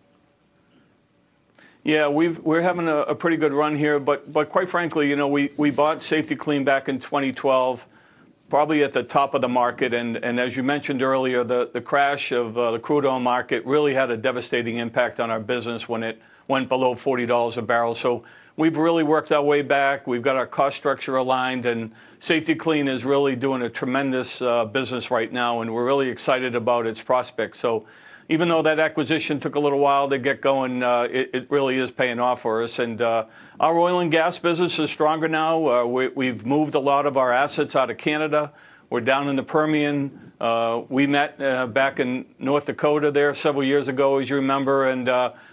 Yeah, 1.82 2.08
we 2.08 2.28
are 2.28 2.60
having 2.60 2.88
a, 2.88 2.96
a, 2.96 3.14
pretty 3.14 3.38
good 3.38 3.54
run 3.54 3.74
here, 3.74 3.98
but 3.98 4.30
but 4.30 4.50
quite 4.50 4.68
frankly, 4.68 5.08
you 5.08 5.16
know, 5.16 5.28
we, 5.28 5.50
we 5.56 5.70
bought 5.70 6.02
Safety-Kleen 6.02 6.62
back 6.62 6.90
in 6.90 6.98
2012, 6.98 7.86
probably 8.50 8.84
at 8.84 8.92
the 8.92 9.02
top 9.02 9.32
of 9.32 9.40
the 9.40 9.48
market, 9.48 9.94
and, 9.94 10.18
and 10.18 10.38
as 10.38 10.58
you 10.58 10.62
mentioned 10.62 11.00
earlier, 11.00 11.42
the, 11.42 11.70
the 11.72 11.80
crash 11.80 12.32
of 12.32 12.58
uh, 12.58 12.72
the 12.72 12.78
crude 12.78 13.06
oil 13.06 13.18
market 13.18 13.64
really 13.64 13.94
had 13.94 14.10
a 14.10 14.16
devastating 14.16 14.76
impact 14.76 15.20
on 15.20 15.30
our 15.30 15.40
business 15.40 15.88
when 15.88 16.02
it 16.02 16.20
went 16.48 16.68
below 16.68 16.94
$40 16.94 17.56
a 17.56 17.62
barrel. 17.62 17.94
So 17.94 18.24
we've 18.56 18.76
really 18.76 19.02
worked 19.02 19.32
our 19.32 19.42
way 19.42 19.62
back. 19.62 20.06
We've 20.06 20.22
got 20.22 20.36
our 20.36 20.46
cost 20.46 20.76
structure 20.76 21.16
aligned, 21.16 21.66
and 21.66 21.92
Safety-Kleen 22.20 22.88
is 22.88 23.04
really 23.04 23.36
doing 23.36 23.62
a 23.62 23.68
tremendous 23.68 24.42
uh, 24.42 24.64
business 24.64 25.10
right 25.10 25.32
now, 25.32 25.60
and 25.60 25.72
we're 25.72 25.84
really 25.84 26.08
excited 26.08 26.54
about 26.54 26.86
its 26.86 27.00
prospects. 27.00 27.58
So, 27.58 27.86
even 28.28 28.48
though 28.48 28.62
that 28.62 28.78
acquisition 28.78 29.40
took 29.40 29.56
a 29.56 29.58
little 29.58 29.80
while 29.80 30.08
to 30.08 30.16
get 30.16 30.40
going, 30.40 30.84
uh, 30.84 31.08
it, 31.10 31.50
really 31.50 31.78
is 31.78 31.90
paying 31.90 32.20
off 32.20 32.42
for 32.42 32.62
us. 32.62 32.78
And 32.78 33.02
uh, 33.02 33.24
our 33.58 33.76
oil 33.76 33.98
and 33.98 34.08
gas 34.08 34.38
business 34.38 34.78
is 34.78 34.88
stronger 34.88 35.26
now. 35.26 35.84
We, 35.84 36.26
have 36.28 36.46
moved 36.46 36.76
a 36.76 36.78
lot 36.78 37.06
of 37.06 37.16
our 37.16 37.32
assets 37.32 37.74
out 37.74 37.90
of 37.90 37.98
Canada. 37.98 38.52
We're 38.88 39.00
down 39.00 39.28
in 39.28 39.34
the 39.34 39.42
Permian. 39.42 40.32
We 40.88 41.08
met 41.08 41.38
back 41.74 41.98
in 41.98 42.24
North 42.38 42.66
Dakota 42.66 43.10
there 43.10 43.34
several 43.34 43.64
years 43.64 43.88
ago, 43.88 44.18
as 44.18 44.30
you 44.30 44.36
remember, 44.36 44.88
and 44.88 45.08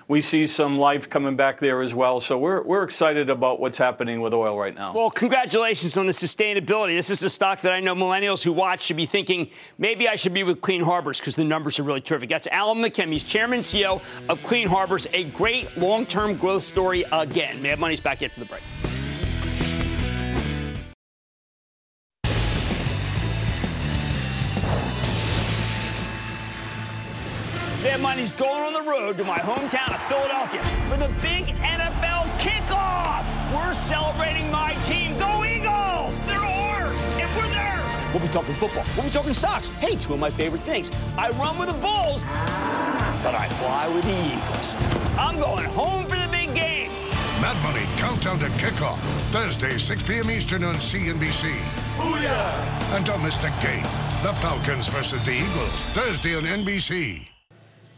we 0.07 0.21
see 0.21 0.47
some 0.47 0.77
life 0.77 1.09
coming 1.09 1.35
back 1.35 1.59
there 1.59 1.81
as 1.81 1.93
well. 1.93 2.19
So 2.19 2.37
we're, 2.37 2.63
we're 2.63 2.83
excited 2.83 3.29
about 3.29 3.59
what's 3.59 3.77
happening 3.77 4.21
with 4.21 4.33
oil 4.33 4.57
right 4.57 4.73
now. 4.73 4.93
Well, 4.93 5.11
congratulations 5.11 5.97
on 5.97 6.05
the 6.05 6.13
sustainability. 6.13 6.95
This 6.95 7.09
is 7.09 7.21
a 7.23 7.29
stock 7.29 7.61
that 7.61 7.73
I 7.73 7.81
know 7.81 7.93
millennials 7.93 8.41
who 8.43 8.53
watch 8.53 8.83
should 8.83 8.97
be 8.97 9.05
thinking 9.05 9.49
maybe 9.77 10.07
I 10.07 10.15
should 10.15 10.33
be 10.33 10.43
with 10.43 10.61
Clean 10.61 10.81
Harbors 10.81 11.19
because 11.19 11.35
the 11.35 11.43
numbers 11.43 11.77
are 11.79 11.83
really 11.83 12.01
terrific. 12.01 12.29
That's 12.29 12.47
Alan 12.47 12.77
McKim. 12.77 13.11
He's 13.11 13.23
chairman 13.23 13.57
and 13.57 13.63
CEO 13.63 14.01
of 14.29 14.41
Clean 14.43 14.67
Harbors, 14.67 15.07
a 15.13 15.25
great 15.25 15.75
long 15.77 16.05
term 16.05 16.37
growth 16.37 16.63
story 16.63 17.03
again. 17.11 17.61
Mad 17.61 17.79
Money's 17.79 17.99
back 17.99 18.21
after 18.21 18.39
the 18.39 18.45
break. 18.45 18.61
Mad 27.87 28.01
Money's 28.01 28.33
going 28.33 28.63
on 28.63 28.73
the 28.73 28.81
road 28.81 29.17
to 29.17 29.23
my 29.23 29.39
hometown 29.39 29.95
of 29.95 30.01
Philadelphia 30.09 30.61
for 30.89 30.97
the 30.97 31.07
big 31.21 31.45
NFL 31.63 32.25
kickoff. 32.37 33.23
We're 33.55 33.73
celebrating 33.87 34.51
my 34.51 34.75
team. 34.83 35.17
Go 35.17 35.45
Eagles! 35.45 36.19
They're 36.27 36.37
ours, 36.37 36.99
and 37.17 37.33
we're 37.37 37.47
theirs. 37.47 38.13
We'll 38.13 38.21
be 38.21 38.27
talking 38.27 38.55
football. 38.55 38.83
We'll 38.95 39.05
be 39.05 39.09
talking 39.09 39.33
stocks. 39.33 39.67
Hey, 39.79 39.95
two 39.95 40.13
of 40.13 40.19
my 40.19 40.29
favorite 40.29 40.63
things. 40.63 40.91
I 41.17 41.29
run 41.39 41.57
with 41.57 41.69
the 41.69 41.75
Bulls, 41.75 42.23
but 43.23 43.33
I 43.33 43.47
fly 43.57 43.87
with 43.87 44.03
the 44.03 44.35
Eagles. 44.35 44.75
I'm 45.17 45.39
going 45.39 45.65
home 45.69 46.05
for 46.07 46.17
the 46.17 46.27
big 46.29 46.53
game. 46.53 46.91
Mad 47.41 47.55
Money 47.63 47.85
Countdown 47.95 48.37
to 48.39 48.49
Kickoff. 48.59 48.97
Thursday, 49.31 49.77
6 49.77 50.03
p.m. 50.03 50.29
Eastern 50.29 50.65
on 50.65 50.75
CNBC. 50.75 51.55
Booyah! 51.95 52.93
And 52.93 53.05
don't 53.05 53.23
miss 53.23 53.37
the 53.37 53.49
game. 53.61 53.83
The 54.23 54.37
Falcons 54.41 54.87
versus 54.87 55.23
the 55.23 55.31
Eagles. 55.31 55.83
Thursday 55.93 56.35
on 56.35 56.43
NBC. 56.43 57.29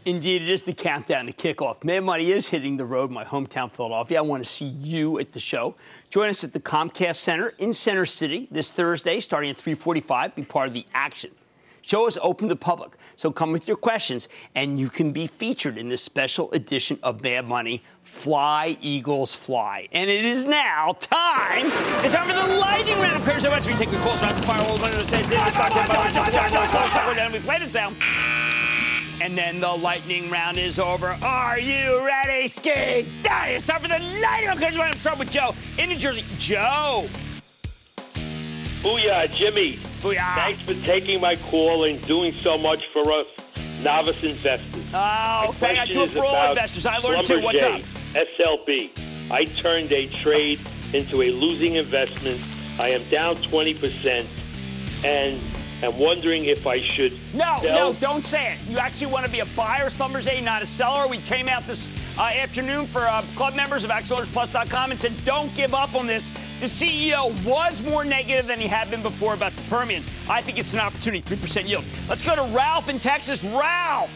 Indeed, 0.06 0.42
it 0.42 0.48
is 0.48 0.62
the 0.62 0.72
countdown 0.72 1.26
to 1.26 1.32
kickoff. 1.32 1.84
Mad 1.84 2.04
Money 2.04 2.32
is 2.32 2.48
hitting 2.48 2.78
the 2.78 2.86
road, 2.86 3.10
my 3.10 3.22
hometown, 3.22 3.70
Philadelphia. 3.70 4.18
I 4.18 4.22
want 4.22 4.42
to 4.42 4.50
see 4.50 4.64
you 4.64 5.18
at 5.18 5.32
the 5.32 5.40
show. 5.40 5.74
Join 6.08 6.30
us 6.30 6.42
at 6.42 6.54
the 6.54 6.60
Comcast 6.60 7.16
Center 7.16 7.48
in 7.58 7.74
Center 7.74 8.06
City 8.06 8.48
this 8.50 8.70
Thursday, 8.70 9.20
starting 9.20 9.50
at 9.50 9.58
3:45. 9.58 10.34
Be 10.34 10.42
part 10.42 10.68
of 10.68 10.74
the 10.74 10.86
action. 10.94 11.30
Show 11.82 12.06
is 12.06 12.18
open 12.22 12.48
to 12.48 12.54
the 12.54 12.58
public, 12.58 12.96
so 13.16 13.30
come 13.30 13.52
with 13.52 13.66
your 13.66 13.76
questions, 13.76 14.28
and 14.54 14.78
you 14.78 14.88
can 14.88 15.12
be 15.12 15.26
featured 15.26 15.76
in 15.76 15.88
this 15.88 16.02
special 16.02 16.50
edition 16.52 16.98
of 17.02 17.22
Mad 17.22 17.46
Money. 17.46 17.82
Fly, 18.04 18.76
Eagles, 18.80 19.34
fly. 19.34 19.88
And 19.92 20.10
it 20.10 20.24
is 20.24 20.46
now 20.46 20.96
time. 21.00 21.66
It's 22.04 22.14
time 22.14 22.26
for 22.26 22.34
the 22.34 22.58
lightning 22.58 22.98
round. 23.00 23.22
Clear 23.24 23.40
so 23.40 23.50
much. 23.50 23.66
We 23.66 23.74
take 23.74 23.90
the 23.90 23.98
calls 23.98 24.22
around 24.22 24.40
the 24.40 24.46
firewall. 24.46 24.74
We 27.32 27.38
play 27.40 27.58
the 27.58 27.66
sound 27.66 27.96
and 29.20 29.36
then 29.36 29.60
the 29.60 29.70
lightning 29.70 30.30
round 30.30 30.58
is 30.58 30.78
over. 30.78 31.16
Are 31.22 31.58
you 31.58 32.04
ready, 32.04 32.48
Ski? 32.48 33.06
Daddy, 33.22 33.54
it's 33.54 33.66
time 33.66 33.82
for 33.82 33.88
the 33.88 33.98
lightning 33.98 34.48
round. 34.48 34.60
We're 34.60 34.70
going 34.70 34.92
to 34.92 34.98
start 34.98 35.18
with 35.18 35.30
Joe 35.30 35.54
in 35.78 35.90
New 35.90 35.96
Jersey. 35.96 36.24
Joe. 36.38 37.06
Booyah, 38.82 39.30
Jimmy. 39.30 39.74
Booyah. 40.00 40.34
Thanks 40.34 40.62
for 40.62 40.74
taking 40.86 41.20
my 41.20 41.36
call 41.36 41.84
and 41.84 42.00
doing 42.06 42.32
so 42.32 42.56
much 42.56 42.86
for 42.86 43.12
us 43.12 43.26
novice 43.82 44.22
investors. 44.22 44.90
Oh, 44.94 45.54
thank 45.58 45.78
I 45.78 45.86
do 45.86 46.02
it 46.02 46.10
for 46.10 46.24
all 46.24 46.50
investors. 46.50 46.86
I 46.86 46.98
learned 46.98 47.26
too. 47.26 47.40
What's 47.40 47.62
up? 47.62 47.80
SLB. 48.12 48.90
I 49.30 49.44
turned 49.44 49.92
a 49.92 50.06
trade 50.08 50.60
into 50.92 51.22
a 51.22 51.30
losing 51.30 51.76
investment. 51.76 52.40
I 52.80 52.90
am 52.90 53.02
down 53.10 53.36
20%. 53.36 55.04
And 55.04 55.40
I'm 55.82 55.98
wondering 55.98 56.44
if 56.44 56.66
I 56.66 56.78
should. 56.78 57.12
No, 57.34 57.58
sell. 57.62 57.92
no, 57.92 57.98
don't 58.00 58.22
say 58.22 58.52
it. 58.52 58.58
You 58.68 58.78
actually 58.78 59.12
want 59.12 59.24
to 59.24 59.32
be 59.32 59.40
a 59.40 59.46
buyer, 59.56 59.86
Schlumberger, 59.86 60.42
not 60.44 60.62
a 60.62 60.66
seller. 60.66 61.08
We 61.08 61.18
came 61.18 61.48
out 61.48 61.66
this 61.66 61.88
uh, 62.18 62.24
afternoon 62.24 62.86
for 62.86 63.00
uh, 63.00 63.22
club 63.34 63.54
members 63.54 63.82
of 63.82 63.90
ActionAlertsPlus.com 63.90 64.90
and 64.90 65.00
said, 65.00 65.12
don't 65.24 65.54
give 65.54 65.74
up 65.74 65.94
on 65.94 66.06
this. 66.06 66.28
The 66.60 66.66
CEO 66.66 67.32
was 67.44 67.82
more 67.82 68.04
negative 68.04 68.46
than 68.46 68.60
he 68.60 68.68
had 68.68 68.90
been 68.90 69.02
before 69.02 69.32
about 69.32 69.52
the 69.52 69.62
Permian. 69.70 70.02
I 70.28 70.42
think 70.42 70.58
it's 70.58 70.74
an 70.74 70.80
opportunity, 70.80 71.22
3% 71.22 71.66
yield. 71.66 71.84
Let's 72.08 72.22
go 72.22 72.36
to 72.36 72.42
Ralph 72.54 72.90
in 72.90 72.98
Texas. 72.98 73.42
Ralph. 73.42 74.14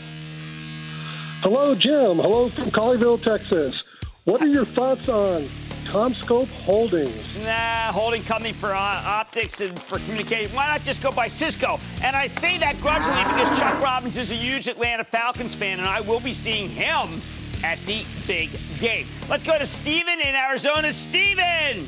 Hello, 1.41 1.75
Jim. 1.75 2.17
Hello 2.17 2.49
from 2.51 2.65
Colleyville, 2.65 3.23
Texas. 3.23 3.83
What 4.25 4.43
are 4.43 4.47
your 4.47 4.65
thoughts 4.67 5.09
on 5.09 5.49
CommScope 5.95 6.49
Holdings. 6.65 7.45
Nah, 7.45 7.93
holding 7.93 8.25
company 8.25 8.53
for 8.53 8.73
uh, 8.73 8.77
optics 8.77 9.61
and 9.61 9.79
for 9.79 10.01
communication. 10.01 10.53
Why 10.57 10.67
not 10.67 10.83
just 10.83 11.01
go 11.01 11.13
buy 11.13 11.29
Cisco? 11.29 11.79
And 12.03 12.17
I 12.17 12.27
say 12.27 12.59
that 12.59 12.81
grudgingly 12.81 13.23
because 13.23 13.57
Chuck 13.61 13.81
Robbins 13.81 14.17
is 14.17 14.33
a 14.33 14.35
huge 14.35 14.67
Atlanta 14.67 15.05
Falcons 15.05 15.55
fan, 15.55 15.79
and 15.79 15.87
I 15.87 16.01
will 16.01 16.19
be 16.19 16.33
seeing 16.33 16.69
him 16.69 17.23
at 17.63 17.79
the 17.87 18.05
big 18.27 18.51
game. 18.81 19.07
Let's 19.31 19.45
go 19.45 19.57
to 19.57 19.65
Steven 19.65 20.21
in 20.21 20.35
Arizona. 20.35 20.91
Steven! 20.91 21.87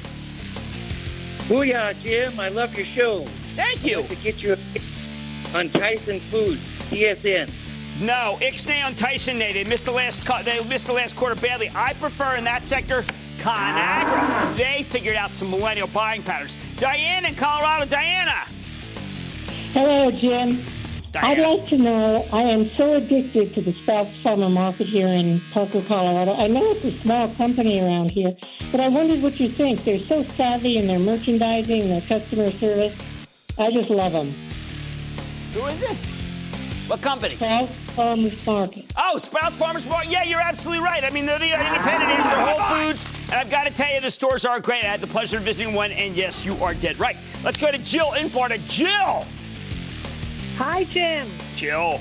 Booyah, 1.49 2.01
Jim. 2.01 2.39
I 2.39 2.49
love 2.51 2.77
your 2.77 2.87
show. 2.87 3.25
Thank 3.57 3.85
you. 3.85 3.99
I'd 3.99 4.09
like 4.09 4.19
to 4.19 4.23
get 4.23 4.41
you 4.41 4.53
on 5.53 5.69
Tyson 5.71 6.21
Foods, 6.21 6.61
TSN. 6.91 8.07
No, 8.07 8.39
Ixnay 8.41 8.85
on 8.85 8.95
Tyson. 8.95 9.37
They, 9.37 9.53
they 9.53 9.65
missed 9.65 9.85
the 9.85 9.91
last 9.91 10.25
cut. 10.25 10.45
they 10.45 10.63
missed 10.69 10.87
the 10.87 10.93
last 10.93 11.17
quarter 11.17 11.35
badly. 11.35 11.73
I 11.75 11.95
prefer 11.95 12.37
in 12.37 12.45
that 12.45 12.63
sector 12.63 13.03
ConAgra. 13.47 14.57
They 14.57 14.83
figured 14.83 15.15
out 15.15 15.31
some 15.31 15.51
millennial 15.51 15.87
buying 15.89 16.21
patterns. 16.25 16.57
Diane 16.81 17.25
in 17.25 17.37
Colorado. 17.37 17.87
Diana. 17.87 18.33
Hello, 19.73 20.11
Jim. 20.11 20.59
I'd 21.15 21.39
like 21.39 21.67
to 21.69 21.79
know, 21.79 22.27
I 22.33 22.43
am 22.43 22.65
so 22.67 22.97
addicted 22.97 23.55
to 23.55 23.63
the 23.63 23.73
Sprouts 23.73 24.11
Farmer 24.21 24.51
Market 24.51 24.89
here 24.89 25.07
in 25.07 25.41
Parker, 25.53 25.81
Colorado. 25.83 26.35
I 26.35 26.49
know 26.49 26.73
it's 26.73 26.85
a 26.85 26.91
small 26.91 27.29
company 27.37 27.81
around 27.81 28.11
here, 28.11 28.37
but 28.73 28.81
I 28.81 28.89
wondered 28.89 29.23
what 29.23 29.39
you 29.39 29.49
think. 29.49 29.85
They're 29.85 30.01
so 30.01 30.25
savvy 30.25 30.77
in 30.77 30.89
their 30.89 30.99
merchandising, 30.99 31.89
their 31.89 32.01
customer 32.01 32.51
service. 32.51 32.95
I 33.59 33.71
just 33.71 33.91
love 33.91 34.13
them. 34.13 34.35
Who 35.55 35.65
is 35.67 35.83
it? 35.83 35.97
What 36.91 37.01
company? 37.01 37.37
Sprouts 37.37 37.86
Farmers 37.97 38.47
Market. 38.47 38.85
Oh, 38.99 39.17
Sprouts 39.17 39.57
Farmers 39.57 39.87
Market. 39.87 40.11
Yeah, 40.11 40.23
you're 40.23 40.41
absolutely 40.41 40.85
right. 40.85 41.03
I 41.03 41.09
mean, 41.09 41.25
they're 41.25 41.39
the 41.39 41.55
independent 41.55 42.13
after 42.13 42.37
Whole 42.39 42.79
Foods. 42.79 43.07
And 43.25 43.35
I've 43.35 43.49
got 43.49 43.67
to 43.67 43.73
tell 43.73 43.91
you, 43.91 44.03
the 44.03 44.11
stores 44.11 44.45
are 44.45 44.61
great. 44.61 44.85
I 44.85 44.89
had 44.89 45.01
the 45.01 45.07
pleasure 45.07 45.39
of 45.39 45.45
visiting 45.45 45.73
one, 45.73 45.93
and 45.93 46.15
yes, 46.15 46.45
you 46.45 46.55
are 46.63 46.75
dead 46.75 46.99
right. 46.99 47.17
Let's 47.43 47.57
go 47.57 47.73
to 47.73 47.79
Jill 47.79 48.13
in 48.13 48.29
Florida. 48.29 48.59
Jill! 48.69 49.25
Hi, 50.59 50.85
Jim. 50.85 51.27
Jill. 51.57 52.01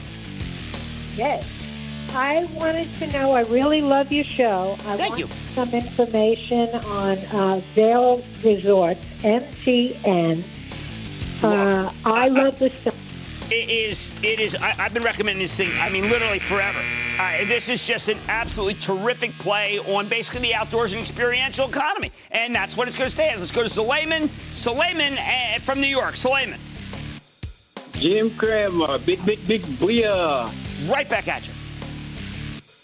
Yes. 1.16 2.12
I 2.14 2.44
wanted 2.56 2.90
to 3.00 3.08
know, 3.14 3.32
I 3.32 3.44
really 3.44 3.82
love 3.82 4.12
your 4.12 4.26
show. 4.26 4.74
I 4.88 4.98
Thank 4.98 5.12
want 5.12 5.20
you. 5.20 5.28
some 5.54 5.70
information 5.74 6.70
on 6.76 7.18
uh, 7.34 7.62
Vail 7.74 8.22
Resorts, 8.44 9.00
MTN. 9.24 10.44
Uh, 11.42 11.92
I 12.06 12.28
love 12.28 12.60
the 12.60 12.70
stuff. 12.70 12.96
It 13.52 13.70
is. 13.70 14.12
It 14.24 14.40
is. 14.40 14.56
I, 14.56 14.72
have 14.72 14.94
been 14.94 15.04
recommending 15.04 15.44
this 15.44 15.56
thing. 15.56 15.70
I 15.80 15.90
mean, 15.92 16.10
literally 16.10 16.40
forever. 16.40 16.80
Uh, 17.20 17.46
this 17.46 17.70
is 17.70 17.84
just 17.84 18.10
an 18.10 18.18
absolutely 18.28 18.74
terrific 18.74 19.32
play 19.34 19.78
on 19.80 20.10
basically 20.10 20.42
the 20.42 20.56
outdoors 20.56 20.94
and 20.94 21.02
experiential 21.02 21.70
economy, 21.70 22.12
and 22.32 22.56
that's 22.56 22.76
what 22.76 22.88
it's 22.88 22.98
going 22.98 23.08
to 23.08 23.14
stay 23.14 23.30
as. 23.30 23.42
Let's 23.42 23.52
go 23.52 23.62
to 23.62 23.70
Suleiman. 23.70 24.30
Suleiman 24.52 25.18
uh, 25.20 25.60
from 25.60 25.80
New 25.80 25.88
York. 25.88 26.16
Suleiman. 26.16 26.60
Jim 27.94 28.32
Cramer, 28.32 28.98
big, 29.00 29.24
big, 29.26 29.48
big 29.48 29.62
booyah. 29.62 30.52
Right 30.92 31.08
back 31.08 31.28
at 31.28 31.48
you. 31.48 31.54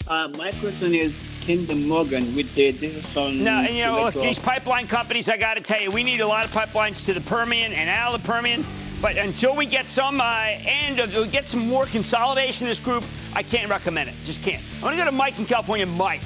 Uh, 0.08 0.28
my 0.38 0.52
question 0.52 0.94
is 0.94 1.14
Kinder 1.44 1.74
Morgan 1.74 2.34
with 2.36 2.54
the 2.54 2.70
this 2.70 3.16
on. 3.16 3.42
No, 3.42 3.58
and 3.58 3.74
you 3.74 3.82
know, 3.82 4.04
look, 4.04 4.14
these 4.14 4.38
pipeline 4.38 4.86
companies, 4.86 5.28
I 5.28 5.36
got 5.36 5.56
to 5.56 5.62
tell 5.62 5.80
you, 5.80 5.90
we 5.90 6.04
need 6.04 6.20
a 6.20 6.26
lot 6.26 6.44
of 6.44 6.52
pipelines 6.52 7.04
to 7.06 7.14
the 7.14 7.20
Permian 7.20 7.72
and 7.72 7.90
out 7.90 8.14
of 8.14 8.22
the 8.22 8.28
Permian. 8.28 8.64
But 9.02 9.18
until 9.18 9.56
we 9.56 9.66
get 9.66 9.88
some 9.88 10.20
uh, 10.20 10.24
and 10.24 11.00
uh, 11.00 11.24
get 11.26 11.48
some 11.48 11.66
more 11.66 11.86
consolidation 11.86 12.66
in 12.66 12.70
this 12.70 12.78
group, 12.78 13.02
I 13.34 13.42
can't 13.42 13.68
recommend 13.68 14.08
it. 14.08 14.14
Just 14.24 14.44
can't. 14.44 14.62
I'm 14.76 14.82
going 14.82 14.96
to 14.96 15.04
go 15.04 15.10
to 15.10 15.16
Mike 15.16 15.38
in 15.40 15.44
California. 15.44 15.86
Mike. 15.86 16.20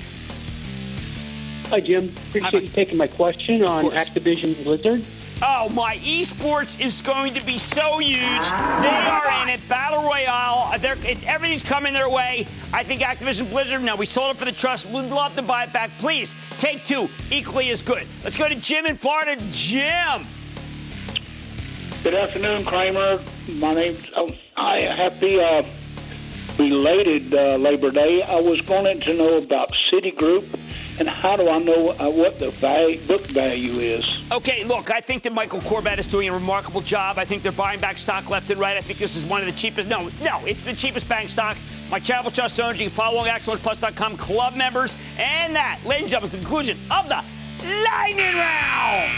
Hi, 1.70 1.80
Jim. 1.80 2.12
Appreciate 2.28 2.62
you 2.62 2.68
taking 2.68 2.98
my 2.98 3.06
question 3.06 3.64
on 3.64 3.86
Activision 3.86 4.62
Blizzard. 4.62 5.02
Oh, 5.42 5.70
my 5.70 5.96
esports 5.98 6.80
is 6.80 7.00
going 7.02 7.32
to 7.34 7.44
be 7.44 7.58
so 7.58 7.98
huge. 7.98 8.20
They 8.20 8.88
are 8.88 9.42
in 9.42 9.48
it. 9.48 9.66
Battle 9.68 10.02
Royale. 10.02 10.78
They're, 10.78 10.96
it, 11.04 11.26
everything's 11.26 11.62
coming 11.62 11.94
their 11.94 12.10
way. 12.10 12.46
I 12.74 12.84
think 12.84 13.00
Activision 13.00 13.48
Blizzard, 13.50 13.82
now 13.82 13.96
we 13.96 14.06
sold 14.06 14.36
it 14.36 14.38
for 14.38 14.44
the 14.44 14.52
trust. 14.52 14.86
We'd 14.86 15.06
love 15.06 15.34
to 15.36 15.42
buy 15.42 15.64
it 15.64 15.72
back. 15.72 15.90
Please, 15.98 16.34
Take-Two. 16.58 17.08
Equally 17.30 17.70
as 17.70 17.80
good. 17.80 18.06
Let's 18.22 18.36
go 18.36 18.48
to 18.48 18.54
Jim 18.54 18.84
in 18.84 18.96
Florida. 18.96 19.42
Jim. 19.50 20.26
Good 22.06 22.14
afternoon, 22.14 22.64
Cramer. 22.64 23.18
My 23.54 23.74
name's 23.74 24.12
oh, 24.14 24.32
I 24.56 24.76
happy 24.76 25.40
uh, 25.40 25.64
belated 26.56 27.34
uh, 27.34 27.56
Labor 27.56 27.90
Day. 27.90 28.22
I 28.22 28.38
was 28.38 28.64
wanting 28.68 29.00
to 29.00 29.14
know 29.14 29.38
about 29.38 29.72
Citigroup 29.92 30.44
and 31.00 31.08
how 31.08 31.34
do 31.34 31.50
I 31.50 31.58
know 31.58 31.88
uh, 31.88 32.08
what 32.08 32.38
the 32.38 32.52
value, 32.52 33.00
book 33.08 33.26
value 33.26 33.72
is? 33.80 34.22
Okay, 34.30 34.62
look, 34.62 34.92
I 34.92 35.00
think 35.00 35.24
that 35.24 35.32
Michael 35.32 35.58
Corbat 35.62 35.98
is 35.98 36.06
doing 36.06 36.28
a 36.28 36.32
remarkable 36.32 36.80
job. 36.80 37.18
I 37.18 37.24
think 37.24 37.42
they're 37.42 37.50
buying 37.50 37.80
back 37.80 37.98
stock 37.98 38.30
left 38.30 38.50
and 38.50 38.60
right. 38.60 38.76
I 38.76 38.82
think 38.82 39.00
this 39.00 39.16
is 39.16 39.26
one 39.26 39.40
of 39.40 39.46
the 39.48 39.58
cheapest. 39.58 39.88
No, 39.88 40.08
no, 40.22 40.40
it's 40.46 40.62
the 40.62 40.74
cheapest 40.74 41.08
bank 41.08 41.28
stock. 41.28 41.56
My 41.90 41.98
Travel 41.98 42.30
Trust 42.30 42.60
owners, 42.60 42.78
you 42.78 42.86
can 42.86 42.94
follow 42.94 43.16
along 43.16 43.26
ActionAlertsPlus.com 43.26 44.16
club 44.16 44.54
members. 44.54 44.96
And 45.18 45.56
that, 45.56 45.80
ladies 45.84 46.04
and 46.04 46.10
gentlemen, 46.12 46.26
is 46.26 46.32
the 46.34 46.38
conclusion 46.38 46.78
of 46.88 47.08
the 47.08 47.24
Lightning 47.82 48.36
Round. 48.36 49.10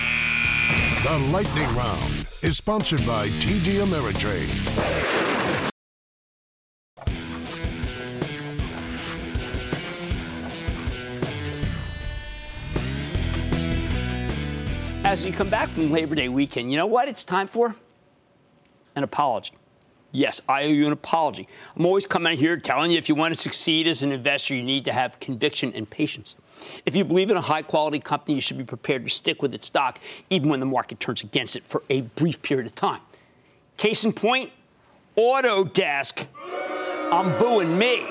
The 1.03 1.18
Lightning 1.30 1.76
Round 1.76 2.17
is 2.43 2.57
sponsored 2.57 3.05
by 3.05 3.28
TD 3.28 3.82
Ameritrade. 3.82 4.49
As 15.05 15.24
we 15.24 15.32
come 15.32 15.49
back 15.49 15.68
from 15.70 15.91
Labor 15.91 16.14
Day 16.14 16.28
weekend, 16.28 16.70
you 16.70 16.76
know 16.76 16.86
what 16.86 17.09
it's 17.09 17.24
time 17.24 17.49
for? 17.49 17.74
An 18.95 19.03
apology. 19.03 19.55
Yes, 20.11 20.40
I 20.48 20.64
owe 20.64 20.68
you 20.68 20.86
an 20.86 20.92
apology. 20.92 21.46
I'm 21.76 21.84
always 21.84 22.06
coming 22.06 22.32
out 22.32 22.38
here 22.38 22.56
telling 22.56 22.90
you 22.90 22.98
if 22.98 23.09
you 23.09 23.14
want 23.14 23.34
to 23.34 23.40
succeed 23.40 23.86
as 23.86 24.02
an 24.02 24.11
investor, 24.11 24.54
you 24.54 24.62
need 24.62 24.86
to 24.86 24.92
have 24.92 25.20
conviction 25.20 25.72
and 25.74 25.88
patience. 25.88 26.34
If 26.86 26.96
you 26.96 27.04
believe 27.04 27.30
in 27.30 27.36
a 27.36 27.42
high 27.42 27.62
quality 27.62 27.98
company, 27.98 28.34
you 28.34 28.40
should 28.40 28.56
be 28.56 28.64
prepared 28.64 29.04
to 29.04 29.11
stick 29.11 29.42
with 29.42 29.54
its 29.54 29.66
stock 29.66 29.98
even 30.30 30.48
when 30.48 30.61
the 30.61 30.66
market 30.66 30.98
turns 30.98 31.22
against 31.22 31.56
it 31.56 31.64
for 31.64 31.82
a 31.90 32.00
brief 32.00 32.40
period 32.40 32.66
of 32.66 32.74
time. 32.74 33.00
Case 33.76 34.04
in 34.04 34.12
point, 34.14 34.50
Autodesk. 35.16 36.26
I'm 37.12 37.38
booing 37.38 37.76
me. 37.76 38.06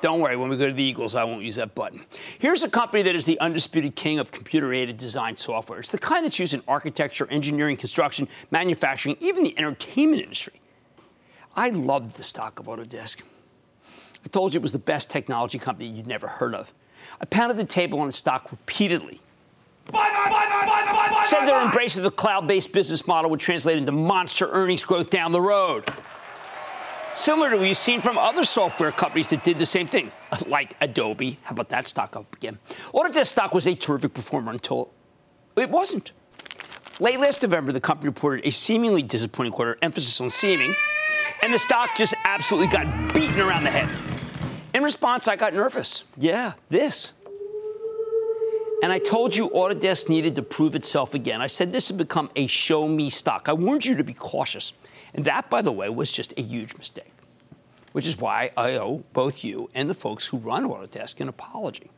Don't 0.00 0.20
worry, 0.20 0.36
when 0.36 0.48
we 0.48 0.56
go 0.56 0.66
to 0.66 0.72
the 0.72 0.82
Eagles, 0.82 1.14
I 1.14 1.24
won't 1.24 1.42
use 1.42 1.56
that 1.56 1.74
button. 1.74 2.04
Here's 2.38 2.62
a 2.62 2.70
company 2.70 3.02
that 3.02 3.16
is 3.16 3.24
the 3.24 3.38
undisputed 3.40 3.96
king 3.96 4.18
of 4.18 4.30
computer 4.30 4.72
aided 4.72 4.98
design 4.98 5.36
software. 5.36 5.80
It's 5.80 5.90
the 5.90 5.98
kind 5.98 6.24
that's 6.24 6.38
used 6.38 6.54
in 6.54 6.62
architecture, 6.68 7.26
engineering, 7.30 7.76
construction, 7.76 8.28
manufacturing, 8.50 9.16
even 9.20 9.42
the 9.42 9.56
entertainment 9.58 10.22
industry. 10.22 10.60
I 11.56 11.70
loved 11.70 12.16
the 12.16 12.22
stock 12.22 12.60
of 12.60 12.66
Autodesk. 12.66 13.22
I 14.24 14.28
told 14.28 14.54
you 14.54 14.58
it 14.58 14.62
was 14.62 14.72
the 14.72 14.78
best 14.78 15.10
technology 15.10 15.58
company 15.58 15.88
you'd 15.88 16.06
never 16.06 16.28
heard 16.28 16.54
of. 16.54 16.72
I 17.20 17.24
pounded 17.24 17.56
the 17.56 17.64
table 17.64 18.00
on 18.00 18.06
the 18.06 18.12
stock 18.12 18.50
repeatedly. 18.50 19.20
Buy, 19.90 20.10
buy, 20.10 20.30
buy, 20.30 20.46
buy, 20.46 20.66
buy, 20.66 20.84
buy, 20.84 20.92
buy, 20.92 21.14
buy! 21.14 21.22
Said 21.24 21.46
their 21.46 21.62
embrace 21.64 21.96
of 21.96 22.04
the 22.04 22.10
cloud 22.10 22.46
based 22.46 22.72
business 22.72 23.06
model 23.06 23.30
would 23.30 23.40
translate 23.40 23.78
into 23.78 23.90
monster 23.90 24.48
earnings 24.50 24.84
growth 24.84 25.10
down 25.10 25.32
the 25.32 25.40
road. 25.40 25.90
Similar 27.18 27.50
to 27.50 27.56
what 27.56 27.66
you've 27.66 27.76
seen 27.76 28.00
from 28.00 28.16
other 28.16 28.44
software 28.44 28.92
companies 28.92 29.26
that 29.28 29.42
did 29.42 29.58
the 29.58 29.66
same 29.66 29.88
thing, 29.88 30.12
like 30.46 30.76
Adobe. 30.80 31.36
How 31.42 31.50
about 31.50 31.68
that 31.70 31.88
stock 31.88 32.14
up 32.14 32.32
again? 32.36 32.60
Autodesk 32.94 33.26
stock 33.26 33.52
was 33.52 33.66
a 33.66 33.74
terrific 33.74 34.14
performer 34.14 34.52
until 34.52 34.92
it 35.56 35.68
wasn't. 35.68 36.12
Late 37.00 37.18
last 37.18 37.42
November, 37.42 37.72
the 37.72 37.80
company 37.80 38.08
reported 38.08 38.46
a 38.46 38.52
seemingly 38.52 39.02
disappointing 39.02 39.52
quarter, 39.52 39.76
emphasis 39.82 40.20
on 40.20 40.30
seeming, 40.30 40.72
and 41.42 41.52
the 41.52 41.58
stock 41.58 41.90
just 41.96 42.14
absolutely 42.22 42.68
got 42.68 42.86
beaten 43.12 43.40
around 43.40 43.64
the 43.64 43.70
head. 43.70 43.90
In 44.72 44.84
response, 44.84 45.26
I 45.26 45.34
got 45.34 45.54
nervous. 45.54 46.04
Yeah, 46.16 46.52
this. 46.68 47.14
And 48.82 48.92
I 48.92 48.98
told 48.98 49.34
you 49.34 49.48
Autodesk 49.50 50.08
needed 50.08 50.36
to 50.36 50.42
prove 50.42 50.76
itself 50.76 51.14
again. 51.14 51.42
I 51.42 51.48
said 51.48 51.72
this 51.72 51.88
had 51.88 51.96
become 51.96 52.30
a 52.36 52.46
show 52.46 52.86
me 52.86 53.10
stock. 53.10 53.48
I 53.48 53.52
warned 53.52 53.84
you 53.84 53.96
to 53.96 54.04
be 54.04 54.14
cautious. 54.14 54.72
And 55.14 55.24
that, 55.24 55.50
by 55.50 55.62
the 55.62 55.72
way, 55.72 55.88
was 55.88 56.12
just 56.12 56.32
a 56.36 56.42
huge 56.42 56.76
mistake, 56.76 57.12
which 57.92 58.06
is 58.06 58.18
why 58.18 58.52
I 58.56 58.72
owe 58.72 59.02
both 59.12 59.42
you 59.42 59.68
and 59.74 59.90
the 59.90 59.94
folks 59.94 60.26
who 60.26 60.36
run 60.38 60.64
Autodesk 60.64 61.20
an 61.20 61.28
apology. 61.28 61.90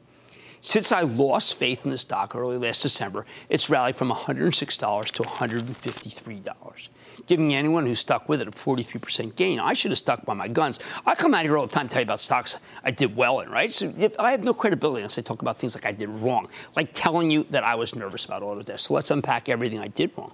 Since 0.63 0.93
I 0.93 1.03
lost 1.03 1.57
faith 1.57 1.85
in 1.85 1.91
the 1.91 1.99
stock 1.99 2.35
early 2.37 2.59
last 2.59 2.83
December, 2.83 3.25
it's 3.49 3.71
rallied 3.71 3.97
from 3.97 4.11
$106 4.11 5.05
to 5.13 5.23
$153, 5.23 6.89
giving 7.27 7.55
anyone 7.55 7.87
who 7.87 7.95
stuck 7.95 8.29
with 8.29 8.41
it 8.41 8.49
a 8.49 8.51
43% 8.51 9.37
gain. 9.37 9.61
I 9.61 9.73
should 9.73 9.91
have 9.91 9.99
stuck 9.99 10.25
by 10.25 10.35
my 10.35 10.49
guns. 10.49 10.81
I 11.07 11.15
come 11.15 11.35
out 11.35 11.43
here 11.43 11.57
all 11.57 11.67
the 11.67 11.73
time 11.73 11.89
tell 11.89 12.01
you 12.01 12.05
about 12.05 12.21
stocks 12.21 12.57
I 12.85 12.91
did 12.91 13.17
well 13.17 13.41
in, 13.41 13.51
right? 13.51 13.73
So 13.73 13.93
I 14.19 14.31
have 14.31 14.45
no 14.45 14.55
credibility 14.55 15.03
unless 15.03 15.19
I 15.19 15.23
talk 15.23 15.43
about 15.43 15.59
things 15.59 15.75
like 15.75 15.87
I 15.87 15.93
did 15.93 16.09
wrong, 16.09 16.49
like 16.77 16.91
telling 16.93 17.31
you 17.31 17.47
that 17.51 17.65
I 17.65 17.75
was 17.75 17.95
nervous 17.95 18.25
about 18.25 18.43
Autodesk. 18.43 18.81
So 18.81 18.95
let's 18.95 19.11
unpack 19.11 19.49
everything 19.49 19.79
I 19.79 19.89
did 19.89 20.13
wrong, 20.17 20.33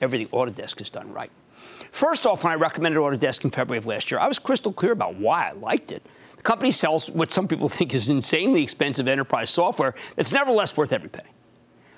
everything 0.00 0.28
Autodesk 0.28 0.78
has 0.78 0.90
done 0.90 1.12
right. 1.12 1.30
First 1.92 2.26
off, 2.26 2.44
when 2.44 2.52
I 2.52 2.56
recommended 2.56 2.98
Autodesk 2.98 3.44
in 3.44 3.50
February 3.50 3.78
of 3.78 3.86
last 3.86 4.10
year, 4.10 4.20
I 4.20 4.28
was 4.28 4.38
crystal 4.38 4.72
clear 4.72 4.92
about 4.92 5.16
why 5.16 5.48
I 5.48 5.52
liked 5.52 5.92
it. 5.92 6.02
The 6.36 6.42
company 6.42 6.70
sells 6.70 7.08
what 7.08 7.32
some 7.32 7.48
people 7.48 7.68
think 7.68 7.94
is 7.94 8.08
insanely 8.08 8.62
expensive 8.62 9.08
enterprise 9.08 9.50
software 9.50 9.94
that's 10.14 10.32
nevertheless 10.32 10.76
worth 10.76 10.92
every 10.92 11.08
penny. 11.08 11.28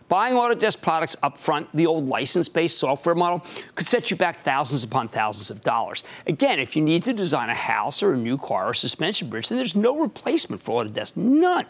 Buying 0.08 0.34
Autodesk 0.34 0.80
products 0.80 1.16
up 1.22 1.36
front, 1.36 1.68
the 1.74 1.86
old 1.86 2.08
license 2.08 2.48
based 2.48 2.78
software 2.78 3.14
model, 3.14 3.44
could 3.74 3.86
set 3.86 4.10
you 4.10 4.16
back 4.16 4.40
thousands 4.40 4.84
upon 4.84 5.08
thousands 5.08 5.50
of 5.50 5.62
dollars. 5.62 6.02
Again, 6.26 6.58
if 6.58 6.74
you 6.74 6.82
need 6.82 7.02
to 7.02 7.12
design 7.12 7.50
a 7.50 7.54
house 7.54 8.02
or 8.02 8.14
a 8.14 8.16
new 8.16 8.38
car 8.38 8.68
or 8.68 8.70
a 8.70 8.74
suspension 8.74 9.28
bridge, 9.28 9.48
then 9.48 9.56
there's 9.56 9.76
no 9.76 9.98
replacement 9.98 10.62
for 10.62 10.82
Autodesk. 10.82 11.16
None. 11.16 11.66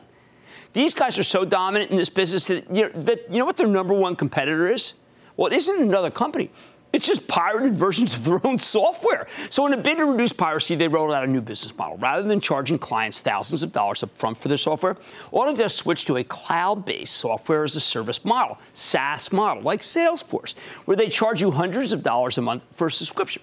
These 0.73 0.95
guys 0.95 1.19
are 1.19 1.25
so 1.25 1.45
dominant 1.45 1.91
in 1.91 1.97
this 1.97 2.09
business 2.09 2.47
that 2.47 2.65
you 2.75 2.85
know, 2.85 3.01
that, 3.03 3.33
you 3.33 3.39
know 3.39 3.45
what 3.45 3.57
their 3.57 3.67
number 3.67 3.95
one 3.95 4.15
competitor 4.15 4.69
is? 4.69 4.95
Well, 5.37 5.51
it 5.53 5.57
isn't 5.57 5.83
another 5.83 6.11
company. 6.11 6.51
It's 6.91 7.07
just 7.07 7.29
pirated 7.29 7.75
versions 7.75 8.15
of 8.15 8.25
their 8.25 8.47
own 8.47 8.59
software. 8.59 9.27
So, 9.51 9.67
in 9.67 9.75
a 9.75 9.77
bid 9.77 9.99
to 9.99 10.07
reduce 10.07 10.33
piracy, 10.33 10.75
they 10.75 10.89
rolled 10.89 11.13
out 11.13 11.23
a 11.23 11.27
new 11.27 11.43
business 11.43 11.77
model. 11.77 11.99
Rather 11.99 12.27
than 12.27 12.41
charging 12.41 12.79
clients 12.79 13.21
thousands 13.21 13.63
of 13.63 13.73
dollars 13.73 14.03
up 14.03 14.17
front 14.17 14.39
for 14.39 14.49
their 14.49 14.57
software, 14.57 14.95
Autodesk 15.33 15.73
switched 15.73 16.07
to 16.07 16.17
a 16.17 16.25
cloud 16.25 16.87
based 16.87 17.17
software 17.17 17.65
as 17.65 17.77
a 17.77 17.81
service 17.81 18.25
model, 18.25 18.59
SaaS 18.73 19.33
model, 19.33 19.63
like 19.63 19.83
Salesforce, 19.83 20.57
where 20.87 20.97
they 20.97 21.09
charge 21.09 21.43
you 21.43 21.51
hundreds 21.51 21.93
of 21.93 22.03
dollars 22.03 22.39
a 22.39 22.43
month 22.43 22.65
for 22.73 22.87
a 22.87 22.93
subscription. 22.93 23.43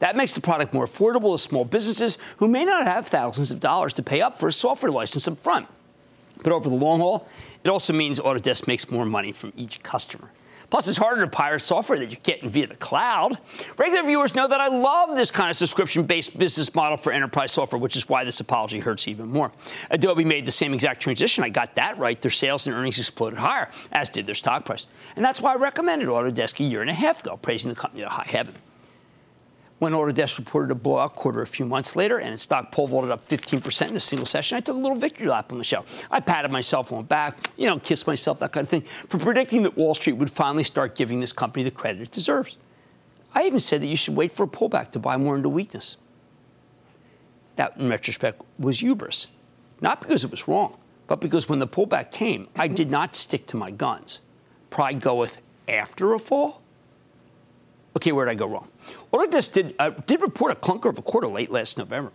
That 0.00 0.16
makes 0.16 0.34
the 0.34 0.40
product 0.40 0.74
more 0.74 0.86
affordable 0.86 1.34
to 1.34 1.38
small 1.38 1.64
businesses 1.64 2.18
who 2.38 2.48
may 2.48 2.64
not 2.64 2.84
have 2.84 3.06
thousands 3.06 3.52
of 3.52 3.60
dollars 3.60 3.94
to 3.94 4.02
pay 4.02 4.20
up 4.20 4.38
for 4.38 4.48
a 4.48 4.52
software 4.52 4.92
license 4.92 5.26
up 5.28 5.38
front. 5.38 5.68
But 6.42 6.52
over 6.52 6.68
the 6.68 6.74
long 6.74 7.00
haul, 7.00 7.28
it 7.64 7.68
also 7.68 7.92
means 7.92 8.20
Autodesk 8.20 8.66
makes 8.66 8.90
more 8.90 9.06
money 9.06 9.32
from 9.32 9.52
each 9.56 9.82
customer. 9.82 10.30
Plus, 10.70 10.88
it's 10.88 10.96
harder 10.96 11.24
to 11.24 11.30
pirate 11.30 11.60
software 11.60 11.98
that 11.98 12.10
you're 12.10 12.20
getting 12.22 12.48
via 12.48 12.66
the 12.66 12.76
cloud. 12.76 13.38
Regular 13.78 14.04
viewers 14.04 14.34
know 14.34 14.48
that 14.48 14.60
I 14.60 14.68
love 14.68 15.16
this 15.16 15.30
kind 15.30 15.50
of 15.50 15.56
subscription 15.56 16.04
based 16.04 16.36
business 16.38 16.74
model 16.74 16.96
for 16.96 17.12
enterprise 17.12 17.52
software, 17.52 17.80
which 17.80 17.96
is 17.96 18.08
why 18.08 18.24
this 18.24 18.40
apology 18.40 18.80
hurts 18.80 19.08
even 19.08 19.28
more. 19.28 19.52
Adobe 19.90 20.24
made 20.24 20.44
the 20.44 20.50
same 20.50 20.74
exact 20.74 21.00
transition. 21.00 21.44
I 21.44 21.48
got 21.48 21.74
that 21.76 21.98
right. 21.98 22.20
Their 22.20 22.30
sales 22.30 22.66
and 22.66 22.76
earnings 22.76 22.98
exploded 22.98 23.38
higher, 23.38 23.68
as 23.92 24.08
did 24.08 24.26
their 24.26 24.34
stock 24.34 24.64
price. 24.64 24.86
And 25.14 25.24
that's 25.24 25.40
why 25.40 25.52
I 25.52 25.56
recommended 25.56 26.08
Autodesk 26.08 26.60
a 26.60 26.64
year 26.64 26.80
and 26.80 26.90
a 26.90 26.94
half 26.94 27.20
ago, 27.20 27.36
praising 27.36 27.68
the 27.68 27.76
company 27.76 28.02
to 28.02 28.08
high 28.08 28.26
heaven 28.26 28.54
when 29.78 29.92
Autodesk 29.92 30.38
reported 30.38 30.70
a 30.70 30.74
blowout 30.74 31.14
quarter 31.14 31.42
a 31.42 31.46
few 31.46 31.66
months 31.66 31.96
later 31.96 32.18
and 32.18 32.32
its 32.32 32.44
stock 32.44 32.72
pole 32.72 32.86
vaulted 32.86 33.10
up 33.10 33.28
15% 33.28 33.90
in 33.90 33.96
a 33.96 34.00
single 34.00 34.26
session, 34.26 34.56
I 34.56 34.60
took 34.60 34.76
a 34.76 34.78
little 34.78 34.96
victory 34.96 35.28
lap 35.28 35.52
on 35.52 35.58
the 35.58 35.64
show. 35.64 35.84
I 36.10 36.20
patted 36.20 36.50
myself 36.50 36.92
on 36.92 36.98
the 36.98 37.04
back, 37.04 37.38
you 37.56 37.66
know, 37.66 37.78
kissed 37.78 38.06
myself, 38.06 38.38
that 38.40 38.52
kind 38.52 38.64
of 38.64 38.70
thing, 38.70 38.82
for 39.08 39.18
predicting 39.18 39.62
that 39.64 39.76
Wall 39.76 39.94
Street 39.94 40.14
would 40.14 40.30
finally 40.30 40.62
start 40.62 40.94
giving 40.94 41.20
this 41.20 41.32
company 41.32 41.62
the 41.62 41.70
credit 41.70 42.02
it 42.02 42.10
deserves. 42.10 42.56
I 43.34 43.44
even 43.44 43.60
said 43.60 43.82
that 43.82 43.88
you 43.88 43.96
should 43.96 44.16
wait 44.16 44.32
for 44.32 44.44
a 44.44 44.48
pullback 44.48 44.92
to 44.92 44.98
buy 44.98 45.18
more 45.18 45.36
into 45.36 45.50
weakness. 45.50 45.98
That, 47.56 47.76
in 47.76 47.88
retrospect, 47.88 48.40
was 48.58 48.80
hubris. 48.80 49.28
Not 49.82 50.00
because 50.00 50.24
it 50.24 50.30
was 50.30 50.48
wrong, 50.48 50.78
but 51.06 51.20
because 51.20 51.48
when 51.48 51.58
the 51.58 51.66
pullback 51.66 52.10
came, 52.10 52.48
I 52.56 52.66
did 52.66 52.90
not 52.90 53.14
stick 53.14 53.46
to 53.48 53.58
my 53.58 53.70
guns. 53.70 54.20
Pride 54.70 55.00
goeth 55.00 55.38
after 55.68 56.14
a 56.14 56.18
fall 56.18 56.62
Okay, 57.96 58.12
where 58.12 58.26
did 58.26 58.32
I 58.32 58.34
go 58.34 58.46
wrong? 58.46 58.68
Autodesk 59.10 59.52
did, 59.52 59.74
uh, 59.78 59.88
did 60.06 60.20
report 60.20 60.52
a 60.52 60.54
clunker 60.54 60.90
of 60.90 60.98
a 60.98 61.02
quarter 61.02 61.26
late 61.28 61.50
last 61.50 61.78
November. 61.78 62.12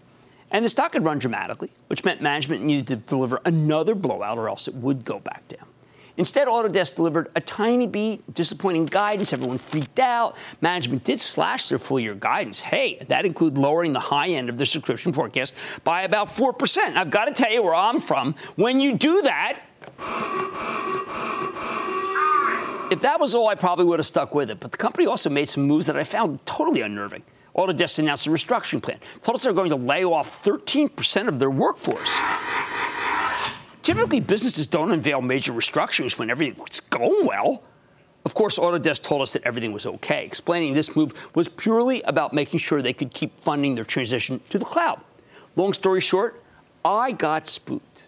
And 0.51 0.63
the 0.63 0.69
stock 0.69 0.93
had 0.93 1.03
run 1.03 1.17
dramatically, 1.17 1.71
which 1.87 2.03
meant 2.03 2.21
management 2.21 2.61
needed 2.61 2.87
to 2.87 2.97
deliver 2.97 3.41
another 3.45 3.95
blowout 3.95 4.37
or 4.37 4.47
else 4.47 4.67
it 4.67 4.75
would 4.75 5.03
go 5.03 5.19
back 5.19 5.47
down. 5.47 5.65
Instead, 6.17 6.47
Autodesk 6.47 6.95
delivered 6.95 7.31
a 7.35 7.41
tiny 7.41 7.87
beat, 7.87 8.21
disappointing 8.35 8.85
guidance. 8.85 9.33
Everyone 9.33 9.57
freaked 9.57 9.99
out. 9.99 10.37
Management 10.59 11.03
did 11.03 11.19
slash 11.19 11.69
their 11.69 11.79
full 11.79 11.99
year 11.99 12.13
guidance. 12.13 12.59
Hey, 12.59 13.03
that 13.07 13.25
included 13.25 13.57
lowering 13.57 13.93
the 13.93 13.99
high 13.99 14.27
end 14.27 14.49
of 14.49 14.57
their 14.57 14.65
subscription 14.65 15.13
forecast 15.13 15.55
by 15.83 16.03
about 16.03 16.27
4%. 16.27 16.95
I've 16.95 17.09
got 17.09 17.25
to 17.25 17.31
tell 17.31 17.51
you 17.51 17.63
where 17.63 17.73
I'm 17.73 17.99
from. 17.99 18.35
When 18.55 18.79
you 18.79 18.97
do 18.97 19.23
that, 19.23 19.61
if 22.91 22.99
that 22.99 23.19
was 23.19 23.33
all, 23.33 23.47
I 23.47 23.55
probably 23.55 23.85
would 23.85 23.99
have 23.99 24.05
stuck 24.05 24.35
with 24.35 24.51
it. 24.51 24.59
But 24.59 24.73
the 24.73 24.77
company 24.77 25.07
also 25.07 25.29
made 25.29 25.47
some 25.47 25.63
moves 25.63 25.85
that 25.85 25.95
I 25.95 26.03
found 26.03 26.45
totally 26.45 26.81
unnerving. 26.81 27.23
Autodesk 27.55 27.99
announced 27.99 28.27
a 28.27 28.29
restructuring 28.29 28.83
plan. 28.83 28.99
Told 29.23 29.35
us 29.35 29.43
they're 29.43 29.53
going 29.53 29.69
to 29.69 29.77
lay 29.77 30.03
off 30.03 30.43
13% 30.43 31.27
of 31.27 31.39
their 31.39 31.49
workforce. 31.49 32.19
Typically, 33.81 34.19
businesses 34.19 34.67
don't 34.67 34.91
unveil 34.91 35.21
major 35.21 35.53
restructurings 35.53 36.19
when 36.19 36.29
everything's 36.29 36.81
going 36.81 37.25
well. 37.25 37.63
Of 38.25 38.35
course, 38.35 38.59
Autodesk 38.59 39.01
told 39.01 39.21
us 39.21 39.33
that 39.33 39.43
everything 39.43 39.71
was 39.71 39.85
okay, 39.85 40.25
explaining 40.25 40.73
this 40.73 40.95
move 40.95 41.13
was 41.33 41.47
purely 41.47 42.01
about 42.03 42.33
making 42.33 42.59
sure 42.59 42.81
they 42.81 42.93
could 42.93 43.13
keep 43.13 43.41
funding 43.41 43.73
their 43.73 43.85
transition 43.85 44.41
to 44.49 44.59
the 44.59 44.65
cloud. 44.65 45.01
Long 45.55 45.73
story 45.73 46.01
short, 46.01 46.43
I 46.85 47.13
got 47.13 47.47
spooked. 47.47 48.07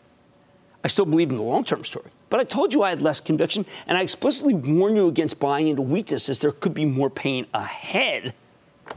I 0.84 0.90
still 0.90 1.06
believe 1.06 1.30
in 1.30 1.38
the 1.38 1.44
long 1.44 1.64
term 1.64 1.84
story. 1.86 2.12
But 2.34 2.40
I 2.40 2.46
told 2.46 2.74
you 2.74 2.82
I 2.82 2.90
had 2.90 3.00
less 3.04 3.20
conviction, 3.20 3.64
and 3.86 3.96
I 3.96 4.02
explicitly 4.02 4.56
warned 4.56 4.98
you 4.98 5.08
against 5.08 5.40
buying 5.40 5.68
into 5.68 5.84
weakness 5.84 6.30
as 6.30 6.40
there 6.40 6.52
could 6.52 6.74
be 6.74 6.84
more 6.84 7.12
pain 7.12 7.46
ahead. 7.54 8.34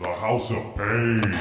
The 0.00 0.08
House 0.08 0.50
of 0.50 0.74
Pain. 0.74 1.38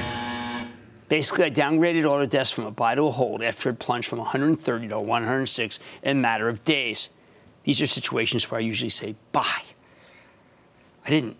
Basically, 1.08 1.46
I 1.46 1.52
downgraded 1.52 2.04
Autodesk 2.04 2.54
from 2.54 2.66
a 2.66 2.72
buy 2.72 2.96
to 2.96 3.04
a 3.04 3.12
hold 3.12 3.41
after 3.41 3.70
it 3.70 3.80
plunged 3.80 4.10
from 4.10 4.20
130 4.20 4.89
to 4.89 5.00
106 5.00 5.80
in 6.04 6.18
a 6.18 6.20
matter 6.20 6.50
of 6.50 6.66
days. 6.66 7.12
These 7.64 7.82
are 7.82 7.88
situations 7.88 8.52
where 8.52 8.60
I 8.60 8.64
usually 8.64 8.89
say 8.89 9.16
buy. 9.32 9.62
I 11.06 11.10
didn't. 11.10 11.38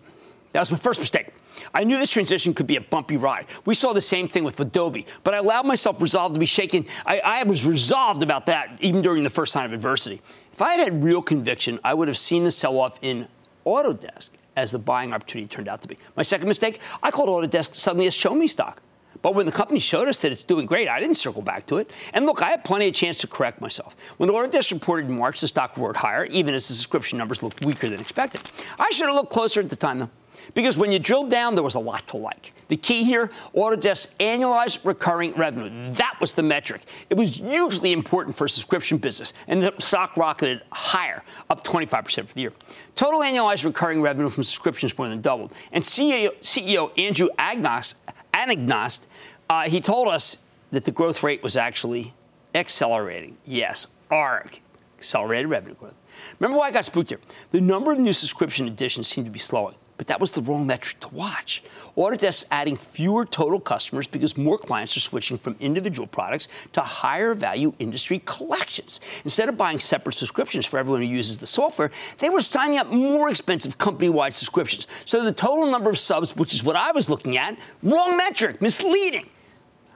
That 0.52 0.60
was 0.60 0.70
my 0.70 0.78
first 0.78 1.00
mistake. 1.00 1.34
I 1.74 1.84
knew 1.84 1.98
this 1.98 2.10
transition 2.10 2.54
could 2.54 2.66
be 2.66 2.76
a 2.76 2.80
bumpy 2.80 3.16
ride. 3.16 3.46
We 3.64 3.74
saw 3.74 3.92
the 3.92 4.00
same 4.00 4.28
thing 4.28 4.44
with 4.44 4.58
Adobe, 4.60 5.06
but 5.24 5.34
I 5.34 5.38
allowed 5.38 5.66
myself 5.66 6.00
resolve 6.00 6.32
to 6.34 6.38
be 6.38 6.46
shaken. 6.46 6.86
I, 7.04 7.20
I, 7.20 7.42
was 7.44 7.64
resolved 7.64 8.22
about 8.22 8.46
that 8.46 8.78
even 8.80 9.02
during 9.02 9.22
the 9.22 9.30
first 9.30 9.52
sign 9.52 9.64
of 9.64 9.72
adversity. 9.72 10.20
If 10.52 10.62
I 10.62 10.74
had 10.74 10.80
had 10.80 11.04
real 11.04 11.22
conviction, 11.22 11.78
I 11.84 11.94
would 11.94 12.08
have 12.08 12.18
seen 12.18 12.44
the 12.44 12.50
sell 12.50 12.78
off 12.78 12.98
in 13.02 13.28
Autodesk 13.66 14.30
as 14.56 14.70
the 14.70 14.78
buying 14.78 15.12
opportunity 15.12 15.48
turned 15.48 15.68
out 15.68 15.82
to 15.82 15.88
be. 15.88 15.98
My 16.16 16.22
second 16.22 16.48
mistake, 16.48 16.80
I 17.02 17.10
called 17.10 17.28
Autodesk 17.28 17.76
suddenly 17.76 18.06
a 18.06 18.10
show 18.10 18.34
me 18.34 18.46
stock. 18.46 18.80
But 19.22 19.34
when 19.34 19.46
the 19.46 19.52
company 19.52 19.80
showed 19.80 20.08
us 20.08 20.18
that 20.18 20.32
it's 20.32 20.42
doing 20.42 20.66
great, 20.66 20.88
I 20.88 21.00
didn't 21.00 21.16
circle 21.16 21.42
back 21.42 21.66
to 21.66 21.78
it. 21.78 21.90
And 22.14 22.26
look, 22.26 22.42
I 22.42 22.50
had 22.50 22.64
plenty 22.64 22.88
of 22.88 22.94
chance 22.94 23.18
to 23.18 23.26
correct 23.26 23.60
myself. 23.60 23.96
When 24.18 24.28
Autodesk 24.28 24.72
reported 24.72 25.08
in 25.08 25.16
March, 25.16 25.40
the 25.40 25.48
stock 25.48 25.76
roared 25.76 25.96
higher, 25.96 26.26
even 26.26 26.54
as 26.54 26.68
the 26.68 26.74
subscription 26.74 27.18
numbers 27.18 27.42
looked 27.42 27.64
weaker 27.64 27.88
than 27.88 28.00
expected. 28.00 28.42
I 28.78 28.90
should 28.90 29.06
have 29.06 29.14
looked 29.14 29.32
closer 29.32 29.60
at 29.60 29.68
the 29.68 29.76
time, 29.76 29.98
though. 29.98 30.10
Because 30.54 30.78
when 30.78 30.92
you 30.92 30.98
drilled 30.98 31.30
down, 31.30 31.54
there 31.54 31.64
was 31.64 31.74
a 31.74 31.80
lot 31.80 32.06
to 32.08 32.16
like. 32.16 32.52
The 32.68 32.76
key 32.76 33.04
here 33.04 33.30
Autodesk's 33.54 34.08
annualized 34.18 34.84
recurring 34.84 35.32
revenue. 35.34 35.92
That 35.92 36.16
was 36.20 36.32
the 36.32 36.42
metric. 36.42 36.82
It 37.10 37.16
was 37.16 37.38
hugely 37.38 37.92
important 37.92 38.36
for 38.36 38.48
subscription 38.48 38.98
business, 38.98 39.32
and 39.48 39.62
the 39.62 39.72
stock 39.78 40.16
rocketed 40.16 40.62
higher, 40.70 41.22
up 41.50 41.64
25% 41.64 42.28
for 42.28 42.34
the 42.34 42.40
year. 42.40 42.52
Total 42.94 43.20
annualized 43.20 43.64
recurring 43.64 44.02
revenue 44.02 44.28
from 44.28 44.42
subscriptions 44.42 44.96
more 44.96 45.08
than 45.08 45.20
doubled. 45.20 45.52
And 45.72 45.82
CEO, 45.82 46.30
CEO 46.40 46.96
Andrew 46.98 47.28
Agnost, 47.38 47.94
Anagnost, 48.34 49.00
uh, 49.48 49.68
he 49.68 49.80
told 49.80 50.08
us 50.08 50.38
that 50.70 50.84
the 50.84 50.90
growth 50.90 51.22
rate 51.22 51.42
was 51.42 51.56
actually 51.56 52.12
accelerating. 52.54 53.36
Yes, 53.46 53.86
ARG, 54.10 54.60
accelerated 54.98 55.48
revenue 55.48 55.74
growth. 55.74 55.94
Remember 56.38 56.58
why 56.58 56.68
I 56.68 56.70
got 56.70 56.84
spooked 56.84 57.10
here? 57.10 57.20
The 57.50 57.60
number 57.60 57.92
of 57.92 57.98
new 57.98 58.12
subscription 58.12 58.66
additions 58.66 59.08
seemed 59.08 59.26
to 59.26 59.30
be 59.30 59.38
slowing 59.38 59.74
but 59.96 60.06
that 60.08 60.20
was 60.20 60.30
the 60.30 60.42
wrong 60.42 60.66
metric 60.66 61.00
to 61.00 61.08
watch. 61.08 61.62
Autodesk's 61.96 62.44
adding 62.50 62.76
fewer 62.76 63.24
total 63.24 63.58
customers 63.58 64.06
because 64.06 64.36
more 64.36 64.58
clients 64.58 64.96
are 64.96 65.00
switching 65.00 65.38
from 65.38 65.56
individual 65.60 66.06
products 66.06 66.48
to 66.72 66.80
higher 66.80 67.34
value 67.34 67.72
industry 67.78 68.20
collections. 68.24 69.00
Instead 69.24 69.48
of 69.48 69.56
buying 69.56 69.80
separate 69.80 70.14
subscriptions 70.14 70.66
for 70.66 70.78
everyone 70.78 71.00
who 71.00 71.08
uses 71.08 71.38
the 71.38 71.46
software, 71.46 71.90
they 72.18 72.28
were 72.28 72.42
signing 72.42 72.78
up 72.78 72.90
more 72.90 73.30
expensive 73.30 73.78
company 73.78 74.08
wide 74.08 74.34
subscriptions. 74.34 74.86
So 75.04 75.24
the 75.24 75.32
total 75.32 75.70
number 75.70 75.90
of 75.90 75.98
subs, 75.98 76.36
which 76.36 76.54
is 76.54 76.62
what 76.62 76.76
I 76.76 76.92
was 76.92 77.08
looking 77.08 77.36
at, 77.36 77.56
wrong 77.82 78.16
metric, 78.16 78.60
misleading. 78.60 79.28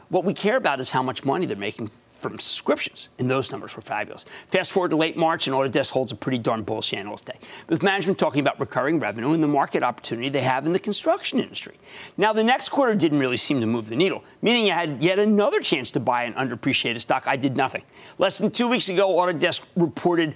What 0.09 0.25
we 0.25 0.35
care 0.35 0.57
about 0.57 0.81
is 0.81 0.91
how 0.91 1.03
much 1.03 1.25
money 1.25 1.47
they're 1.47 1.57
making 1.57 1.91
from 2.21 2.39
subscriptions, 2.39 3.09
and 3.19 3.31
those 3.31 3.51
numbers 3.51 3.75
were 3.75 3.83
fabulous. 3.83 4.27
Fast 4.51 4.73
forward 4.73 4.91
to 4.91 4.97
late 4.97 5.17
March, 5.17 5.47
and 5.47 5.57
Autodesk 5.57 5.91
holds 5.91 6.13
a 6.13 6.17
pretty 6.17 6.39
darn 6.39 6.63
bullish 6.63 6.93
analyst 6.93 7.25
day, 7.27 7.39
with 7.69 7.83
management 7.83 8.19
talking 8.19 8.41
about 8.41 8.61
recurring 8.61 9.01
revenue 9.01 9.33
and 9.33 9.43
the 9.43 9.49
market 9.49 9.83
opportunity 9.83 10.29
they 10.29 10.43
have 10.43 10.67
in 10.67 10.73
the 10.73 10.79
construction 10.79 11.41
industry. 11.41 11.77
Now, 12.17 12.33
the 12.33 12.45
next 12.45 12.69
quarter 12.69 12.95
didn't 12.95 13.19
really 13.19 13.37
seem 13.37 13.61
to 13.61 13.67
move 13.67 13.89
the 13.89 13.97
needle, 13.97 14.23
meaning 14.43 14.71
I 14.71 14.75
had 14.75 15.03
yet 15.03 15.19
another 15.19 15.61
chance 15.61 15.91
to 15.93 16.01
buy 16.01 16.25
an 16.25 16.35
underappreciated 16.35 17.01
stock. 17.01 17.27
I 17.27 17.37
did 17.37 17.57
nothing. 17.57 17.83
Less 18.19 18.39
than 18.39 18.51
two 18.51 18.69
weeks 18.69 18.89
ago, 18.89 19.09
Autodesk 19.17 19.63
reported 19.77 20.35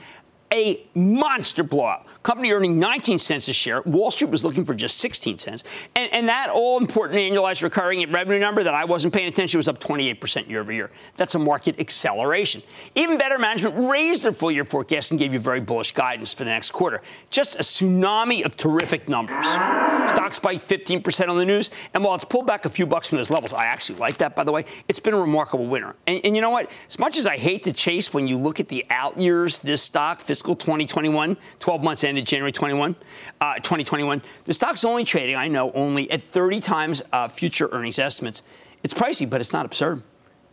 a 0.52 0.86
monster 0.94 1.62
blowout. 1.62 2.06
Company 2.22 2.52
earning 2.52 2.78
19 2.78 3.18
cents 3.18 3.48
a 3.48 3.52
share. 3.52 3.82
Wall 3.82 4.10
Street 4.10 4.30
was 4.30 4.44
looking 4.44 4.64
for 4.64 4.74
just 4.74 4.98
16 4.98 5.38
cents. 5.38 5.64
And, 5.94 6.12
and 6.12 6.28
that 6.28 6.48
all 6.48 6.78
important 6.78 7.18
annualized 7.18 7.62
recurring 7.62 8.10
revenue 8.12 8.38
number 8.38 8.62
that 8.62 8.74
I 8.74 8.84
wasn't 8.84 9.12
paying 9.12 9.28
attention 9.28 9.58
was 9.58 9.68
up 9.68 9.80
28% 9.80 10.48
year 10.48 10.60
over 10.60 10.72
year. 10.72 10.90
That's 11.16 11.34
a 11.34 11.38
market 11.38 11.78
acceleration. 11.80 12.62
Even 12.94 13.18
better, 13.18 13.38
management 13.38 13.90
raised 13.90 14.22
their 14.22 14.32
full 14.32 14.50
year 14.50 14.64
forecast 14.64 15.10
and 15.10 15.20
gave 15.20 15.32
you 15.32 15.38
very 15.38 15.60
bullish 15.60 15.92
guidance 15.92 16.32
for 16.32 16.44
the 16.44 16.50
next 16.50 16.70
quarter. 16.70 17.02
Just 17.30 17.56
a 17.56 17.58
tsunami 17.58 18.44
of 18.44 18.56
terrific 18.56 19.08
numbers. 19.08 19.46
Stock 19.46 20.34
spiked 20.34 20.66
15% 20.66 21.28
on 21.28 21.36
the 21.36 21.44
news. 21.44 21.70
And 21.92 22.04
while 22.04 22.14
it's 22.14 22.24
pulled 22.24 22.46
back 22.46 22.64
a 22.64 22.70
few 22.70 22.86
bucks 22.86 23.08
from 23.08 23.18
those 23.18 23.30
levels, 23.30 23.52
I 23.52 23.64
actually 23.64 23.98
like 23.98 24.18
that, 24.18 24.34
by 24.34 24.44
the 24.44 24.52
way, 24.52 24.64
it's 24.88 25.00
been 25.00 25.14
a 25.14 25.20
remarkable 25.20 25.66
winner. 25.66 25.94
And, 26.06 26.20
and 26.24 26.36
you 26.36 26.42
know 26.42 26.50
what? 26.50 26.70
As 26.88 26.98
much 26.98 27.18
as 27.18 27.26
I 27.26 27.36
hate 27.36 27.64
to 27.64 27.72
chase 27.72 28.14
when 28.14 28.28
you 28.28 28.38
look 28.38 28.60
at 28.60 28.68
the 28.68 28.86
out 28.90 29.18
years, 29.20 29.58
this 29.58 29.82
stock, 29.82 30.22
fiscal 30.34 30.54
fiscal 30.54 30.56
2021, 30.56 31.36
12 31.58 31.82
months 31.82 32.04
ended 32.04 32.26
January 32.26 32.52
21, 32.52 32.96
uh, 33.40 33.54
2021. 33.54 34.20
The 34.44 34.52
stock's 34.52 34.84
only 34.84 35.04
trading, 35.04 35.36
I 35.36 35.48
know, 35.48 35.72
only 35.72 36.10
at 36.10 36.20
30 36.20 36.60
times 36.60 37.02
uh, 37.12 37.28
future 37.28 37.68
earnings 37.72 37.98
estimates. 37.98 38.42
It's 38.82 38.92
pricey, 38.92 39.30
but 39.30 39.40
it's 39.40 39.52
not 39.52 39.64
absurd. 39.64 40.02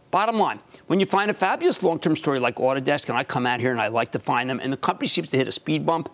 Bottom 0.10 0.38
line, 0.38 0.60
when 0.88 1.00
you 1.00 1.06
find 1.06 1.32
a 1.32 1.34
fabulous 1.34 1.84
long 1.84 2.00
term 2.00 2.16
story 2.16 2.40
like 2.40 2.56
Autodesk, 2.56 3.10
and 3.10 3.18
I 3.18 3.24
come 3.24 3.46
out 3.46 3.60
here 3.60 3.72
and 3.72 3.82
I 3.82 3.88
like 3.88 4.12
to 4.12 4.20
find 4.20 4.50
them, 4.50 4.60
and 4.62 4.72
the 4.72 4.78
company 4.78 5.08
seems 5.08 5.30
to 5.32 5.38
hit 5.38 5.48
a 5.48 5.52
speed 5.52 5.86
bump, 5.86 6.10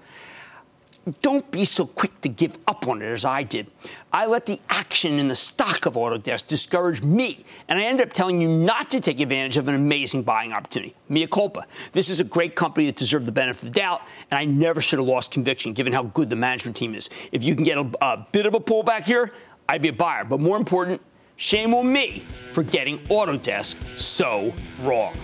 don't 1.21 1.49
be 1.51 1.65
so 1.65 1.85
quick 1.85 2.19
to 2.21 2.29
give 2.29 2.57
up 2.67 2.87
on 2.87 3.01
it 3.01 3.05
as 3.05 3.25
I 3.25 3.43
did. 3.43 3.67
I 4.11 4.25
let 4.25 4.45
the 4.45 4.59
action 4.69 5.19
in 5.19 5.27
the 5.27 5.35
stock 5.35 5.85
of 5.85 5.93
Autodesk 5.93 6.47
discourage 6.47 7.01
me, 7.01 7.45
and 7.67 7.79
I 7.79 7.83
ended 7.83 8.07
up 8.07 8.13
telling 8.13 8.41
you 8.41 8.47
not 8.47 8.91
to 8.91 8.99
take 8.99 9.19
advantage 9.19 9.57
of 9.57 9.67
an 9.67 9.75
amazing 9.75 10.23
buying 10.23 10.53
opportunity. 10.53 10.95
Mea 11.09 11.27
culpa. 11.27 11.65
This 11.93 12.09
is 12.09 12.19
a 12.19 12.23
great 12.23 12.55
company 12.55 12.85
that 12.87 12.95
deserved 12.95 13.25
the 13.25 13.31
benefit 13.31 13.63
of 13.63 13.73
the 13.73 13.79
doubt, 13.79 14.01
and 14.31 14.37
I 14.37 14.45
never 14.45 14.81
should 14.81 14.99
have 14.99 15.07
lost 15.07 15.31
conviction 15.31 15.73
given 15.73 15.93
how 15.93 16.03
good 16.03 16.29
the 16.29 16.35
management 16.35 16.75
team 16.75 16.95
is. 16.95 17.09
If 17.31 17.43
you 17.43 17.55
can 17.55 17.63
get 17.63 17.77
a, 17.77 17.89
a 18.01 18.27
bit 18.31 18.45
of 18.45 18.53
a 18.53 18.59
pullback 18.59 19.03
here, 19.03 19.31
I'd 19.69 19.81
be 19.81 19.89
a 19.89 19.93
buyer. 19.93 20.23
But 20.25 20.39
more 20.39 20.57
important, 20.57 21.01
shame 21.35 21.73
on 21.73 21.91
me 21.91 22.23
for 22.53 22.63
getting 22.63 22.99
Autodesk 23.07 23.75
so 23.97 24.53
wrong. 24.81 25.15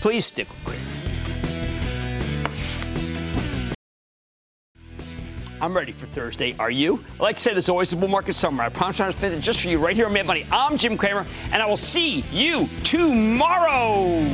Please 0.00 0.26
stick 0.26 0.48
with 0.48 0.64
Cramer. 0.64 0.91
I'm 5.62 5.76
ready 5.76 5.92
for 5.92 6.06
Thursday. 6.06 6.56
Are 6.58 6.72
you? 6.72 7.04
I 7.20 7.22
like 7.22 7.36
to 7.36 7.42
say 7.42 7.52
there's 7.52 7.68
always 7.68 7.92
a 7.92 7.96
bull 7.96 8.08
market 8.08 8.34
somewhere. 8.34 8.66
I 8.66 8.68
promise 8.68 9.00
I'm 9.00 9.12
fit 9.12 9.38
just 9.40 9.60
for 9.60 9.68
you 9.68 9.78
right 9.78 9.94
here 9.94 10.06
on 10.06 10.12
Mad 10.12 10.26
Money. 10.26 10.44
I'm 10.50 10.76
Jim 10.76 10.98
Cramer, 10.98 11.24
and 11.52 11.62
I 11.62 11.66
will 11.66 11.76
see 11.76 12.24
you 12.32 12.68
tomorrow. 12.82 14.26